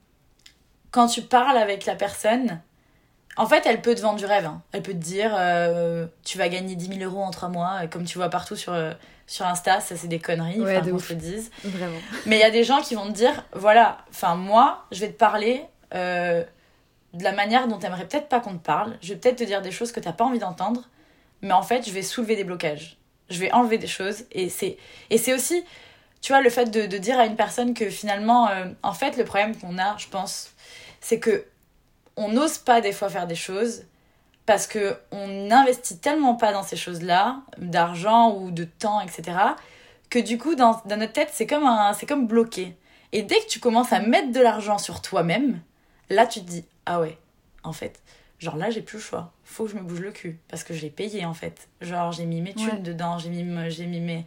quand 0.91 1.08
tu 1.08 1.21
parles 1.21 1.58
avec 1.58 1.86
la 1.86 1.95
personne, 1.95 2.62
en 3.36 3.47
fait, 3.47 3.65
elle 3.65 3.82
peut 3.82 3.95
te 3.95 4.01
vendre 4.01 4.19
du 4.19 4.25
rêve. 4.25 4.45
Hein. 4.45 4.62
Elle 4.73 4.84
peut 4.84 4.93
te 4.93 4.97
dire, 4.97 5.32
tu 6.23 6.38
vas 6.38 6.49
gagner 6.49 6.75
10 6.75 6.99
000 6.99 7.12
euros 7.12 7.23
en 7.23 7.32
3 7.32 7.49
mois, 7.49 7.88
comme 7.89 8.03
tu 8.03 8.17
vois 8.17 8.29
partout 8.29 8.56
sur 8.56 8.73
sur 9.25 9.45
Insta, 9.45 9.79
ça 9.79 9.95
c'est 9.95 10.08
des 10.08 10.19
conneries, 10.19 10.60
ouais, 10.62 10.82
qu'on 10.82 10.99
se 10.99 11.13
dise. 11.13 11.49
Vraiment. 11.63 11.97
Mais 12.25 12.38
il 12.38 12.41
y 12.41 12.45
a 12.45 12.51
des 12.51 12.63
gens 12.63 12.82
qui 12.82 12.95
vont 12.95 13.08
te 13.08 13.13
dire, 13.13 13.45
voilà, 13.53 13.99
enfin 14.10 14.36
moi, 14.36 14.86
je 14.91 14.99
vais 14.99 15.08
te 15.08 15.17
parler 15.17 15.63
euh, 15.95 16.43
de 17.13 17.23
la 17.23 17.32
manière 17.32 17.67
dont 17.67 17.78
t'aimerais 17.78 18.08
peut-être 18.08 18.28
pas 18.28 18.39
qu'on 18.39 18.58
te 18.58 18.63
parle. 18.63 18.97
Je 19.02 19.13
vais 19.13 19.19
peut-être 19.19 19.38
te 19.38 19.43
dire 19.43 19.62
des 19.62 19.71
choses 19.71 19.91
que 19.91 19.99
t'as 19.99 20.13
pas 20.13 20.26
envie 20.26 20.39
d'entendre, 20.39 20.89
mais 21.41 21.54
en 21.54 21.62
fait, 21.62 21.88
je 21.88 21.91
vais 21.91 22.02
soulever 22.02 22.36
des 22.36 22.43
blocages. 22.43 22.97
Je 23.30 23.39
vais 23.39 23.52
enlever 23.52 23.78
des 23.78 23.88
choses. 23.88 24.26
Et 24.32 24.49
c'est, 24.49 24.78
et 25.10 25.17
c'est 25.17 25.34
aussi, 25.34 25.63
tu 26.21 26.32
vois, 26.32 26.41
le 26.41 26.49
fait 26.49 26.71
de, 26.71 26.97
dire 26.97 27.19
à 27.19 27.26
une 27.26 27.36
personne 27.36 27.73
que 27.73 27.89
finalement, 27.89 28.49
euh, 28.49 28.65
en 28.82 28.93
fait, 28.93 29.17
le 29.17 29.26
problème 29.26 29.56
qu'on 29.56 29.78
a, 29.78 29.95
je 29.97 30.08
pense, 30.08 30.52
c'est 31.02 31.19
que 31.19 31.45
on 32.15 32.30
n'ose 32.30 32.58
pas 32.58 32.82
des 32.82 32.91
fois 32.91 33.10
faire 33.10 33.28
des 33.28 33.36
choses 33.36 33.86
parce 34.45 34.67
que 34.67 34.97
on 35.12 35.28
n'investit 35.28 35.99
tellement 35.99 36.36
pas 36.36 36.52
dans 36.52 36.63
ces 36.63 36.76
choses-là, 36.76 37.41
d'argent 37.58 38.36
ou 38.36 38.52
de 38.52 38.65
temps, 38.65 39.02
etc., 39.02 39.38
que 40.10 40.19
du 40.19 40.38
coup, 40.38 40.54
dans, 40.54 40.80
dans 40.86 40.97
notre 40.97 41.13
tête, 41.13 41.30
c'est 41.32 41.47
comme, 41.47 41.65
un, 41.65 41.93
c'est 41.93 42.06
comme 42.06 42.28
bloqué. 42.28 42.78
Et 43.13 43.23
dès 43.23 43.39
que 43.39 43.47
tu 43.47 43.60
commences 43.60 43.93
à 43.93 43.99
mettre 43.99 44.32
de 44.32 44.39
l'argent 44.39 44.78
sur 44.78 45.02
toi-même, 45.02 45.60
là, 46.10 46.28
tu 46.28 46.41
te 46.41 46.45
dis, 46.45 46.65
ah 46.86 47.00
ouais, 47.00 47.17
en 47.63 47.74
fait, 47.74 48.02
genre 48.39 48.58
là, 48.58 48.69
j'ai 48.69 48.82
plus 48.82 48.98
le 48.98 49.04
choix. 49.04 49.32
Faut 49.43 49.65
que 49.65 49.72
je 49.72 49.76
me 49.76 49.82
bouge 49.82 50.00
le 50.00 50.12
cul, 50.12 50.39
parce 50.48 50.63
que 50.63 50.74
je 50.74 50.82
l'ai 50.82 50.89
payé, 50.89 51.26
en 51.26 51.34
fait. 51.34 51.67
Genre, 51.82 52.12
j'ai 52.12 52.26
mis 52.26 52.41
mes 52.41 52.54
thunes 52.54 52.84
dedans, 52.84 53.17
j'ai 53.17 53.30
mis, 53.30 53.69
j'ai 53.69 53.86
mis 53.86 54.00
mes... 54.00 54.26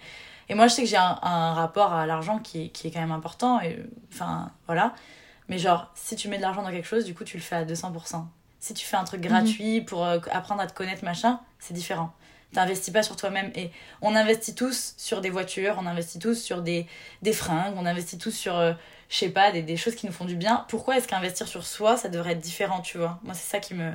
Et 0.48 0.54
moi, 0.54 0.68
je 0.68 0.74
sais 0.74 0.82
que 0.82 0.88
j'ai 0.88 0.96
un, 0.96 1.18
un, 1.22 1.54
rapport 1.54 1.92
à 1.92 2.06
l'argent 2.06 2.38
qui, 2.38 2.70
qui 2.70 2.86
est 2.86 2.90
quand 2.90 3.00
même 3.00 3.12
important, 3.12 3.60
et 3.60 3.84
enfin, 4.12 4.52
voilà. 4.66 4.94
Mais 5.48 5.58
genre, 5.58 5.90
si 5.94 6.16
tu 6.16 6.28
mets 6.28 6.36
de 6.36 6.42
l'argent 6.42 6.62
dans 6.62 6.70
quelque 6.70 6.86
chose, 6.86 7.04
du 7.04 7.14
coup, 7.14 7.24
tu 7.24 7.36
le 7.36 7.42
fais 7.42 7.56
à 7.56 7.64
200%. 7.64 8.24
Si 8.58 8.74
tu 8.74 8.84
fais 8.84 8.96
un 8.96 9.04
truc 9.04 9.20
gratuit 9.20 9.80
pour 9.80 10.04
euh, 10.04 10.18
apprendre 10.32 10.60
à 10.60 10.66
te 10.66 10.74
connaître, 10.74 11.04
machin, 11.04 11.40
c'est 11.58 11.74
différent. 11.74 12.12
T'investis 12.52 12.92
pas 12.92 13.02
sur 13.02 13.16
toi-même. 13.16 13.52
Et 13.54 13.70
on 14.02 14.16
investit 14.16 14.54
tous 14.54 14.94
sur 14.96 15.20
des 15.20 15.30
voitures, 15.30 15.76
on 15.78 15.86
investit 15.86 16.18
tous 16.18 16.34
sur 16.34 16.62
des, 16.62 16.86
des 17.22 17.32
fringues, 17.32 17.74
on 17.76 17.86
investit 17.86 18.18
tous 18.18 18.32
sur, 18.32 18.56
euh, 18.56 18.72
je 19.08 19.16
sais 19.16 19.28
pas, 19.28 19.52
des, 19.52 19.62
des, 19.62 19.76
choses 19.76 19.94
qui 19.94 20.06
nous 20.06 20.12
font 20.12 20.24
du 20.24 20.36
bien. 20.36 20.64
Pourquoi 20.68 20.96
est-ce 20.96 21.08
qu'investir 21.08 21.46
sur 21.48 21.64
soi, 21.64 21.96
ça 21.96 22.08
devrait 22.08 22.32
être 22.32 22.40
différent, 22.40 22.80
tu 22.80 22.98
vois? 22.98 23.18
Moi, 23.22 23.34
c'est 23.34 23.48
ça 23.48 23.58
qui 23.58 23.74
me, 23.74 23.92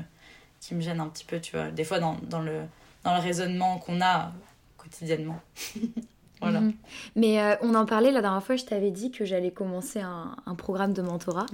qui 0.59 0.75
me 0.75 0.81
gêne 0.81 0.99
un 0.99 1.07
petit 1.07 1.25
peu, 1.25 1.39
tu 1.39 1.55
vois. 1.55 1.71
Des 1.71 1.83
fois, 1.83 1.99
dans, 1.99 2.17
dans, 2.23 2.41
le, 2.41 2.61
dans 3.03 3.13
le 3.13 3.21
raisonnement 3.21 3.77
qu'on 3.79 4.01
a 4.01 4.31
quotidiennement. 4.77 5.39
voilà. 6.41 6.61
Mhm. 6.61 6.73
Mais 7.15 7.41
euh, 7.41 7.55
on 7.61 7.75
en 7.75 7.85
parlait 7.85 8.11
la 8.11 8.21
dernière 8.21 8.43
fois, 8.43 8.55
je 8.55 8.65
t'avais 8.65 8.91
dit 8.91 9.11
que 9.11 9.25
j'allais 9.25 9.51
commencer 9.51 9.99
un, 9.99 10.35
un, 10.45 10.55
programme 10.55 10.93
de 10.93 11.01
mentorat. 11.01 11.45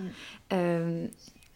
Mm 0.51 1.07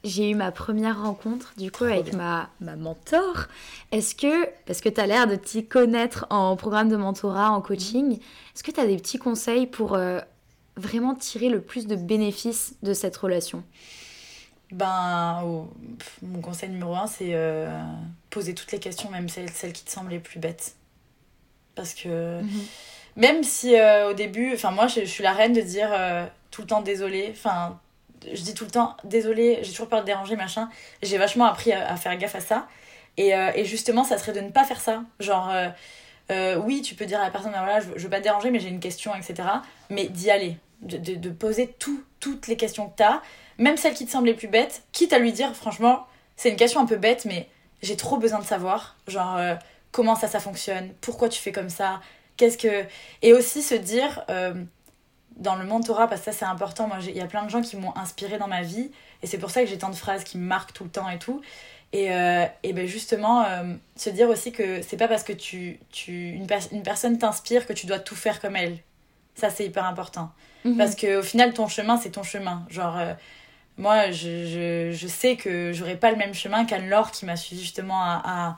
j'ai 0.04 0.32
eu 0.32 0.36
ma 0.36 0.52
première 0.52 1.02
rencontre 1.02 1.54
du 1.58 1.72
coup 1.72 1.84
avec 1.84 2.14
ma, 2.14 2.50
ma 2.60 2.76
mentor. 2.76 3.48
Est-ce 3.92 4.16
que, 4.16 4.48
parce 4.66 4.82
que 4.82 4.90
tu 4.90 5.00
as 5.00 5.06
l'air 5.06 5.28
de 5.28 5.36
t'y 5.36 5.66
connaître 5.66 6.26
en 6.30 6.56
programme 6.56 6.90
de 6.90 6.96
mentorat, 6.96 7.52
en 7.52 7.62
coaching, 7.62 8.18
est-ce 8.18 8.64
que 8.64 8.72
tu 8.72 8.80
as 8.80 8.88
des 8.88 8.98
petits 8.98 9.20
conseils 9.20 9.68
pour 9.68 9.94
euh, 9.94 10.20
vraiment 10.76 11.16
tirer 11.16 11.50
le 11.50 11.62
plus 11.62 11.88
de 11.88 11.96
bénéfices 11.96 12.76
de 12.82 12.94
cette 12.94 13.18
relation 13.18 13.64
Ben, 14.72 15.42
oh, 15.46 15.70
mon 16.22 16.42
conseil 16.42 16.70
numéro 16.70 16.96
un, 16.96 17.08
c'est 17.08 17.34
euh, 17.34 17.70
poser 18.30 18.54
toutes 18.54 18.72
les 18.72 18.80
questions, 18.80 19.10
même 19.10 19.30
celles, 19.30 19.50
celles 19.50 19.74
qui 19.74 19.84
te 19.84 19.92
semblent 19.92 20.12
les 20.12 20.20
plus 20.20 20.40
bêtes. 20.40 20.76
Parce 21.76 21.94
que 21.94 22.42
mhm. 22.42 22.50
même 23.16 23.44
si 23.44 23.76
euh, 23.76 24.10
au 24.10 24.14
début, 24.14 24.54
enfin 24.54 24.72
moi 24.72 24.88
je, 24.88 25.02
je, 25.02 25.06
suis 25.06 25.24
la 25.24 25.34
reine 25.34 25.54
de 25.54 25.62
dire 25.62 25.90
tout 26.52 26.62
le 26.62 26.68
temps 26.68 26.82
désolé, 26.82 27.30
enfin 27.32 27.80
je 28.34 28.42
dis 28.42 28.54
tout 28.54 28.66
le 28.66 28.72
temps, 28.72 28.96
désolé, 29.04 29.60
j'ai 29.64 29.72
toujours 29.72 29.88
peur 29.88 30.02
de 30.02 30.06
déranger, 30.06 30.36
machin. 30.36 30.70
J'ai 31.02 31.18
vachement 31.18 31.46
appris 31.46 31.72
à, 31.72 31.96
faire 31.96 32.16
gaffe 32.18 32.36
à 32.36 32.40
ça. 32.40 32.68
Et, 33.18 33.36
euh, 33.36 33.52
et 33.56 33.66
justement, 33.66 34.04
ça 34.04 34.18
serait 34.18 34.34
de 34.34 34.42
ne 34.42 34.50
pas 34.50 34.64
faire 34.64 34.80
ça. 34.80 35.04
Genre, 35.20 35.52
euh, 36.32 36.56
oui, 36.58 36.82
tu 36.82 36.96
peux 36.96 37.06
dire 37.06 37.20
à 37.20 37.24
la 37.24 37.32
personne, 37.32 37.52
voilà, 37.52 37.80
je, 37.80 37.88
je 37.96 38.04
veux 38.04 38.10
pas 38.10 38.20
te 38.20 38.24
déranger, 38.24 38.52
mais 38.52 38.60
j'ai 38.60 38.70
une 38.70 38.80
question, 38.80 39.14
etc. 39.16 39.48
Mais 39.90 40.08
d'y 40.08 40.32
aller, 40.32 40.58
de, 40.82 40.98
de, 40.98 41.30
poser 41.30 41.68
tout, 41.68 42.04
toutes 42.20 42.48
les 42.48 42.58
questions 42.58 42.88
que 42.88 42.96
t'as, 42.96 43.22
même 43.58 43.78
celles 43.78 43.94
qui 43.94 44.06
te 44.06 44.12
semblent 44.12 44.28
les 44.28 44.34
plus 44.34 44.48
bêtes, 44.48 44.84
quitte 44.92 45.14
à 45.14 45.20
lui 45.20 45.32
dire, 45.32 45.56
franchement, 45.56 46.08
c'est 46.36 46.50
une 46.50 46.56
question 46.56 46.80
un 46.82 46.86
peu 46.86 46.96
bête, 46.96 47.26
mais 47.26 47.50
j'ai 47.82 47.98
trop 47.98 48.18
besoin 48.18 48.40
de 48.40 48.46
savoir. 48.46 48.96
Genre, 49.08 49.38
euh, 49.38 49.56
comment 49.92 50.16
ça, 50.16 50.28
ça 50.28 50.40
fonctionne? 50.40 50.94
Pourquoi 51.02 51.30
tu 51.30 51.40
fais 51.40 51.52
comme 51.52 51.70
ça? 51.70 52.02
Qu'est-ce 52.38 52.58
que. 52.58 52.86
Et 53.22 53.34
aussi 53.34 53.62
se 53.62 53.76
dire, 53.76 54.24
euh, 54.30 54.54
dans 55.38 55.56
le 55.56 55.66
mentorat, 55.66 56.08
parce 56.08 56.22
que 56.22 56.32
ça 56.32 56.38
c'est 56.38 56.46
important, 56.46 56.88
moi 56.88 56.98
il 57.02 57.16
y 57.16 57.22
a 57.22 57.28
plein 57.28 57.44
de 57.44 57.50
gens 57.50 57.62
qui 57.62 57.76
m'ont 57.76 57.96
inspiré 57.96 58.38
dans 58.38 58.48
ma 58.48 58.62
vie, 58.62 58.92
et 59.22 59.28
c'est 59.28 59.38
pour 59.38 59.50
ça 59.50 59.62
que 59.62 59.68
j'ai 59.68 59.78
tant 59.78 59.90
de 59.90 59.96
phrases 59.96 60.24
qui 60.24 60.38
me 60.38 60.46
marquent 60.46 60.74
tout 60.74 60.84
le 60.84 60.90
temps 60.90 61.10
et 61.10 61.20
tout. 61.20 61.42
Et, 61.94 62.14
euh, 62.14 62.46
et 62.64 62.72
ben 62.72 62.88
justement, 62.88 63.44
euh, 63.46 63.74
se 63.98 64.10
dire 64.10 64.30
aussi 64.30 64.52
que 64.54 64.82
c'est 64.82 64.96
pas 64.98 65.10
parce 65.10 65.24
que 65.24 65.34
tu, 65.34 65.78
tu, 65.92 66.30
une, 66.30 66.48
pers- 66.48 66.72
une 66.72 66.84
personne 66.84 67.18
t'inspire 67.18 67.66
que 67.68 67.74
tu 67.74 67.86
dois 67.86 68.00
tout 68.00 68.16
faire 68.16 68.40
comme 68.40 68.56
elle. 68.56 68.78
Ça 69.36 69.50
c'est 69.50 69.66
hyper 69.66 69.86
important. 69.86 70.32
Mhm. 70.64 70.78
Parce 70.78 70.96
qu'au 70.96 71.22
final, 71.24 71.54
ton 71.54 71.68
chemin, 71.68 71.98
c'est 71.98 72.12
ton 72.12 72.24
chemin. 72.24 72.66
Genre, 72.70 72.98
euh, 72.98 73.14
moi, 73.78 74.12
je, 74.12 74.46
je, 74.46 74.92
je 74.94 75.08
sais 75.08 75.36
que 75.36 75.74
j'aurai 75.74 75.96
pas 75.98 76.12
le 76.12 76.18
même 76.18 76.34
chemin 76.34 76.66
qu'Anne-Laure 76.66 77.12
qui 77.12 77.26
m'a 77.26 77.36
suivi 77.36 77.62
justement 77.62 78.02
à, 78.02 78.58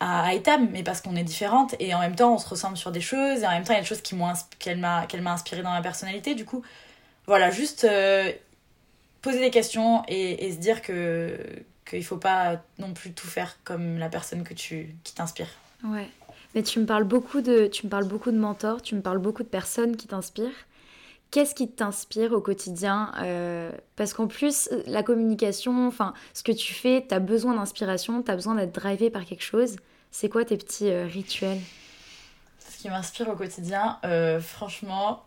à, 0.00 0.34
Etam, 0.34 0.68
mais 0.72 0.82
parce 0.82 1.00
qu'on 1.00 1.16
est 1.16 1.22
différentes. 1.24 1.74
Et 1.78 1.94
en 1.94 2.00
même 2.00 2.16
temps, 2.16 2.34
on 2.34 2.38
se 2.38 2.48
ressemble 2.48 2.76
sur 2.76 2.90
des 2.92 3.00
choses. 3.00 3.42
Et 3.42 3.46
en 3.46 3.50
même 3.52 3.64
temps, 3.64 3.72
il 3.72 3.76
y 3.76 3.78
a 3.78 3.82
des 3.82 3.86
choses 3.86 4.02
qu'elle 4.02 4.78
m'a 4.78 5.06
m'a 5.20 5.32
inspiré 5.32 5.62
dans 5.62 5.70
ma 5.70 5.82
personnalité. 5.82 6.34
Du 6.34 6.44
coup, 6.44 6.62
voilà, 7.26 7.50
juste 7.50 7.86
poser 9.22 9.40
des 9.40 9.50
questions 9.50 10.02
et, 10.08 10.46
et 10.46 10.52
se 10.52 10.58
dire 10.58 10.82
que 10.82 11.38
qu'il 11.98 12.06
faut 12.06 12.16
pas 12.16 12.62
non 12.78 12.92
plus 12.92 13.12
tout 13.12 13.26
faire 13.26 13.56
comme 13.64 13.98
la 13.98 14.08
personne 14.08 14.44
que 14.44 14.54
tu, 14.54 14.94
qui 15.04 15.14
t'inspire. 15.14 15.48
Ouais. 15.84 16.08
Mais 16.54 16.62
tu 16.62 16.78
me 16.78 16.86
parles 16.86 17.04
beaucoup 17.04 17.40
de, 17.40 17.66
tu 17.66 17.86
me 17.86 17.90
parles 17.90 18.06
beaucoup 18.06 18.30
de 18.30 18.38
mentors, 18.38 18.80
tu 18.82 18.94
me 18.94 19.00
parles 19.02 19.18
beaucoup 19.18 19.42
de 19.42 19.48
personnes 19.48 19.96
qui 19.96 20.06
t'inspirent. 20.06 20.50
Qu'est-ce 21.30 21.54
qui 21.54 21.68
t'inspire 21.68 22.32
au 22.32 22.40
quotidien 22.40 23.10
Euh, 23.22 23.72
Parce 23.96 24.14
qu'en 24.14 24.28
plus, 24.28 24.68
la 24.86 25.02
communication, 25.02 25.88
enfin, 25.88 26.14
ce 26.32 26.44
que 26.44 26.52
tu 26.52 26.72
fais, 26.72 27.04
tu 27.08 27.12
as 27.12 27.18
besoin 27.18 27.54
d'inspiration, 27.54 28.22
tu 28.22 28.30
as 28.30 28.36
besoin 28.36 28.54
d'être 28.54 28.72
drivé 28.72 29.10
par 29.10 29.24
quelque 29.24 29.42
chose. 29.42 29.74
C'est 30.12 30.28
quoi 30.28 30.44
tes 30.44 30.56
petits 30.56 30.90
euh, 30.90 31.06
rituels? 31.06 31.58
Ce 32.60 32.78
qui 32.78 32.88
m'inspire 32.88 33.28
au 33.30 33.34
quotidien, 33.34 33.98
euh, 34.04 34.40
franchement, 34.40 35.24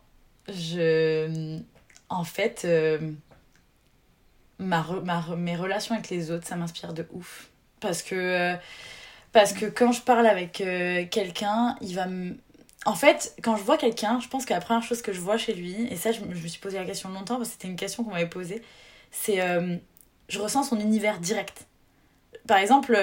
je. 0.48 1.60
En 2.10 2.24
fait, 2.24 2.62
euh, 2.64 3.00
ma 4.60 4.86
ma 5.04 5.24
mes 5.36 5.56
relations 5.56 5.96
avec 5.96 6.10
les 6.10 6.32
autres, 6.32 6.48
ça 6.48 6.56
m'inspire 6.56 6.94
de 6.94 7.06
ouf. 7.14 7.50
Parce 7.80 8.02
que, 8.04 8.16
euh, 8.16 8.56
parce 9.34 9.54
que 9.54 9.66
quand 9.66 9.92
je 9.92 10.02
parle 10.02 10.28
avec 10.28 10.62
euh, 10.62 11.06
quelqu'un, 11.10 11.76
il 11.82 11.96
va 11.96 12.08
me. 12.08 12.36
En 12.86 12.96
fait, 12.96 13.36
quand 13.44 13.58
je 13.58 13.64
vois 13.64 13.78
quelqu'un, 13.78 14.20
je 14.22 14.28
pense 14.30 14.46
que 14.46 14.54
la 14.54 14.62
première 14.62 14.84
chose 14.84 15.02
que 15.02 15.14
je 15.14 15.20
vois 15.22 15.38
chez 15.38 15.54
lui, 15.54 15.88
et 15.92 15.96
ça, 15.98 16.12
je, 16.12 16.22
me- 16.22 16.34
je 16.36 16.42
me 16.44 16.48
suis 16.48 16.60
posé 16.60 16.78
la 16.80 16.86
question 16.86 17.10
longtemps 17.10 17.38
parce 17.38 17.50
que 17.50 17.54
c'était 17.54 17.68
une 17.68 17.76
question 17.76 18.04
qu'on 18.04 18.12
m'avait 18.12 18.28
posée, 18.30 18.62
c'est. 19.12 19.42
euh, 19.42 19.76
je 20.30 20.40
ressens 20.40 20.64
son 20.64 20.80
univers 20.80 21.20
direct. 21.20 21.68
Par 22.48 22.58
exemple. 22.58 22.98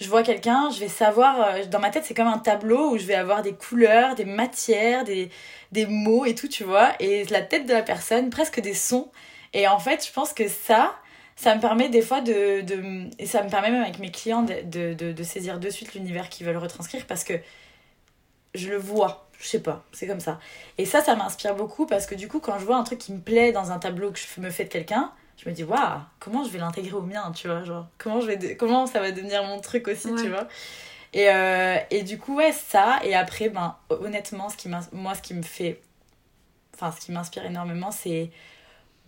je 0.00 0.08
vois 0.08 0.22
quelqu'un, 0.22 0.70
je 0.70 0.80
vais 0.80 0.88
savoir, 0.88 1.66
dans 1.68 1.80
ma 1.80 1.90
tête 1.90 2.04
c'est 2.04 2.14
comme 2.14 2.28
un 2.28 2.38
tableau 2.38 2.92
où 2.92 2.98
je 2.98 3.04
vais 3.06 3.14
avoir 3.16 3.42
des 3.42 3.54
couleurs, 3.54 4.14
des 4.14 4.24
matières, 4.24 5.04
des, 5.04 5.30
des 5.72 5.86
mots 5.86 6.24
et 6.24 6.34
tout, 6.36 6.48
tu 6.48 6.64
vois, 6.64 6.92
et 7.00 7.24
la 7.26 7.42
tête 7.42 7.66
de 7.66 7.72
la 7.72 7.82
personne, 7.82 8.30
presque 8.30 8.60
des 8.60 8.74
sons. 8.74 9.10
Et 9.54 9.66
en 9.68 9.78
fait, 9.78 10.06
je 10.06 10.12
pense 10.12 10.32
que 10.32 10.48
ça, 10.48 10.94
ça 11.36 11.54
me 11.54 11.60
permet 11.60 11.88
des 11.88 12.02
fois 12.02 12.20
de, 12.20 12.60
de 12.62 13.08
et 13.18 13.26
ça 13.26 13.42
me 13.42 13.48
permet 13.50 13.70
même 13.70 13.82
avec 13.82 13.98
mes 13.98 14.10
clients 14.10 14.42
de, 14.42 14.54
de, 14.64 14.94
de, 14.94 15.12
de 15.12 15.22
saisir 15.22 15.58
de 15.58 15.70
suite 15.70 15.94
l'univers 15.94 16.28
qu'ils 16.28 16.46
veulent 16.46 16.56
retranscrire 16.58 17.06
parce 17.06 17.24
que 17.24 17.34
je 18.54 18.68
le 18.70 18.76
vois, 18.76 19.28
je 19.38 19.46
sais 19.46 19.62
pas, 19.62 19.84
c'est 19.92 20.06
comme 20.06 20.20
ça. 20.20 20.38
Et 20.78 20.84
ça, 20.84 21.00
ça 21.02 21.14
m'inspire 21.14 21.54
beaucoup 21.54 21.86
parce 21.86 22.06
que 22.06 22.14
du 22.14 22.28
coup, 22.28 22.40
quand 22.40 22.58
je 22.58 22.64
vois 22.64 22.76
un 22.76 22.82
truc 22.84 22.98
qui 22.98 23.12
me 23.12 23.20
plaît 23.20 23.52
dans 23.52 23.70
un 23.70 23.78
tableau 23.78 24.10
que 24.10 24.18
je 24.18 24.40
me 24.40 24.50
fais 24.50 24.64
de 24.64 24.68
quelqu'un, 24.70 25.12
je 25.36 25.48
me 25.48 25.54
dis, 25.54 25.62
waouh, 25.64 26.00
comment 26.18 26.42
je 26.44 26.48
vais 26.50 26.58
l'intégrer 26.58 26.94
au 26.94 27.02
mien, 27.02 27.30
tu 27.34 27.46
vois, 27.46 27.62
genre, 27.62 27.86
comment, 27.98 28.20
je 28.20 28.26
vais 28.26 28.56
comment 28.56 28.86
ça 28.86 29.00
va 29.00 29.12
devenir 29.12 29.44
mon 29.44 29.60
truc 29.60 29.86
aussi, 29.88 30.08
Ouais. 30.08 30.20
tu 30.22 30.28
vois. 30.28 30.48
Et, 31.12 31.30
euh, 31.30 31.76
et 31.90 32.02
du 32.02 32.18
coup, 32.18 32.36
ouais, 32.36 32.52
ça, 32.52 32.98
et 33.04 33.14
après, 33.14 33.48
ben, 33.48 33.76
honnêtement, 33.90 34.48
ce 34.48 34.56
qui 34.56 34.68
moi, 34.68 35.14
ce 35.14 35.22
qui 35.22 35.34
me 35.34 35.42
fait, 35.42 35.80
enfin, 36.74 36.92
ce 36.92 37.04
qui 37.04 37.12
m'inspire 37.12 37.46
énormément, 37.46 37.90
c'est 37.92 38.30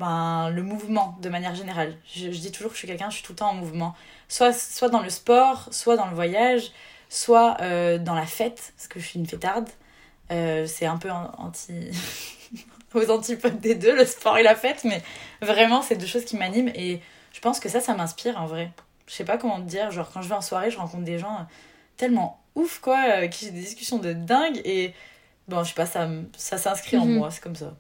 ben, 0.01 0.51
le 0.51 0.63
mouvement 0.63 1.17
de 1.21 1.29
manière 1.29 1.55
générale. 1.55 1.97
Je, 2.13 2.33
je 2.33 2.39
dis 2.41 2.51
toujours 2.51 2.71
que 2.71 2.75
je 2.75 2.81
suis 2.81 2.89
quelqu'un, 2.89 3.11
je 3.11 3.17
suis 3.17 3.23
tout 3.25 3.33
le 3.33 3.37
temps 3.37 3.51
en 3.51 3.55
mouvement. 3.55 3.95
Soit, 4.29 4.53
soit 4.53 4.89
dans 4.89 5.01
le 5.03 5.11
sport, 5.11 5.69
soit 5.71 5.97
dans 5.97 6.07
le 6.07 6.15
voyage, 6.15 6.73
soit 7.09 7.59
euh, 7.61 7.99
dans 7.99 8.15
la 8.15 8.27
fête, 8.27 8.73
parce 8.77 8.89
que 8.89 8.99
je 8.99 9.07
suis 9.07 9.19
une 9.21 9.27
fêtarde. 9.27 9.69
Euh, 10.33 10.67
c'est 10.67 10.87
un 10.87 10.97
peu 10.97 11.11
anti. 11.11 11.73
aux 12.95 13.09
antipodes 13.11 13.61
des 13.61 13.75
deux, 13.77 13.95
le 13.95 14.05
sport 14.05 14.37
et 14.39 14.43
la 14.43 14.57
fête, 14.57 14.83
mais 14.85 15.01
vraiment, 15.43 15.81
c'est 15.83 15.97
deux 15.97 16.07
choses 16.07 16.25
qui 16.25 16.37
m'animent 16.37 16.73
et 16.75 17.01
je 17.33 17.41
pense 17.41 17.61
que 17.61 17.69
ça, 17.69 17.81
ça 17.81 17.95
m'inspire 17.95 18.41
en 18.41 18.47
vrai. 18.47 18.73
Je 19.07 19.15
sais 19.15 19.25
pas 19.25 19.39
comment 19.39 19.61
te 19.61 19.69
dire, 19.69 19.91
genre 19.93 20.11
quand 20.13 20.23
je 20.23 20.29
vais 20.29 20.35
en 20.35 20.41
soirée, 20.41 20.71
je 20.71 20.79
rencontre 20.79 21.05
des 21.05 21.19
gens 21.19 21.35
euh, 21.35 21.43
tellement 21.97 22.41
ouf, 22.57 22.81
quoi, 22.81 22.97
avec 22.99 23.33
qui 23.33 23.45
j'ai 23.45 23.51
des 23.53 23.61
discussions 23.61 23.99
de 23.99 24.13
dingue 24.13 24.61
et 24.65 24.93
bon, 25.47 25.63
je 25.63 25.69
sais 25.69 25.75
pas, 25.75 25.87
ça, 25.87 26.09
ça 26.37 26.59
s'inscrit 26.59 26.97
en 26.97 27.05
Mhm. 27.07 27.19
moi, 27.19 27.31
c'est 27.31 27.43
comme 27.43 27.55
ça. 27.57 27.75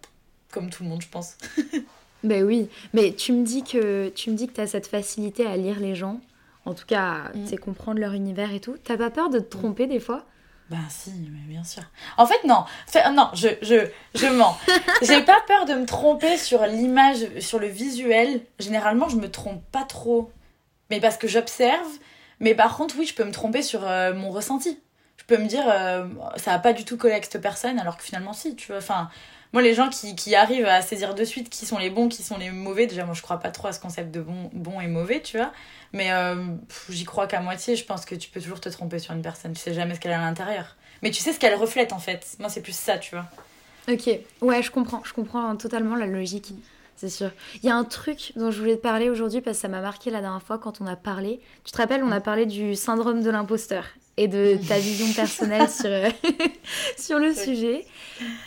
Comme 0.52 0.70
tout 0.70 0.82
le 0.82 0.88
monde, 0.90 1.02
je 1.02 1.08
pense. 1.08 1.36
Ben 2.24 2.44
oui, 2.44 2.68
mais 2.92 3.12
tu 3.12 3.32
me 3.32 3.44
dis 3.44 3.62
que 3.64 4.08
tu 4.10 4.30
me 4.30 4.36
dis 4.36 4.48
que 4.48 4.66
cette 4.66 4.86
facilité 4.86 5.46
à 5.46 5.56
lire 5.56 5.80
les 5.80 5.94
gens, 5.94 6.20
en 6.66 6.74
tout 6.74 6.84
cas, 6.86 7.30
Mm. 7.34 7.46
sais, 7.46 7.56
comprendre 7.56 7.98
leur 8.00 8.12
univers 8.12 8.52
et 8.52 8.60
tout. 8.60 8.76
T'as 8.84 8.96
pas 8.96 9.10
peur 9.10 9.30
de 9.30 9.38
te 9.38 9.56
tromper 9.56 9.86
des 9.86 10.00
fois? 10.00 10.24
Ben 10.68 10.78
si, 10.88 11.10
mais 11.32 11.52
bien 11.52 11.64
sûr. 11.64 11.82
En 12.16 12.26
fait, 12.26 12.44
non. 12.46 12.64
Non, 13.12 13.28
je, 13.34 13.48
je, 13.62 13.88
je 14.14 14.26
mens. 14.26 14.56
J'ai 15.02 15.22
pas 15.22 15.38
peur 15.48 15.64
de 15.66 15.74
me 15.74 15.84
tromper 15.84 16.36
sur 16.36 16.64
l'image, 16.64 17.26
sur 17.40 17.58
le 17.58 17.66
visuel. 17.66 18.42
Généralement, 18.60 19.08
je 19.08 19.16
me 19.16 19.28
trompe 19.28 19.62
pas 19.72 19.82
trop. 19.82 20.30
Mais 20.90 21.00
parce 21.00 21.16
que 21.16 21.26
j'observe. 21.26 21.88
Mais 22.38 22.54
par 22.54 22.76
contre, 22.76 22.94
oui, 22.98 23.04
je 23.06 23.14
peux 23.14 23.24
me 23.24 23.32
tromper 23.32 23.62
sur 23.62 23.84
euh, 23.84 24.14
mon 24.14 24.30
ressenti. 24.30 24.78
Je 25.16 25.24
peux 25.24 25.38
me 25.38 25.46
dire, 25.46 25.64
euh, 25.68 26.06
ça 26.36 26.52
a 26.52 26.58
pas 26.60 26.72
du 26.72 26.84
tout 26.84 26.96
collé 26.96 27.14
avec 27.14 27.24
cette 27.24 27.42
personne, 27.42 27.78
alors 27.80 27.96
que 27.96 28.02
finalement, 28.04 28.32
si, 28.32 28.54
tu 28.54 28.68
vois. 28.68 28.78
Enfin, 28.78 29.10
moi, 29.52 29.62
les 29.62 29.74
gens 29.74 29.88
qui, 29.88 30.14
qui 30.14 30.34
arrivent 30.34 30.66
à 30.66 30.80
saisir 30.80 31.14
de 31.14 31.24
suite 31.24 31.50
qui 31.50 31.66
sont 31.66 31.78
les 31.78 31.90
bons, 31.90 32.08
qui 32.08 32.22
sont 32.22 32.38
les 32.38 32.50
mauvais, 32.50 32.86
déjà, 32.86 33.04
moi, 33.04 33.14
je 33.14 33.22
crois 33.22 33.38
pas 33.38 33.50
trop 33.50 33.68
à 33.68 33.72
ce 33.72 33.80
concept 33.80 34.12
de 34.12 34.20
bon, 34.20 34.50
bon 34.52 34.80
et 34.80 34.86
mauvais, 34.86 35.20
tu 35.20 35.38
vois. 35.38 35.52
Mais 35.92 36.12
euh, 36.12 36.36
j'y 36.88 37.04
crois 37.04 37.26
qu'à 37.26 37.40
moitié. 37.40 37.74
Je 37.74 37.84
pense 37.84 38.04
que 38.04 38.14
tu 38.14 38.30
peux 38.30 38.40
toujours 38.40 38.60
te 38.60 38.68
tromper 38.68 38.98
sur 38.98 39.12
une 39.12 39.22
personne. 39.22 39.52
Tu 39.52 39.60
sais 39.60 39.74
jamais 39.74 39.94
ce 39.94 40.00
qu'elle 40.00 40.12
a 40.12 40.20
à 40.20 40.24
l'intérieur. 40.24 40.76
Mais 41.02 41.10
tu 41.10 41.20
sais 41.20 41.32
ce 41.32 41.38
qu'elle 41.40 41.54
reflète 41.54 41.92
en 41.92 41.98
fait. 41.98 42.36
Moi, 42.38 42.48
c'est 42.48 42.62
plus 42.62 42.76
ça, 42.76 42.98
tu 42.98 43.14
vois. 43.14 43.26
Ok, 43.88 44.08
ouais, 44.42 44.62
je 44.62 44.70
comprends, 44.70 45.02
je 45.04 45.12
comprends 45.12 45.56
totalement 45.56 45.96
la 45.96 46.06
logique, 46.06 46.52
c'est 46.96 47.08
sûr. 47.08 47.30
Il 47.62 47.66
y 47.66 47.70
a 47.70 47.74
un 47.74 47.84
truc 47.84 48.32
dont 48.36 48.50
je 48.50 48.58
voulais 48.58 48.76
te 48.76 48.82
parler 48.82 49.08
aujourd'hui 49.08 49.40
parce 49.40 49.56
que 49.56 49.62
ça 49.62 49.68
m'a 49.68 49.80
marqué 49.80 50.10
la 50.10 50.20
dernière 50.20 50.42
fois 50.42 50.58
quand 50.58 50.80
on 50.80 50.86
a 50.86 50.96
parlé. 50.96 51.40
Tu 51.64 51.72
te 51.72 51.78
rappelles, 51.78 52.04
on 52.04 52.12
a 52.12 52.20
parlé 52.20 52.46
du 52.46 52.76
syndrome 52.76 53.22
de 53.22 53.30
l'imposteur 53.30 53.84
et 54.20 54.28
de 54.28 54.58
ta 54.68 54.78
vision 54.78 55.12
personnelle 55.12 55.68
sur, 55.68 55.90
sur 56.98 57.18
le 57.18 57.34
sujet. 57.34 57.84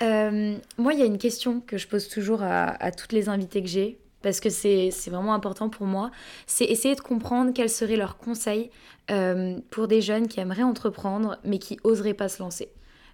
Euh, 0.01 0.55
moi, 0.77 0.93
il 0.93 0.99
y 0.99 1.01
a 1.01 1.05
une 1.05 1.17
question 1.17 1.61
que 1.61 1.77
je 1.77 1.87
pose 1.87 2.07
toujours 2.07 2.43
à, 2.43 2.65
à 2.83 2.91
toutes 2.91 3.11
les 3.11 3.29
invitées 3.29 3.61
que 3.61 3.69
j'ai 3.69 3.97
parce 4.21 4.39
que 4.39 4.49
c'est 4.49 4.89
vraiment 5.07 5.33
important 5.33 5.67
pour 5.67 5.85
moi. 5.85 6.09
C'est 6.47 6.65
essayer 6.65 6.95
de 6.95 7.01
comprendre 7.01 7.51
quels 7.53 7.69
seraient 7.69 7.97
leurs 7.97 8.17
conseils 8.17 8.69
euh, 9.11 9.57
pour 9.69 9.89
des 9.89 10.01
jeunes 10.01 10.27
qui 10.29 10.39
aimeraient 10.39 10.63
entreprendre 10.63 11.37
mais 11.43 11.59
qui 11.59 11.77
oseraient 11.83 12.13
pas 12.13 12.29
se 12.29 12.41
lancer 12.41 12.69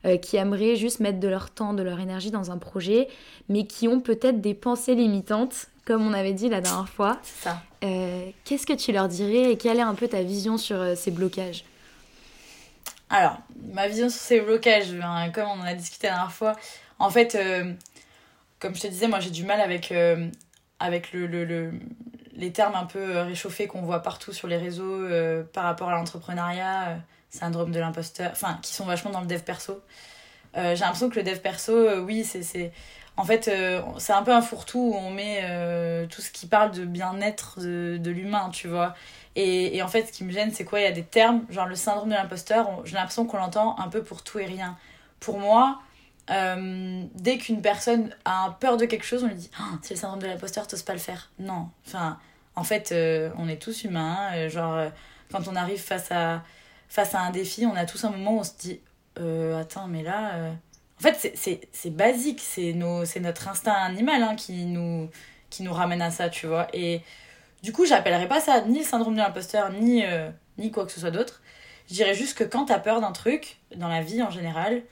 euh, 0.05 0.15
qui 0.15 0.37
aimeraient 0.37 0.77
juste 0.77 1.01
mettre 1.01 1.19
de 1.19 1.27
leur 1.27 1.49
temps, 1.49 1.73
de 1.73 1.83
leur 1.83 1.99
énergie 1.99 2.31
dans 2.31 2.51
un 2.51 2.57
projet, 2.57 3.09
mais 3.49 3.65
qui 3.65 3.89
ont 3.89 3.99
peut-être 3.99 4.39
des 4.39 4.53
pensées 4.53 4.95
limitantes, 4.95 5.65
comme 5.85 6.07
on 6.07 6.13
avait 6.13 6.31
dit 6.31 6.47
la 6.47 6.61
dernière 6.61 6.87
fois. 6.87 7.19
C'est 7.21 7.49
ça. 7.49 7.61
Euh, 7.83 8.29
Qu'est-ce 8.45 8.65
que 8.65 8.73
tu 8.73 8.93
leur 8.93 9.09
dirais 9.09 9.51
et 9.51 9.57
quelle 9.57 9.77
est 9.77 9.81
un 9.81 9.95
peu 9.95 10.07
ta 10.07 10.23
vision 10.23 10.57
sur 10.57 10.77
euh, 10.77 10.95
ces 10.95 11.11
blocages? 11.11 11.65
Alors, 13.09 13.37
ma 13.73 13.87
vision 13.87 14.09
sur 14.09 14.21
ces 14.21 14.41
blocages, 14.41 14.91
ben, 14.93 15.31
comme 15.33 15.47
on 15.47 15.61
en 15.61 15.65
a 15.65 15.73
discuté 15.73 16.07
la 16.07 16.13
dernière 16.13 16.31
fois, 16.31 16.55
en 16.99 17.09
fait, 17.09 17.35
euh, 17.35 17.73
comme 18.59 18.75
je 18.75 18.81
te 18.81 18.87
disais, 18.87 19.07
moi 19.07 19.19
j'ai 19.19 19.31
du 19.31 19.45
mal 19.45 19.61
avec, 19.61 19.91
euh, 19.91 20.29
avec 20.79 21.13
le, 21.13 21.27
le, 21.27 21.45
le- 21.45 21.73
les 22.35 22.51
termes 22.53 22.75
un 22.75 22.85
peu 22.85 22.99
euh, 23.17 23.23
réchauffés 23.25 23.67
qu'on 23.67 23.81
voit 23.81 24.01
partout 24.03 24.33
sur 24.33 24.47
les 24.47 24.57
réseaux 24.57 25.07
par 25.53 25.65
rapport 25.65 25.89
à 25.89 25.93
l'entrepreneuriat, 25.95 26.99
syndrome 27.31 27.71
de 27.71 27.79
l'imposteur, 27.79 28.31
enfin, 28.33 28.59
qui 28.63 28.73
sont 28.73 28.85
vachement 28.85 29.11
dans 29.11 29.21
le 29.21 29.27
dev 29.27 29.41
perso. 29.41 29.81
J'ai 30.55 30.75
l'impression 30.75 31.09
que 31.09 31.15
le 31.17 31.23
dev 31.23 31.39
perso, 31.39 31.99
oui, 32.01 32.23
c'est. 32.25 32.71
En 33.17 33.23
fait, 33.25 33.51
c'est 33.97 34.13
un 34.13 34.23
peu 34.23 34.33
un 34.33 34.41
fourre-tout 34.41 34.79
où 34.79 34.95
on 34.95 35.11
met 35.11 35.43
tout 36.09 36.21
ce 36.21 36.31
qui 36.31 36.47
parle 36.47 36.71
de 36.71 36.85
bien-être 36.85 37.59
de, 37.61 37.97
de 37.99 38.11
l'humain, 38.11 38.49
tu 38.51 38.67
vois. 38.67 38.95
Et, 39.35 39.81
en 39.81 39.87
fait, 39.87 40.07
ce 40.07 40.11
qui 40.11 40.23
me 40.23 40.31
gêne, 40.31 40.51
c'est 40.51 40.65
quoi? 40.65 40.79
Il 40.79 40.83
y 40.83 40.87
a 40.87 40.91
des 40.91 41.03
termes, 41.03 41.45
genre 41.49 41.65
le 41.67 41.75
syndrome 41.75 42.09
de 42.09 42.13
l'imposteur, 42.15 42.81
j'ai 42.85 42.95
l'impression 42.95 43.25
qu'on 43.25 43.37
l'entend 43.37 43.77
un 43.79 43.87
peu 43.87 44.03
pour 44.03 44.23
tout 44.23 44.39
et 44.39 44.45
rien. 44.45 44.77
Pour 45.19 45.39
moi, 45.39 45.79
euh, 46.29 47.03
dès 47.15 47.37
qu'une 47.37 47.61
personne 47.61 48.15
a 48.25 48.57
peur 48.59 48.77
de 48.77 48.85
quelque 48.85 49.05
chose, 49.05 49.23
on 49.23 49.27
lui 49.27 49.35
dit 49.35 49.51
Ah, 49.57 49.77
c'est 49.81 49.93
le 49.93 49.99
syndrome 49.99 50.21
de 50.21 50.27
l'imposteur, 50.27 50.67
t'oses 50.67 50.83
pas 50.83 50.93
le 50.93 50.99
faire. 50.99 51.31
Non. 51.39 51.69
Enfin, 51.87 52.19
en 52.55 52.63
fait, 52.63 52.91
euh, 52.91 53.29
on 53.37 53.47
est 53.47 53.61
tous 53.61 53.83
humains. 53.83 54.31
euh, 54.35 54.49
genre, 54.49 54.91
quand 55.31 55.47
on 55.47 55.55
arrive 55.55 55.79
face 55.79 56.11
à, 56.11 56.43
face 56.89 57.15
à 57.15 57.21
un 57.21 57.31
défi, 57.31 57.65
on 57.65 57.75
a 57.75 57.85
tous 57.85 58.03
un 58.03 58.09
moment 58.09 58.33
où 58.33 58.39
on 58.39 58.43
se 58.43 58.57
dit 58.59 58.81
Attends, 59.57 59.87
mais 59.87 60.03
là. 60.03 60.51
En 60.99 61.01
fait, 61.01 61.33
c'est 61.35 61.89
basique, 61.95 62.41
c'est 62.41 62.73
notre 62.73 63.47
instinct 63.47 63.73
animal 63.73 64.21
hein, 64.23 64.35
qui, 64.35 64.65
nous, 64.65 65.09
qui 65.49 65.63
nous 65.63 65.73
ramène 65.73 66.01
à 66.01 66.11
ça, 66.11 66.29
tu 66.29 66.47
vois. 66.47 66.67
Et 66.73 67.01
du 67.63 67.73
coup, 67.73 67.85
j'appellerais 67.85 68.27
pas 68.27 68.39
ça 68.39 68.61
ni 68.61 68.79
le 68.79 68.85
syndrome 68.85 69.13
de 69.13 69.19
l'imposteur, 69.19 69.71
ni, 69.71 70.05
euh, 70.05 70.29
ni 70.57 70.71
quoi 70.71 70.85
que 70.85 70.91
ce 70.91 70.99
soit 70.99 71.11
d'autre. 71.11 71.41
Je 71.89 71.93
dirais 71.93 72.13
juste 72.13 72.37
que 72.37 72.43
quand 72.43 72.65
t'as 72.65 72.79
peur 72.79 73.01
d'un 73.01 73.11
truc, 73.11 73.57
dans 73.75 73.87
la 73.87 74.01
vie 74.01 74.21
en 74.21 74.29
général, 74.29 74.83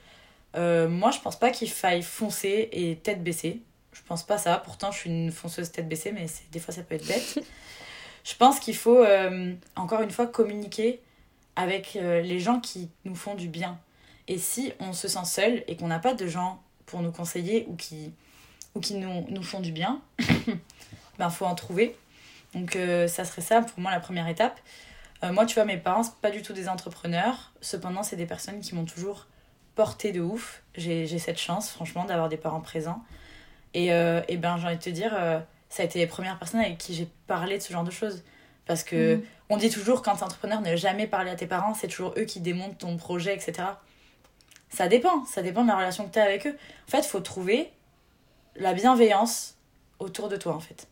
euh, 0.56 0.88
moi 0.88 1.10
je 1.10 1.20
pense 1.20 1.38
pas 1.38 1.50
qu'il 1.50 1.70
faille 1.70 2.02
foncer 2.02 2.68
et 2.72 2.96
tête 2.96 3.22
baissée. 3.22 3.62
Je 3.92 4.00
pense 4.06 4.22
pas 4.22 4.38
ça. 4.38 4.58
Pourtant, 4.58 4.90
je 4.90 4.98
suis 4.98 5.10
une 5.10 5.32
fonceuse 5.32 5.70
tête 5.70 5.88
baissée, 5.88 6.12
mais 6.12 6.26
des 6.52 6.58
fois 6.58 6.74
ça 6.74 6.82
peut 6.82 6.94
être 6.94 7.06
bête. 7.06 7.40
je 8.24 8.34
pense 8.34 8.60
qu'il 8.60 8.76
faut, 8.76 9.02
euh, 9.02 9.54
encore 9.76 10.02
une 10.02 10.10
fois, 10.10 10.26
communiquer 10.26 11.00
avec 11.56 11.94
les 11.94 12.38
gens 12.38 12.60
qui 12.60 12.88
nous 13.04 13.16
font 13.16 13.34
du 13.34 13.48
bien. 13.48 13.80
Et 14.28 14.38
si 14.38 14.72
on 14.78 14.92
se 14.92 15.08
sent 15.08 15.24
seul 15.24 15.64
et 15.66 15.76
qu'on 15.76 15.88
n'a 15.88 15.98
pas 15.98 16.14
de 16.14 16.26
gens 16.28 16.62
pour 16.86 17.00
nous 17.00 17.10
conseiller 17.10 17.66
ou 17.68 17.74
qui, 17.74 18.12
ou 18.76 18.80
qui 18.80 18.94
nous, 18.94 19.26
nous 19.28 19.42
font 19.42 19.58
du 19.58 19.72
bien, 19.72 20.00
ben 21.18 21.30
faut 21.30 21.46
en 21.46 21.56
trouver. 21.56 21.96
Donc 22.54 22.76
euh, 22.76 23.08
ça 23.08 23.24
serait 23.24 23.42
ça 23.42 23.60
pour 23.62 23.78
moi 23.80 23.90
la 23.90 24.00
première 24.00 24.28
étape. 24.28 24.58
Euh, 25.24 25.32
moi, 25.32 25.46
tu 25.46 25.54
vois, 25.54 25.64
mes 25.64 25.76
parents, 25.76 26.02
c'est 26.02 26.14
pas 26.16 26.30
du 26.30 26.42
tout 26.42 26.52
des 26.52 26.68
entrepreneurs. 26.68 27.52
Cependant, 27.60 28.02
c'est 28.02 28.16
des 28.16 28.26
personnes 28.26 28.60
qui 28.60 28.74
m'ont 28.74 28.84
toujours 28.84 29.26
porté 29.74 30.12
de 30.12 30.20
ouf. 30.20 30.62
J'ai 30.76 31.06
cette 31.18 31.38
chance, 31.38 31.70
franchement, 31.70 32.04
d'avoir 32.04 32.28
des 32.28 32.36
parents 32.36 32.60
présents. 32.60 33.02
Et, 33.74 33.92
euh, 33.92 34.22
et 34.28 34.36
ben, 34.36 34.56
j'ai 34.58 34.66
envie 34.66 34.76
de 34.76 34.82
te 34.82 34.90
dire, 34.90 35.12
euh, 35.14 35.40
ça 35.68 35.82
a 35.82 35.86
été 35.86 35.98
les 35.98 36.06
premières 36.06 36.38
personnes 36.38 36.60
avec 36.60 36.78
qui 36.78 36.94
j'ai 36.94 37.08
parlé 37.26 37.58
de 37.58 37.62
ce 37.62 37.72
genre 37.72 37.84
de 37.84 37.90
choses. 37.90 38.22
Parce 38.66 38.82
que 38.84 39.16
Mhm. 39.16 39.22
on 39.50 39.56
dit 39.56 39.70
toujours, 39.70 40.02
quand 40.02 40.16
t'es 40.16 40.22
entrepreneur, 40.22 40.60
ne 40.60 40.76
jamais 40.76 41.06
parler 41.06 41.30
à 41.30 41.36
tes 41.36 41.46
parents, 41.46 41.74
c'est 41.74 41.88
toujours 41.88 42.14
eux 42.16 42.24
qui 42.24 42.40
démontent 42.40 42.78
ton 42.78 42.96
projet, 42.96 43.34
etc. 43.34 43.68
Ça 44.68 44.88
dépend, 44.88 45.24
ça 45.24 45.42
dépend 45.42 45.62
de 45.62 45.68
la 45.68 45.76
relation 45.76 46.06
que 46.06 46.12
t'as 46.12 46.24
avec 46.24 46.46
eux. 46.46 46.56
En 46.86 46.90
fait, 46.90 47.04
faut 47.04 47.20
trouver 47.20 47.72
la 48.56 48.74
bienveillance 48.74 49.56
autour 49.98 50.28
de 50.28 50.36
toi, 50.36 50.54
en 50.54 50.60
fait. 50.60 50.86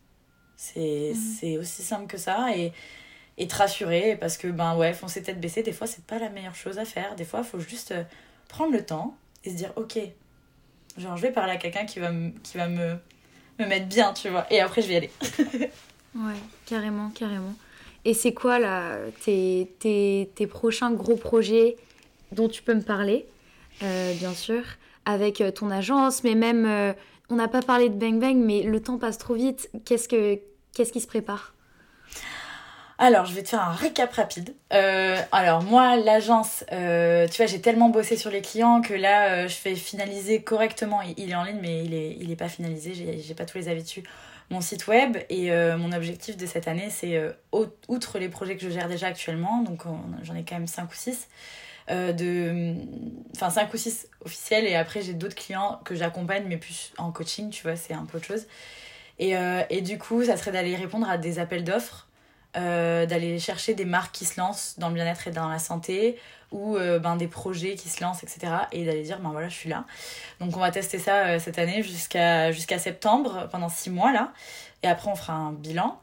C'est 0.57 1.13
c'est 1.15 1.59
aussi 1.59 1.83
simple 1.83 2.07
que 2.07 2.17
ça. 2.19 2.57
Et, 2.57 2.73
et 3.39 3.47
te 3.47 3.55
rassurer, 3.55 4.17
parce 4.19 4.39
que, 4.39 4.49
ben 4.49 4.77
ouais, 4.77 4.95
foncer 4.95 5.23
tête 5.23 5.41
baissée, 5.41 5.63
des 5.63 5.73
fois, 5.73 5.87
c'est 5.87 6.05
pas 6.05 6.19
la 6.19 6.31
meilleure 6.31 6.55
chose 6.55 6.79
à 6.79 6.85
faire. 6.87 7.15
Des 7.17 7.25
fois, 7.25 7.41
il 7.41 7.47
faut 7.47 7.61
juste 7.61 7.93
euh, 7.93 8.03
prendre 8.49 8.73
le 8.73 8.85
temps 8.85 9.17
et 9.45 9.51
se 9.51 9.57
dire, 9.57 9.73
ok, 9.77 9.99
genre, 10.97 11.17
je 11.17 11.23
vais 11.23 11.33
parler 11.33 11.53
à 11.53 11.57
quelqu'un 11.59 11.85
qui 11.85 11.99
va, 11.99 12.11
me- 12.13 12.31
qui 12.43 12.57
va 12.57 12.69
me, 12.69 12.97
me 13.59 13.67
mettre 13.67 13.87
bien, 13.87 14.13
tu 14.15 14.31
vois. 14.31 14.47
Et 14.51 14.61
après, 14.61 14.81
je 14.83 14.89
vais 14.89 14.95
y 14.95 14.97
aller. 14.97 15.11
Ouais, 16.15 16.33
carrément, 16.65 17.11
carrément. 17.11 17.53
Et 18.07 18.15
c'est 18.15 18.33
quoi 18.33 18.59
là 18.59 18.97
tes, 19.23 19.71
tes, 19.81 20.31
tes 20.35 20.47
prochains 20.47 20.91
gros 20.93 21.17
projets 21.17 21.77
dont 22.33 22.49
tu 22.49 22.63
peux 22.63 22.73
me 22.73 22.81
parler, 22.81 23.27
euh, 23.83 24.15
bien 24.15 24.33
sûr, 24.33 24.63
avec 25.05 25.43
euh, 25.43 25.51
ton 25.51 25.71
agence, 25.71 26.25
mais 26.25 26.35
même, 26.35 26.65
euh, 26.65 26.95
on 27.31 27.37
n'a 27.37 27.49
pas 27.49 27.63
parlé 27.63 27.89
de 27.89 27.95
Bang 27.95 28.19
Bang, 28.19 28.37
mais 28.37 28.63
le 28.63 28.81
temps 28.81 28.99
passe 28.99 29.19
trop 29.19 29.35
vite. 29.35 29.71
Qu'est-ce, 29.85 30.09
que, 30.09 30.39
qu'est-ce 30.75 30.93
qui 30.93 31.01
se 31.01 31.07
prépare? 31.07 31.55
Alors, 32.99 33.27
je 33.27 33.35
vais 33.35 33.43
te 33.43 33.51
faire 33.51 33.63
un 33.63 33.73
récap 33.73 34.11
rapide. 34.15 34.55
Euh, 34.73 35.21
alors, 35.31 35.63
moi, 35.63 35.97
l'agence, 35.97 36.65
euh, 36.73 37.29
tu 37.29 37.37
vois, 37.37 37.47
j'ai 37.47 37.61
tellement 37.61 37.91
bossé 37.91 38.17
sur 38.17 38.31
les 38.31 38.41
clients 38.41 38.81
que 38.81 38.95
là, 38.95 39.33
euh, 39.33 39.49
je 39.49 39.55
fais 39.55 39.75
finaliser 39.75 40.43
correctement. 40.43 41.03
Il, 41.03 41.31
est 41.31 41.35
en 41.35 41.45
ligne, 41.45 41.59
mais 41.61 41.85
il 41.85 41.93
est, 41.93 42.17
il 42.19 42.31
est 42.31 42.37
pas 42.37 42.49
finalisé. 42.49 42.95
J'ai, 42.95 43.35
pas 43.35 43.45
tous 43.45 43.59
les 43.59 43.69
avis 43.69 43.83
dessus. 43.83 44.03
Mon 44.49 44.63
site 44.63 44.87
web 44.87 45.19
et 45.29 45.51
mon 45.77 45.91
objectif 45.91 46.37
de 46.37 46.47
cette 46.47 46.69
année, 46.69 46.89
c'est 46.89 47.21
outre 47.53 48.21
les 48.21 48.29
projets 48.29 48.57
que 48.57 48.63
je 48.63 48.71
gère 48.71 48.87
déjà 48.87 49.09
actuellement, 49.09 49.63
donc 49.63 49.87
on- 49.87 49.99
j'en 50.23 50.37
ai 50.37 50.45
quand 50.45 50.55
même 50.55 50.69
5 50.69 50.89
ou 50.89 50.95
6, 50.95 51.27
de, 51.89 52.75
enfin 53.35 53.51
5 53.51 53.73
ou 53.73 53.77
6 53.77 54.09
officiels 54.25 54.65
et 54.65 54.75
après 54.75 55.03
j'ai 55.03 55.15
d'autres 55.15 55.37
clients 55.37 55.81
que 55.85 55.95
j'accompagne 55.95 56.45
mais 56.49 56.57
plus 56.57 56.93
en 56.99 57.13
coaching, 57.13 57.51
tu 57.51 57.63
vois, 57.63 57.77
c'est 57.77 57.95
un 57.95 58.05
peu 58.05 58.19
autre 58.19 58.27
chose. 58.27 58.47
Et, 59.19 59.37
euh, 59.37 59.63
et 59.71 59.81
du 59.81 59.99
coup, 59.99 60.25
ça 60.25 60.37
serait 60.37 60.53
d'aller 60.53 60.77
répondre 60.77 61.09
à 61.09 61.17
des 61.17 61.39
appels 61.39 61.65
d'offres 61.65 62.07
euh, 62.57 63.05
d'aller 63.05 63.39
chercher 63.39 63.75
des 63.75 63.85
marques 63.85 64.15
qui 64.15 64.25
se 64.25 64.41
lancent 64.41 64.77
dans 64.79 64.89
le 64.89 64.95
bien-être 64.95 65.29
et 65.29 65.31
dans 65.31 65.47
la 65.47 65.59
santé 65.59 66.19
ou 66.53 66.77
euh, 66.77 66.99
ben, 66.99 67.17
des 67.17 67.27
projets 67.27 67.75
qui 67.75 67.91
se 67.91 68.03
lancent, 68.03 68.23
etc. 68.23 68.51
Et 68.73 68.87
d'aller 68.87 69.03
dire, 69.03 69.19
ben 69.19 69.29
voilà, 69.29 69.51
je 69.51 69.55
suis 69.55 69.69
là. 69.69 69.85
Donc 70.41 70.57
on 70.57 70.61
va 70.61 70.71
tester 70.71 70.99
ça 70.99 71.27
euh, 71.27 71.39
cette 71.39 71.59
année 71.59 71.83
jusqu'à 71.83 72.53
jusqu'à 72.53 72.79
septembre, 72.79 73.47
pendant 73.53 73.69
six 73.69 73.91
mois 73.91 74.11
là. 74.11 74.33
Et 74.83 74.87
après, 74.87 75.11
on 75.11 75.17
fera 75.17 75.35
un 75.35 75.53
bilan. 75.53 76.01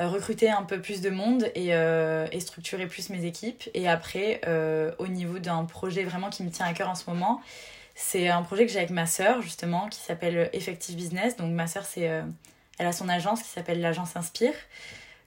Euh, 0.00 0.08
recruter 0.08 0.50
un 0.50 0.62
peu 0.62 0.80
plus 0.80 1.00
de 1.00 1.08
monde 1.08 1.50
et, 1.54 1.74
euh, 1.74 2.26
structurer 2.40 2.86
plus 2.86 3.08
mes 3.08 3.24
équipes. 3.24 3.64
Et 3.72 3.88
après, 3.88 4.42
euh, 4.46 4.92
au 4.98 5.06
niveau 5.06 5.38
d'un 5.38 5.64
projet 5.64 6.04
vraiment 6.04 6.28
qui 6.28 6.42
me 6.42 6.50
tient 6.50 6.66
à 6.66 6.74
cœur 6.74 6.90
en 6.90 6.94
ce 6.94 7.08
moment, 7.08 7.40
c'est 7.94 8.28
un 8.28 8.42
projet 8.42 8.66
que 8.66 8.72
j'ai 8.72 8.78
avec 8.78 8.90
ma 8.90 9.06
sœur, 9.06 9.40
justement, 9.40 9.88
qui 9.88 10.00
s'appelle 10.00 10.50
Effective 10.52 10.96
Business. 10.96 11.36
Donc 11.36 11.50
ma 11.52 11.66
sœur, 11.66 11.86
elle 11.96 12.86
a 12.86 12.92
son 12.92 13.08
agence 13.08 13.42
qui 13.42 13.48
s'appelle 13.48 13.80
l'agence 13.80 14.16
Inspire 14.16 14.54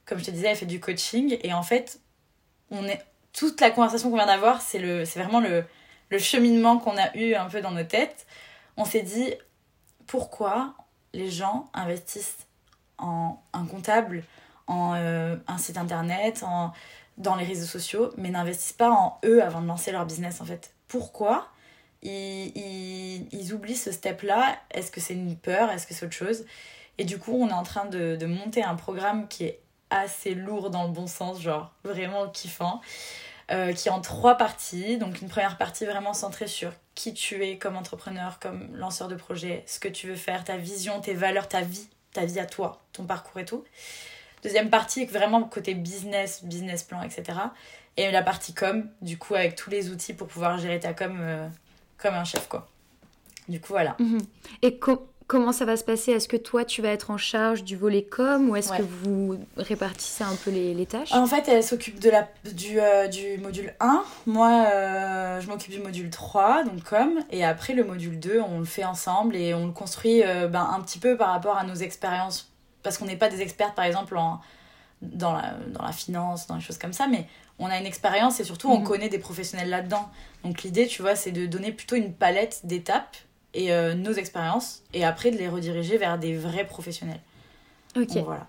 comme 0.09 0.17
je 0.17 0.25
te 0.25 0.31
disais, 0.31 0.47
elle 0.47 0.57
fait 0.57 0.65
du 0.65 0.79
coaching. 0.79 1.37
Et 1.43 1.53
en 1.53 1.61
fait, 1.61 1.99
on 2.71 2.83
est, 2.85 2.99
toute 3.31 3.61
la 3.61 3.69
conversation 3.69 4.09
qu'on 4.09 4.17
vient 4.17 4.25
d'avoir, 4.25 4.61
c'est, 4.61 4.79
le, 4.79 5.05
c'est 5.05 5.19
vraiment 5.19 5.39
le, 5.39 5.63
le 6.09 6.17
cheminement 6.17 6.79
qu'on 6.79 6.97
a 6.97 7.15
eu 7.15 7.35
un 7.35 7.45
peu 7.45 7.61
dans 7.61 7.71
nos 7.71 7.83
têtes. 7.83 8.25
On 8.75 8.85
s'est 8.85 9.03
dit, 9.03 9.33
pourquoi 10.07 10.73
les 11.13 11.29
gens 11.29 11.69
investissent 11.73 12.47
en 12.97 13.39
un 13.53 13.65
comptable, 13.65 14.23
en 14.69 14.93
euh, 14.95 15.35
un 15.47 15.57
site 15.57 15.77
internet, 15.77 16.43
dans 17.17 17.35
les 17.35 17.43
réseaux 17.43 17.65
sociaux, 17.65 18.11
mais 18.17 18.29
n'investissent 18.29 18.71
pas 18.73 18.91
en 18.91 19.19
eux 19.25 19.43
avant 19.43 19.61
de 19.61 19.67
lancer 19.67 19.91
leur 19.91 20.05
business 20.05 20.39
en 20.39 20.45
fait 20.45 20.73
Pourquoi 20.87 21.49
ils, 22.01 22.51
ils, 22.55 23.27
ils 23.33 23.53
oublient 23.53 23.75
ce 23.75 23.91
step-là? 23.91 24.57
Est-ce 24.71 24.89
que 24.89 25.01
c'est 25.01 25.15
une 25.15 25.35
peur? 25.35 25.69
Est-ce 25.69 25.85
que 25.85 25.93
c'est 25.93 26.05
autre 26.05 26.15
chose? 26.15 26.45
Et 26.97 27.03
du 27.03 27.17
coup, 27.17 27.33
on 27.33 27.49
est 27.49 27.53
en 27.53 27.63
train 27.63 27.85
de, 27.85 28.15
de 28.15 28.25
monter 28.25 28.63
un 28.63 28.75
programme 28.75 29.27
qui 29.27 29.45
est 29.45 29.59
assez 29.89 30.35
lourd 30.35 30.69
dans 30.69 30.83
le 30.83 30.91
bon 30.91 31.07
sens, 31.07 31.41
genre 31.41 31.73
vraiment 31.83 32.29
kiffant, 32.29 32.81
euh, 33.51 33.73
qui 33.73 33.87
est 33.87 33.91
en 33.91 34.01
trois 34.01 34.35
parties. 34.35 34.97
Donc 34.97 35.21
une 35.21 35.29
première 35.29 35.57
partie 35.57 35.85
vraiment 35.85 36.13
centrée 36.13 36.47
sur 36.47 36.71
qui 36.95 37.13
tu 37.13 37.43
es 37.43 37.57
comme 37.57 37.75
entrepreneur, 37.75 38.39
comme 38.39 38.69
lanceur 38.75 39.07
de 39.07 39.15
projet, 39.15 39.63
ce 39.65 39.79
que 39.79 39.87
tu 39.87 40.07
veux 40.07 40.15
faire, 40.15 40.43
ta 40.43 40.57
vision, 40.57 41.01
tes 41.01 41.13
valeurs, 41.13 41.47
ta 41.47 41.61
vie, 41.61 41.87
ta 42.13 42.25
vie 42.25 42.39
à 42.39 42.45
toi, 42.45 42.81
ton 42.93 43.05
parcours 43.05 43.39
et 43.39 43.45
tout. 43.45 43.63
Deuxième 44.43 44.69
partie, 44.69 45.05
vraiment 45.05 45.43
côté 45.43 45.73
business, 45.73 46.43
business 46.43 46.83
plan, 46.83 47.01
etc. 47.03 47.37
Et 47.97 48.11
la 48.11 48.21
partie 48.21 48.53
com, 48.53 48.87
du 49.01 49.17
coup, 49.17 49.35
avec 49.35 49.55
tous 49.55 49.69
les 49.69 49.89
outils 49.89 50.13
pour 50.13 50.27
pouvoir 50.27 50.57
gérer 50.57 50.79
ta 50.79 50.93
com 50.93 51.17
euh, 51.19 51.47
comme 51.97 52.13
un 52.13 52.23
chef, 52.23 52.47
quoi. 52.47 52.67
Du 53.49 53.59
coup, 53.59 53.73
voilà. 53.73 53.95
Mhm. 53.99 54.19
Et 54.61 54.77
co- 54.77 55.07
comment 55.27 55.51
ça 55.51 55.65
va 55.65 55.75
se 55.75 55.83
passer? 55.83 56.11
Est-ce 56.11 56.27
que 56.27 56.37
toi, 56.37 56.63
tu 56.63 56.81
vas 56.81 56.89
être 56.89 57.11
en 57.11 57.17
charge 57.17 57.63
du 57.63 57.75
volet 57.75 58.03
com 58.03 58.49
ou 58.49 58.55
est-ce 58.55 58.71
Ouais. 58.71 58.77
que 58.77 58.83
vous 58.83 59.37
répartissez 59.57 60.23
un 60.23 60.35
peu 60.35 60.51
les, 60.51 60.73
les 60.73 60.85
tâches? 60.85 61.11
En 61.11 61.25
fait, 61.25 61.47
elle 61.49 61.63
s'occupe 61.63 61.99
de 61.99 62.09
la, 62.09 62.27
du, 62.53 62.79
euh, 62.79 63.07
du 63.07 63.37
module 63.39 63.73
1. 63.81 64.03
Moi, 64.27 64.65
euh, 64.73 65.41
je 65.41 65.47
m'occupe 65.47 65.71
du 65.71 65.79
module 65.79 66.09
3, 66.09 66.63
donc 66.63 66.83
com. 66.83 67.19
Et 67.31 67.43
après, 67.43 67.73
le 67.73 67.83
module 67.83 68.19
2, 68.19 68.39
on 68.39 68.59
le 68.59 68.65
fait 68.65 68.85
ensemble 68.85 69.35
et 69.35 69.53
on 69.53 69.65
le 69.65 69.73
construit 69.73 70.23
euh, 70.23 70.47
ben, 70.47 70.69
un 70.73 70.79
petit 70.81 70.99
peu 70.99 71.17
par 71.17 71.31
rapport 71.31 71.57
à 71.57 71.63
nos 71.65 71.75
expériences. 71.75 72.48
Parce 72.83 72.97
qu'on 72.97 73.05
n'est 73.05 73.17
pas 73.17 73.29
des 73.29 73.41
experts, 73.41 73.73
par 73.73 73.85
exemple, 73.85 74.17
en, 74.17 74.39
dans, 75.01 75.33
la, 75.33 75.53
dans 75.67 75.83
la 75.83 75.91
finance, 75.91 76.47
dans 76.47 76.55
les 76.55 76.61
choses 76.61 76.77
comme 76.77 76.93
ça, 76.93 77.07
mais 77.07 77.27
on 77.59 77.67
a 77.67 77.77
une 77.77 77.85
expérience 77.85 78.39
et 78.39 78.43
surtout, 78.43 78.69
on 78.71 78.79
Mhm. 78.79 78.83
connaît 78.85 79.09
des 79.09 79.19
professionnels 79.19 79.69
là-dedans. 79.69 80.09
Donc 80.43 80.63
l'idée, 80.63 80.87
tu 80.87 81.01
vois, 81.01 81.15
c'est 81.15 81.31
de 81.31 81.45
donner 81.45 81.71
plutôt 81.71 81.95
une 81.95 82.13
palette 82.13 82.61
d'étapes 82.65 83.17
et 83.53 83.73
euh, 83.73 83.95
nos 83.95 84.13
expériences 84.13 84.81
et 84.93 85.03
après 85.03 85.31
de 85.31 85.37
les 85.37 85.49
rediriger 85.49 85.97
vers 85.97 86.17
des 86.17 86.37
vrais 86.37 86.65
professionnels. 86.65 87.19
Ok. 87.97 88.13
Donc, 88.13 88.25
voilà. 88.25 88.47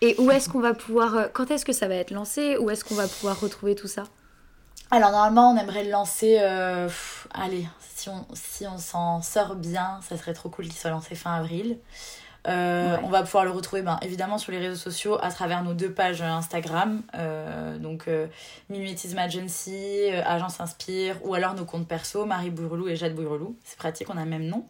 Et 0.00 0.14
où 0.18 0.30
est-ce 0.30 0.48
qu'on 0.48 0.60
va 0.60 0.74
pouvoir... 0.74 1.16
euh, 1.16 1.26
Quand 1.32 1.50
est-ce 1.50 1.64
que 1.64 1.72
ça 1.72 1.88
va 1.88 1.96
être 1.96 2.10
lancé? 2.12 2.56
Où 2.58 2.70
est-ce 2.70 2.84
qu'on 2.84 2.94
va 2.94 3.08
pouvoir 3.08 3.38
retrouver 3.40 3.74
tout 3.74 3.88
ça? 3.88 4.04
Alors 4.90 5.10
normalement 5.10 5.50
on 5.50 5.56
aimerait 5.56 5.82
le 5.84 5.90
lancer, 5.90 6.36
euh, 6.40 6.86
pff, 6.86 7.26
allez, 7.34 7.66
si 7.96 8.08
on, 8.08 8.24
si 8.34 8.66
on 8.68 8.78
s'en 8.78 9.20
sort 9.20 9.56
bien, 9.56 9.98
ça 10.08 10.16
serait 10.16 10.32
trop 10.32 10.48
cool 10.48 10.66
qu'il 10.66 10.74
soit 10.76 10.90
lancé 10.90 11.16
fin 11.16 11.34
avril. 11.34 11.78
Euh, 12.46 12.96
Ouais. 12.96 13.00
On 13.04 13.08
va 13.08 13.22
pouvoir 13.22 13.44
le 13.44 13.50
retrouver 13.50 13.82
ben, 13.82 13.98
évidemment 14.02 14.38
sur 14.38 14.52
les 14.52 14.58
réseaux 14.58 14.76
sociaux 14.78 15.18
à 15.20 15.30
travers 15.30 15.62
nos 15.64 15.74
deux 15.74 15.90
pages 15.92 16.22
Instagram, 16.22 17.02
euh, 17.14 17.76
donc 17.78 18.06
euh, 18.08 18.26
Mimétisme 18.70 19.18
Agency, 19.18 19.74
euh, 20.12 20.22
Agence 20.24 20.60
Inspire, 20.60 21.16
ou 21.24 21.34
alors 21.34 21.54
nos 21.54 21.64
comptes 21.64 21.88
perso, 21.88 22.24
Marie 22.24 22.50
Bourrelou 22.50 22.88
et 22.88 22.94
Jade 22.96 23.14
Bourrelou, 23.14 23.56
c'est 23.64 23.76
pratique, 23.78 24.08
on 24.10 24.16
a 24.16 24.24
le 24.24 24.30
même 24.30 24.46
nom. 24.46 24.64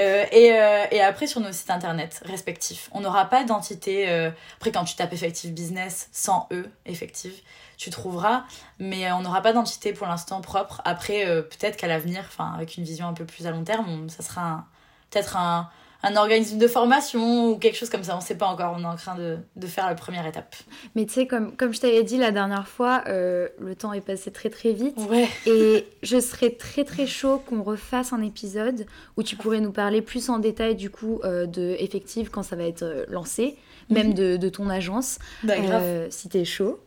Euh, 0.00 0.24
et, 0.32 0.52
euh, 0.54 0.84
et 0.90 1.02
après 1.02 1.26
sur 1.26 1.40
nos 1.40 1.52
sites 1.52 1.68
internet 1.68 2.22
respectifs. 2.24 2.88
On 2.92 3.00
n'aura 3.00 3.26
pas 3.26 3.44
d'entité. 3.44 4.08
euh, 4.08 4.30
Après, 4.56 4.72
quand 4.72 4.84
tu 4.84 4.94
tapes 4.96 5.12
Effective 5.12 5.52
Business 5.52 6.08
sans 6.12 6.48
E, 6.50 6.64
Effective, 6.86 7.34
tu 7.76 7.90
trouveras. 7.90 8.44
Mais 8.78 9.06
euh, 9.06 9.14
on 9.16 9.20
n'aura 9.20 9.42
pas 9.42 9.52
d'entité 9.52 9.92
pour 9.92 10.06
l'instant 10.06 10.40
propre. 10.40 10.80
Après, 10.86 11.26
euh, 11.26 11.42
peut-être 11.42 11.76
qu'à 11.76 11.88
l'avenir, 11.88 12.24
enfin, 12.26 12.52
avec 12.54 12.78
une 12.78 12.84
vision 12.84 13.06
un 13.06 13.12
peu 13.12 13.26
plus 13.26 13.46
à 13.46 13.50
long 13.50 13.64
terme, 13.64 13.84
on- 13.86 14.08
ça 14.08 14.22
sera 14.22 14.64
peut-être 15.10 15.36
un, 15.36 15.68
un 16.04 16.16
organisme 16.16 16.58
de 16.58 16.66
formation 16.66 17.50
ou 17.50 17.58
quelque 17.58 17.76
chose 17.76 17.90
comme 17.90 18.02
ça. 18.02 18.16
On 18.16 18.20
sait 18.20 18.36
pas 18.36 18.46
encore. 18.46 18.74
On 18.76 18.82
est 18.82 18.86
en 18.86 18.96
train 18.96 19.14
de, 19.14 19.38
de 19.56 19.66
faire 19.66 19.86
la 19.86 19.94
première 19.94 20.26
étape. 20.26 20.56
Mais 20.96 21.06
tu 21.06 21.12
sais, 21.12 21.26
comme, 21.26 21.56
comme 21.56 21.72
je 21.72 21.80
t'avais 21.80 22.02
dit 22.02 22.16
la 22.18 22.32
dernière 22.32 22.66
fois, 22.66 23.04
euh, 23.06 23.48
le 23.60 23.74
temps 23.76 23.92
est 23.92 24.00
passé 24.00 24.32
très 24.32 24.50
très 24.50 24.72
vite. 24.72 24.96
Ouais. 25.08 25.28
Et 25.46 25.86
je 26.02 26.18
serais 26.20 26.50
très 26.50 26.84
très 26.84 27.06
chaud 27.06 27.38
qu'on 27.46 27.62
refasse 27.62 28.12
un 28.12 28.22
épisode 28.22 28.86
où 29.16 29.22
tu 29.22 29.36
pourrais 29.36 29.60
nous 29.60 29.72
parler 29.72 30.02
plus 30.02 30.28
en 30.30 30.38
détail 30.38 30.74
du 30.74 30.90
coup 30.90 31.20
euh, 31.24 31.46
de 31.46 31.76
Effective 31.78 32.30
quand 32.30 32.42
ça 32.42 32.56
va 32.56 32.64
être 32.64 32.82
euh, 32.82 33.04
lancé, 33.08 33.56
même 33.90 34.12
de, 34.14 34.36
de 34.36 34.48
ton 34.48 34.68
agence, 34.70 35.18
Bah, 35.44 35.58
grave. 35.58 35.82
euh, 35.84 36.06
si 36.10 36.28
t'es 36.28 36.44
chaud. 36.44 36.80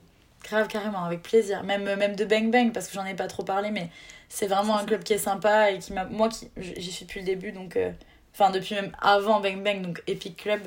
Grave, 0.43 0.67
carrément, 0.67 1.03
avec 1.05 1.21
plaisir. 1.23 1.63
Même, 1.63 1.83
même 1.95 2.15
de 2.15 2.25
Bang 2.25 2.51
Bang, 2.51 2.71
parce 2.73 2.87
que 2.87 2.93
j'en 2.93 3.05
ai 3.05 3.15
pas 3.15 3.27
trop 3.27 3.43
parlé, 3.43 3.71
mais 3.71 3.89
c'est 4.29 4.47
vraiment 4.47 4.77
un 4.77 4.83
club 4.85 5.03
qui 5.03 5.13
est 5.13 5.17
sympa 5.17 5.71
et 5.71 5.79
qui 5.79 5.93
m'a. 5.93 6.03
Moi, 6.05 6.29
qui 6.29 6.49
j'y 6.57 6.91
suis 6.91 7.05
depuis 7.05 7.21
le 7.21 7.25
début, 7.25 7.51
donc. 7.51 7.77
euh, 7.77 7.91
Enfin, 8.37 8.51
depuis 8.51 8.75
même 8.75 8.91
avant 9.01 9.39
Bang 9.39 9.63
Bang, 9.63 9.81
donc 9.81 10.03
Epic 10.07 10.35
Club. 10.35 10.61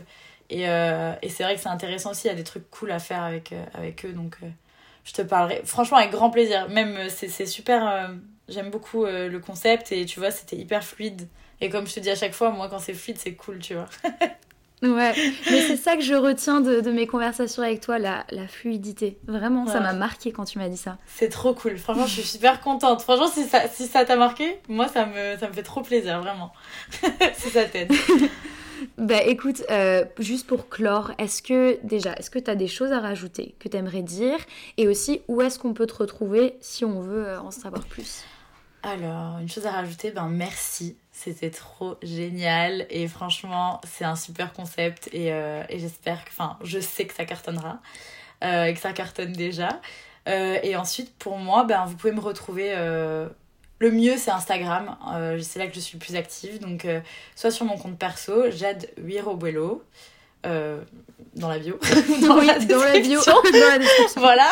Et, 0.48 0.68
euh, 0.68 1.12
et 1.20 1.28
c'est 1.28 1.42
vrai 1.42 1.54
que 1.56 1.60
c'est 1.60 1.68
intéressant 1.68 2.12
aussi, 2.12 2.26
il 2.26 2.30
y 2.30 2.32
a 2.32 2.36
des 2.36 2.44
trucs 2.44 2.70
cool 2.70 2.90
à 2.90 2.98
faire 2.98 3.22
avec, 3.22 3.52
euh, 3.52 3.62
avec 3.74 4.06
eux, 4.06 4.12
donc 4.12 4.36
euh, 4.42 4.46
je 5.04 5.12
te 5.12 5.20
parlerai. 5.20 5.60
Franchement, 5.64 5.98
avec 5.98 6.10
grand 6.10 6.30
plaisir. 6.30 6.68
Même, 6.70 7.08
c'est 7.10 7.46
super. 7.46 8.10
J'aime 8.48 8.70
beaucoup 8.70 9.04
le 9.04 9.38
concept 9.38 9.92
et 9.92 10.06
tu 10.06 10.20
vois, 10.20 10.30
c'était 10.30 10.56
hyper 10.56 10.82
fluide. 10.82 11.28
Et 11.60 11.68
comme 11.70 11.86
je 11.86 11.94
te 11.94 12.00
dis 12.00 12.10
à 12.10 12.14
chaque 12.14 12.32
fois, 12.34 12.50
moi, 12.50 12.68
quand 12.68 12.78
c'est 12.78 12.94
fluide, 12.94 13.18
c'est 13.18 13.34
cool, 13.34 13.58
tu 13.58 13.74
vois. 13.74 13.86
Ouais, 14.82 15.12
mais 15.50 15.60
c'est 15.60 15.76
ça 15.76 15.96
que 15.96 16.02
je 16.02 16.14
retiens 16.14 16.60
de, 16.60 16.80
de 16.80 16.90
mes 16.90 17.06
conversations 17.06 17.62
avec 17.62 17.80
toi, 17.80 17.98
la, 17.98 18.24
la 18.30 18.46
fluidité. 18.46 19.18
Vraiment, 19.26 19.66
ça 19.66 19.80
m'a 19.80 19.92
marqué 19.92 20.32
quand 20.32 20.44
tu 20.44 20.58
m'as 20.58 20.68
dit 20.68 20.76
ça. 20.76 20.98
C'est 21.06 21.28
trop 21.28 21.54
cool. 21.54 21.78
Franchement, 21.78 22.06
je 22.06 22.20
suis 22.20 22.22
super 22.22 22.60
contente. 22.60 23.02
Franchement, 23.02 23.28
si 23.28 23.44
ça 23.44 23.68
si 23.68 23.86
ça 23.86 24.04
t'a 24.04 24.16
marqué, 24.16 24.60
moi, 24.68 24.88
ça 24.88 25.06
me, 25.06 25.36
ça 25.38 25.48
me 25.48 25.52
fait 25.52 25.62
trop 25.62 25.82
plaisir, 25.82 26.20
vraiment. 26.20 26.52
si 27.34 27.50
ça 27.50 27.64
t'aide. 27.64 27.92
Bah 28.96 29.22
écoute, 29.22 29.64
euh, 29.70 30.04
juste 30.20 30.46
pour 30.46 30.68
clore, 30.68 31.10
est-ce 31.18 31.42
que 31.42 31.78
déjà, 31.84 32.12
est-ce 32.14 32.30
que 32.30 32.38
tu 32.38 32.48
as 32.48 32.54
des 32.54 32.68
choses 32.68 32.92
à 32.92 33.00
rajouter 33.00 33.56
que 33.58 33.68
tu 33.68 33.76
aimerais 33.76 34.02
dire? 34.02 34.38
Et 34.76 34.86
aussi, 34.86 35.20
où 35.26 35.42
est-ce 35.42 35.58
qu'on 35.58 35.74
peut 35.74 35.86
te 35.86 35.94
retrouver 35.94 36.54
si 36.60 36.84
on 36.84 37.00
veut 37.00 37.26
euh, 37.26 37.40
en 37.40 37.50
savoir 37.50 37.84
plus? 37.86 38.22
Alors, 38.84 39.38
une 39.40 39.48
chose 39.48 39.66
à 39.66 39.72
rajouter, 39.72 40.12
ben 40.12 40.28
merci. 40.28 40.96
C'était 41.20 41.50
trop 41.50 41.96
génial. 42.02 42.86
Et 42.90 43.08
franchement, 43.08 43.80
c'est 43.84 44.04
un 44.04 44.14
super 44.14 44.52
concept. 44.52 45.08
Et, 45.12 45.32
euh, 45.32 45.64
et 45.68 45.80
j'espère 45.80 46.24
que, 46.24 46.30
enfin, 46.30 46.56
je 46.62 46.78
sais 46.78 47.06
que 47.06 47.14
ça 47.14 47.24
cartonnera. 47.24 47.80
euh, 48.44 48.66
et 48.66 48.74
que 48.74 48.78
ça 48.80 48.92
cartonne 48.92 49.32
déjà. 49.32 49.80
Euh, 50.28 50.58
et 50.62 50.76
ensuite, 50.76 51.12
pour 51.18 51.36
moi, 51.38 51.64
ben, 51.64 51.84
vous 51.86 51.96
pouvez 51.96 52.12
me 52.12 52.20
retrouver. 52.20 52.72
le 53.80 53.90
mieux, 53.90 54.16
c'est 54.16 54.30
Instagram. 54.30 54.96
C'est 55.42 55.58
là 55.58 55.66
que 55.66 55.74
je 55.74 55.80
suis 55.80 55.98
le 55.98 56.04
plus 56.04 56.14
active. 56.14 56.60
Donc, 56.60 56.86
soit 57.34 57.50
sur 57.50 57.64
mon 57.64 57.76
compte 57.76 57.98
perso, 57.98 58.50
Jade 58.52 58.88
Huirobuelo, 58.98 59.82
euh, 60.46 60.80
dans 61.34 61.48
la 61.48 61.58
bio. 61.58 61.78
Oui, 62.08 62.20
dans 62.26 62.36
la 62.36 62.58
bio, 62.58 63.20
dans 63.26 63.68
la 63.70 63.78
description. 63.78 64.20
Voilà. 64.20 64.48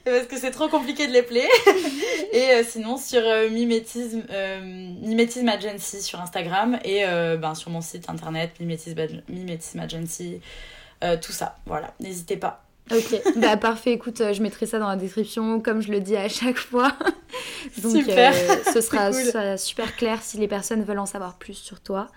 Parce 0.04 0.26
que 0.26 0.36
c'est 0.38 0.50
trop 0.50 0.68
compliqué 0.68 1.06
de 1.06 1.12
les 1.12 1.22
plaire. 1.22 1.48
Et 2.32 2.50
euh, 2.52 2.62
sinon, 2.66 2.96
sur 2.96 3.20
euh, 3.24 3.48
Mimétisme, 3.50 4.22
euh, 4.30 4.60
Mimétisme 5.02 5.48
Agency 5.48 6.02
sur 6.02 6.20
Instagram 6.20 6.78
et 6.84 7.04
ben, 7.04 7.54
sur 7.54 7.70
mon 7.70 7.80
site 7.80 8.08
internet, 8.08 8.52
Mimétisme, 8.60 8.98
Ag- 8.98 9.22
Mimétisme 9.28 9.80
Agency, 9.80 10.40
tout 11.20 11.32
ça. 11.32 11.56
Voilà, 11.66 11.92
n'hésitez 12.00 12.36
pas. 12.36 12.64
Ok, 12.92 13.20
bah 13.36 13.56
parfait, 13.56 13.92
écoute, 13.92 14.20
je 14.32 14.42
mettrai 14.42 14.66
ça 14.66 14.78
dans 14.80 14.88
la 14.88 14.96
description, 14.96 15.60
comme 15.60 15.80
je 15.80 15.92
le 15.92 16.00
dis 16.00 16.16
à 16.16 16.28
chaque 16.28 16.58
fois. 16.58 16.92
Donc 17.82 17.96
Super. 17.96 18.32
euh, 18.34 18.56
ce 18.72 18.80
sera, 18.80 19.10
cool. 19.10 19.14
ce 19.22 19.30
sera 19.30 19.56
super 19.56 19.94
clair 19.96 20.18
si 20.22 20.38
les 20.38 20.48
personnes 20.48 20.82
veulent 20.82 20.98
en 20.98 21.06
savoir 21.06 21.36
plus 21.38 21.54
sur 21.54 21.80
toi. 21.80 22.08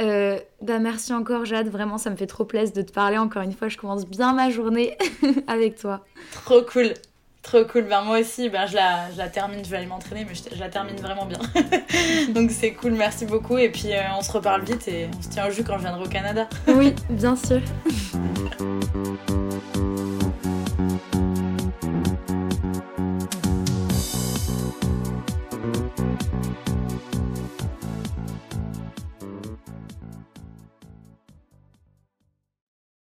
Euh, 0.00 0.38
bah 0.60 0.78
merci 0.80 1.12
encore 1.12 1.44
Jade, 1.44 1.68
vraiment 1.68 1.98
ça 1.98 2.10
me 2.10 2.16
fait 2.16 2.26
trop 2.26 2.44
plaisir 2.44 2.74
de 2.74 2.82
te 2.82 2.92
parler 2.92 3.18
encore 3.18 3.42
une 3.42 3.52
fois, 3.52 3.68
je 3.68 3.76
commence 3.76 4.06
bien 4.06 4.32
ma 4.32 4.50
journée 4.50 4.96
avec 5.46 5.76
toi. 5.76 6.04
Trop 6.32 6.62
cool. 6.62 6.94
Trop 7.48 7.64
cool. 7.64 7.84
Ben, 7.84 8.02
moi 8.02 8.18
aussi, 8.20 8.50
ben, 8.50 8.66
je, 8.66 8.74
la, 8.74 9.10
je 9.10 9.16
la 9.16 9.28
termine, 9.28 9.64
je 9.64 9.70
vais 9.70 9.78
aller 9.78 9.86
m'entraîner, 9.86 10.26
mais 10.28 10.34
je, 10.34 10.54
je 10.54 10.60
la 10.60 10.68
termine 10.68 10.96
vraiment 10.96 11.24
bien. 11.24 11.38
Donc 12.34 12.50
c'est 12.50 12.72
cool, 12.74 12.92
merci 12.92 13.24
beaucoup. 13.24 13.56
Et 13.56 13.70
puis 13.70 13.90
euh, 13.90 14.02
on 14.18 14.20
se 14.20 14.30
reparle 14.30 14.64
vite 14.64 14.86
et 14.86 15.08
on 15.18 15.22
se 15.22 15.30
tient 15.30 15.46
au 15.46 15.50
jus 15.50 15.64
quand 15.64 15.78
je 15.78 15.84
viendrai 15.84 16.04
au 16.04 16.08
Canada. 16.10 16.46
Oui, 16.66 16.94
bien 17.08 17.36
sûr. 17.36 17.62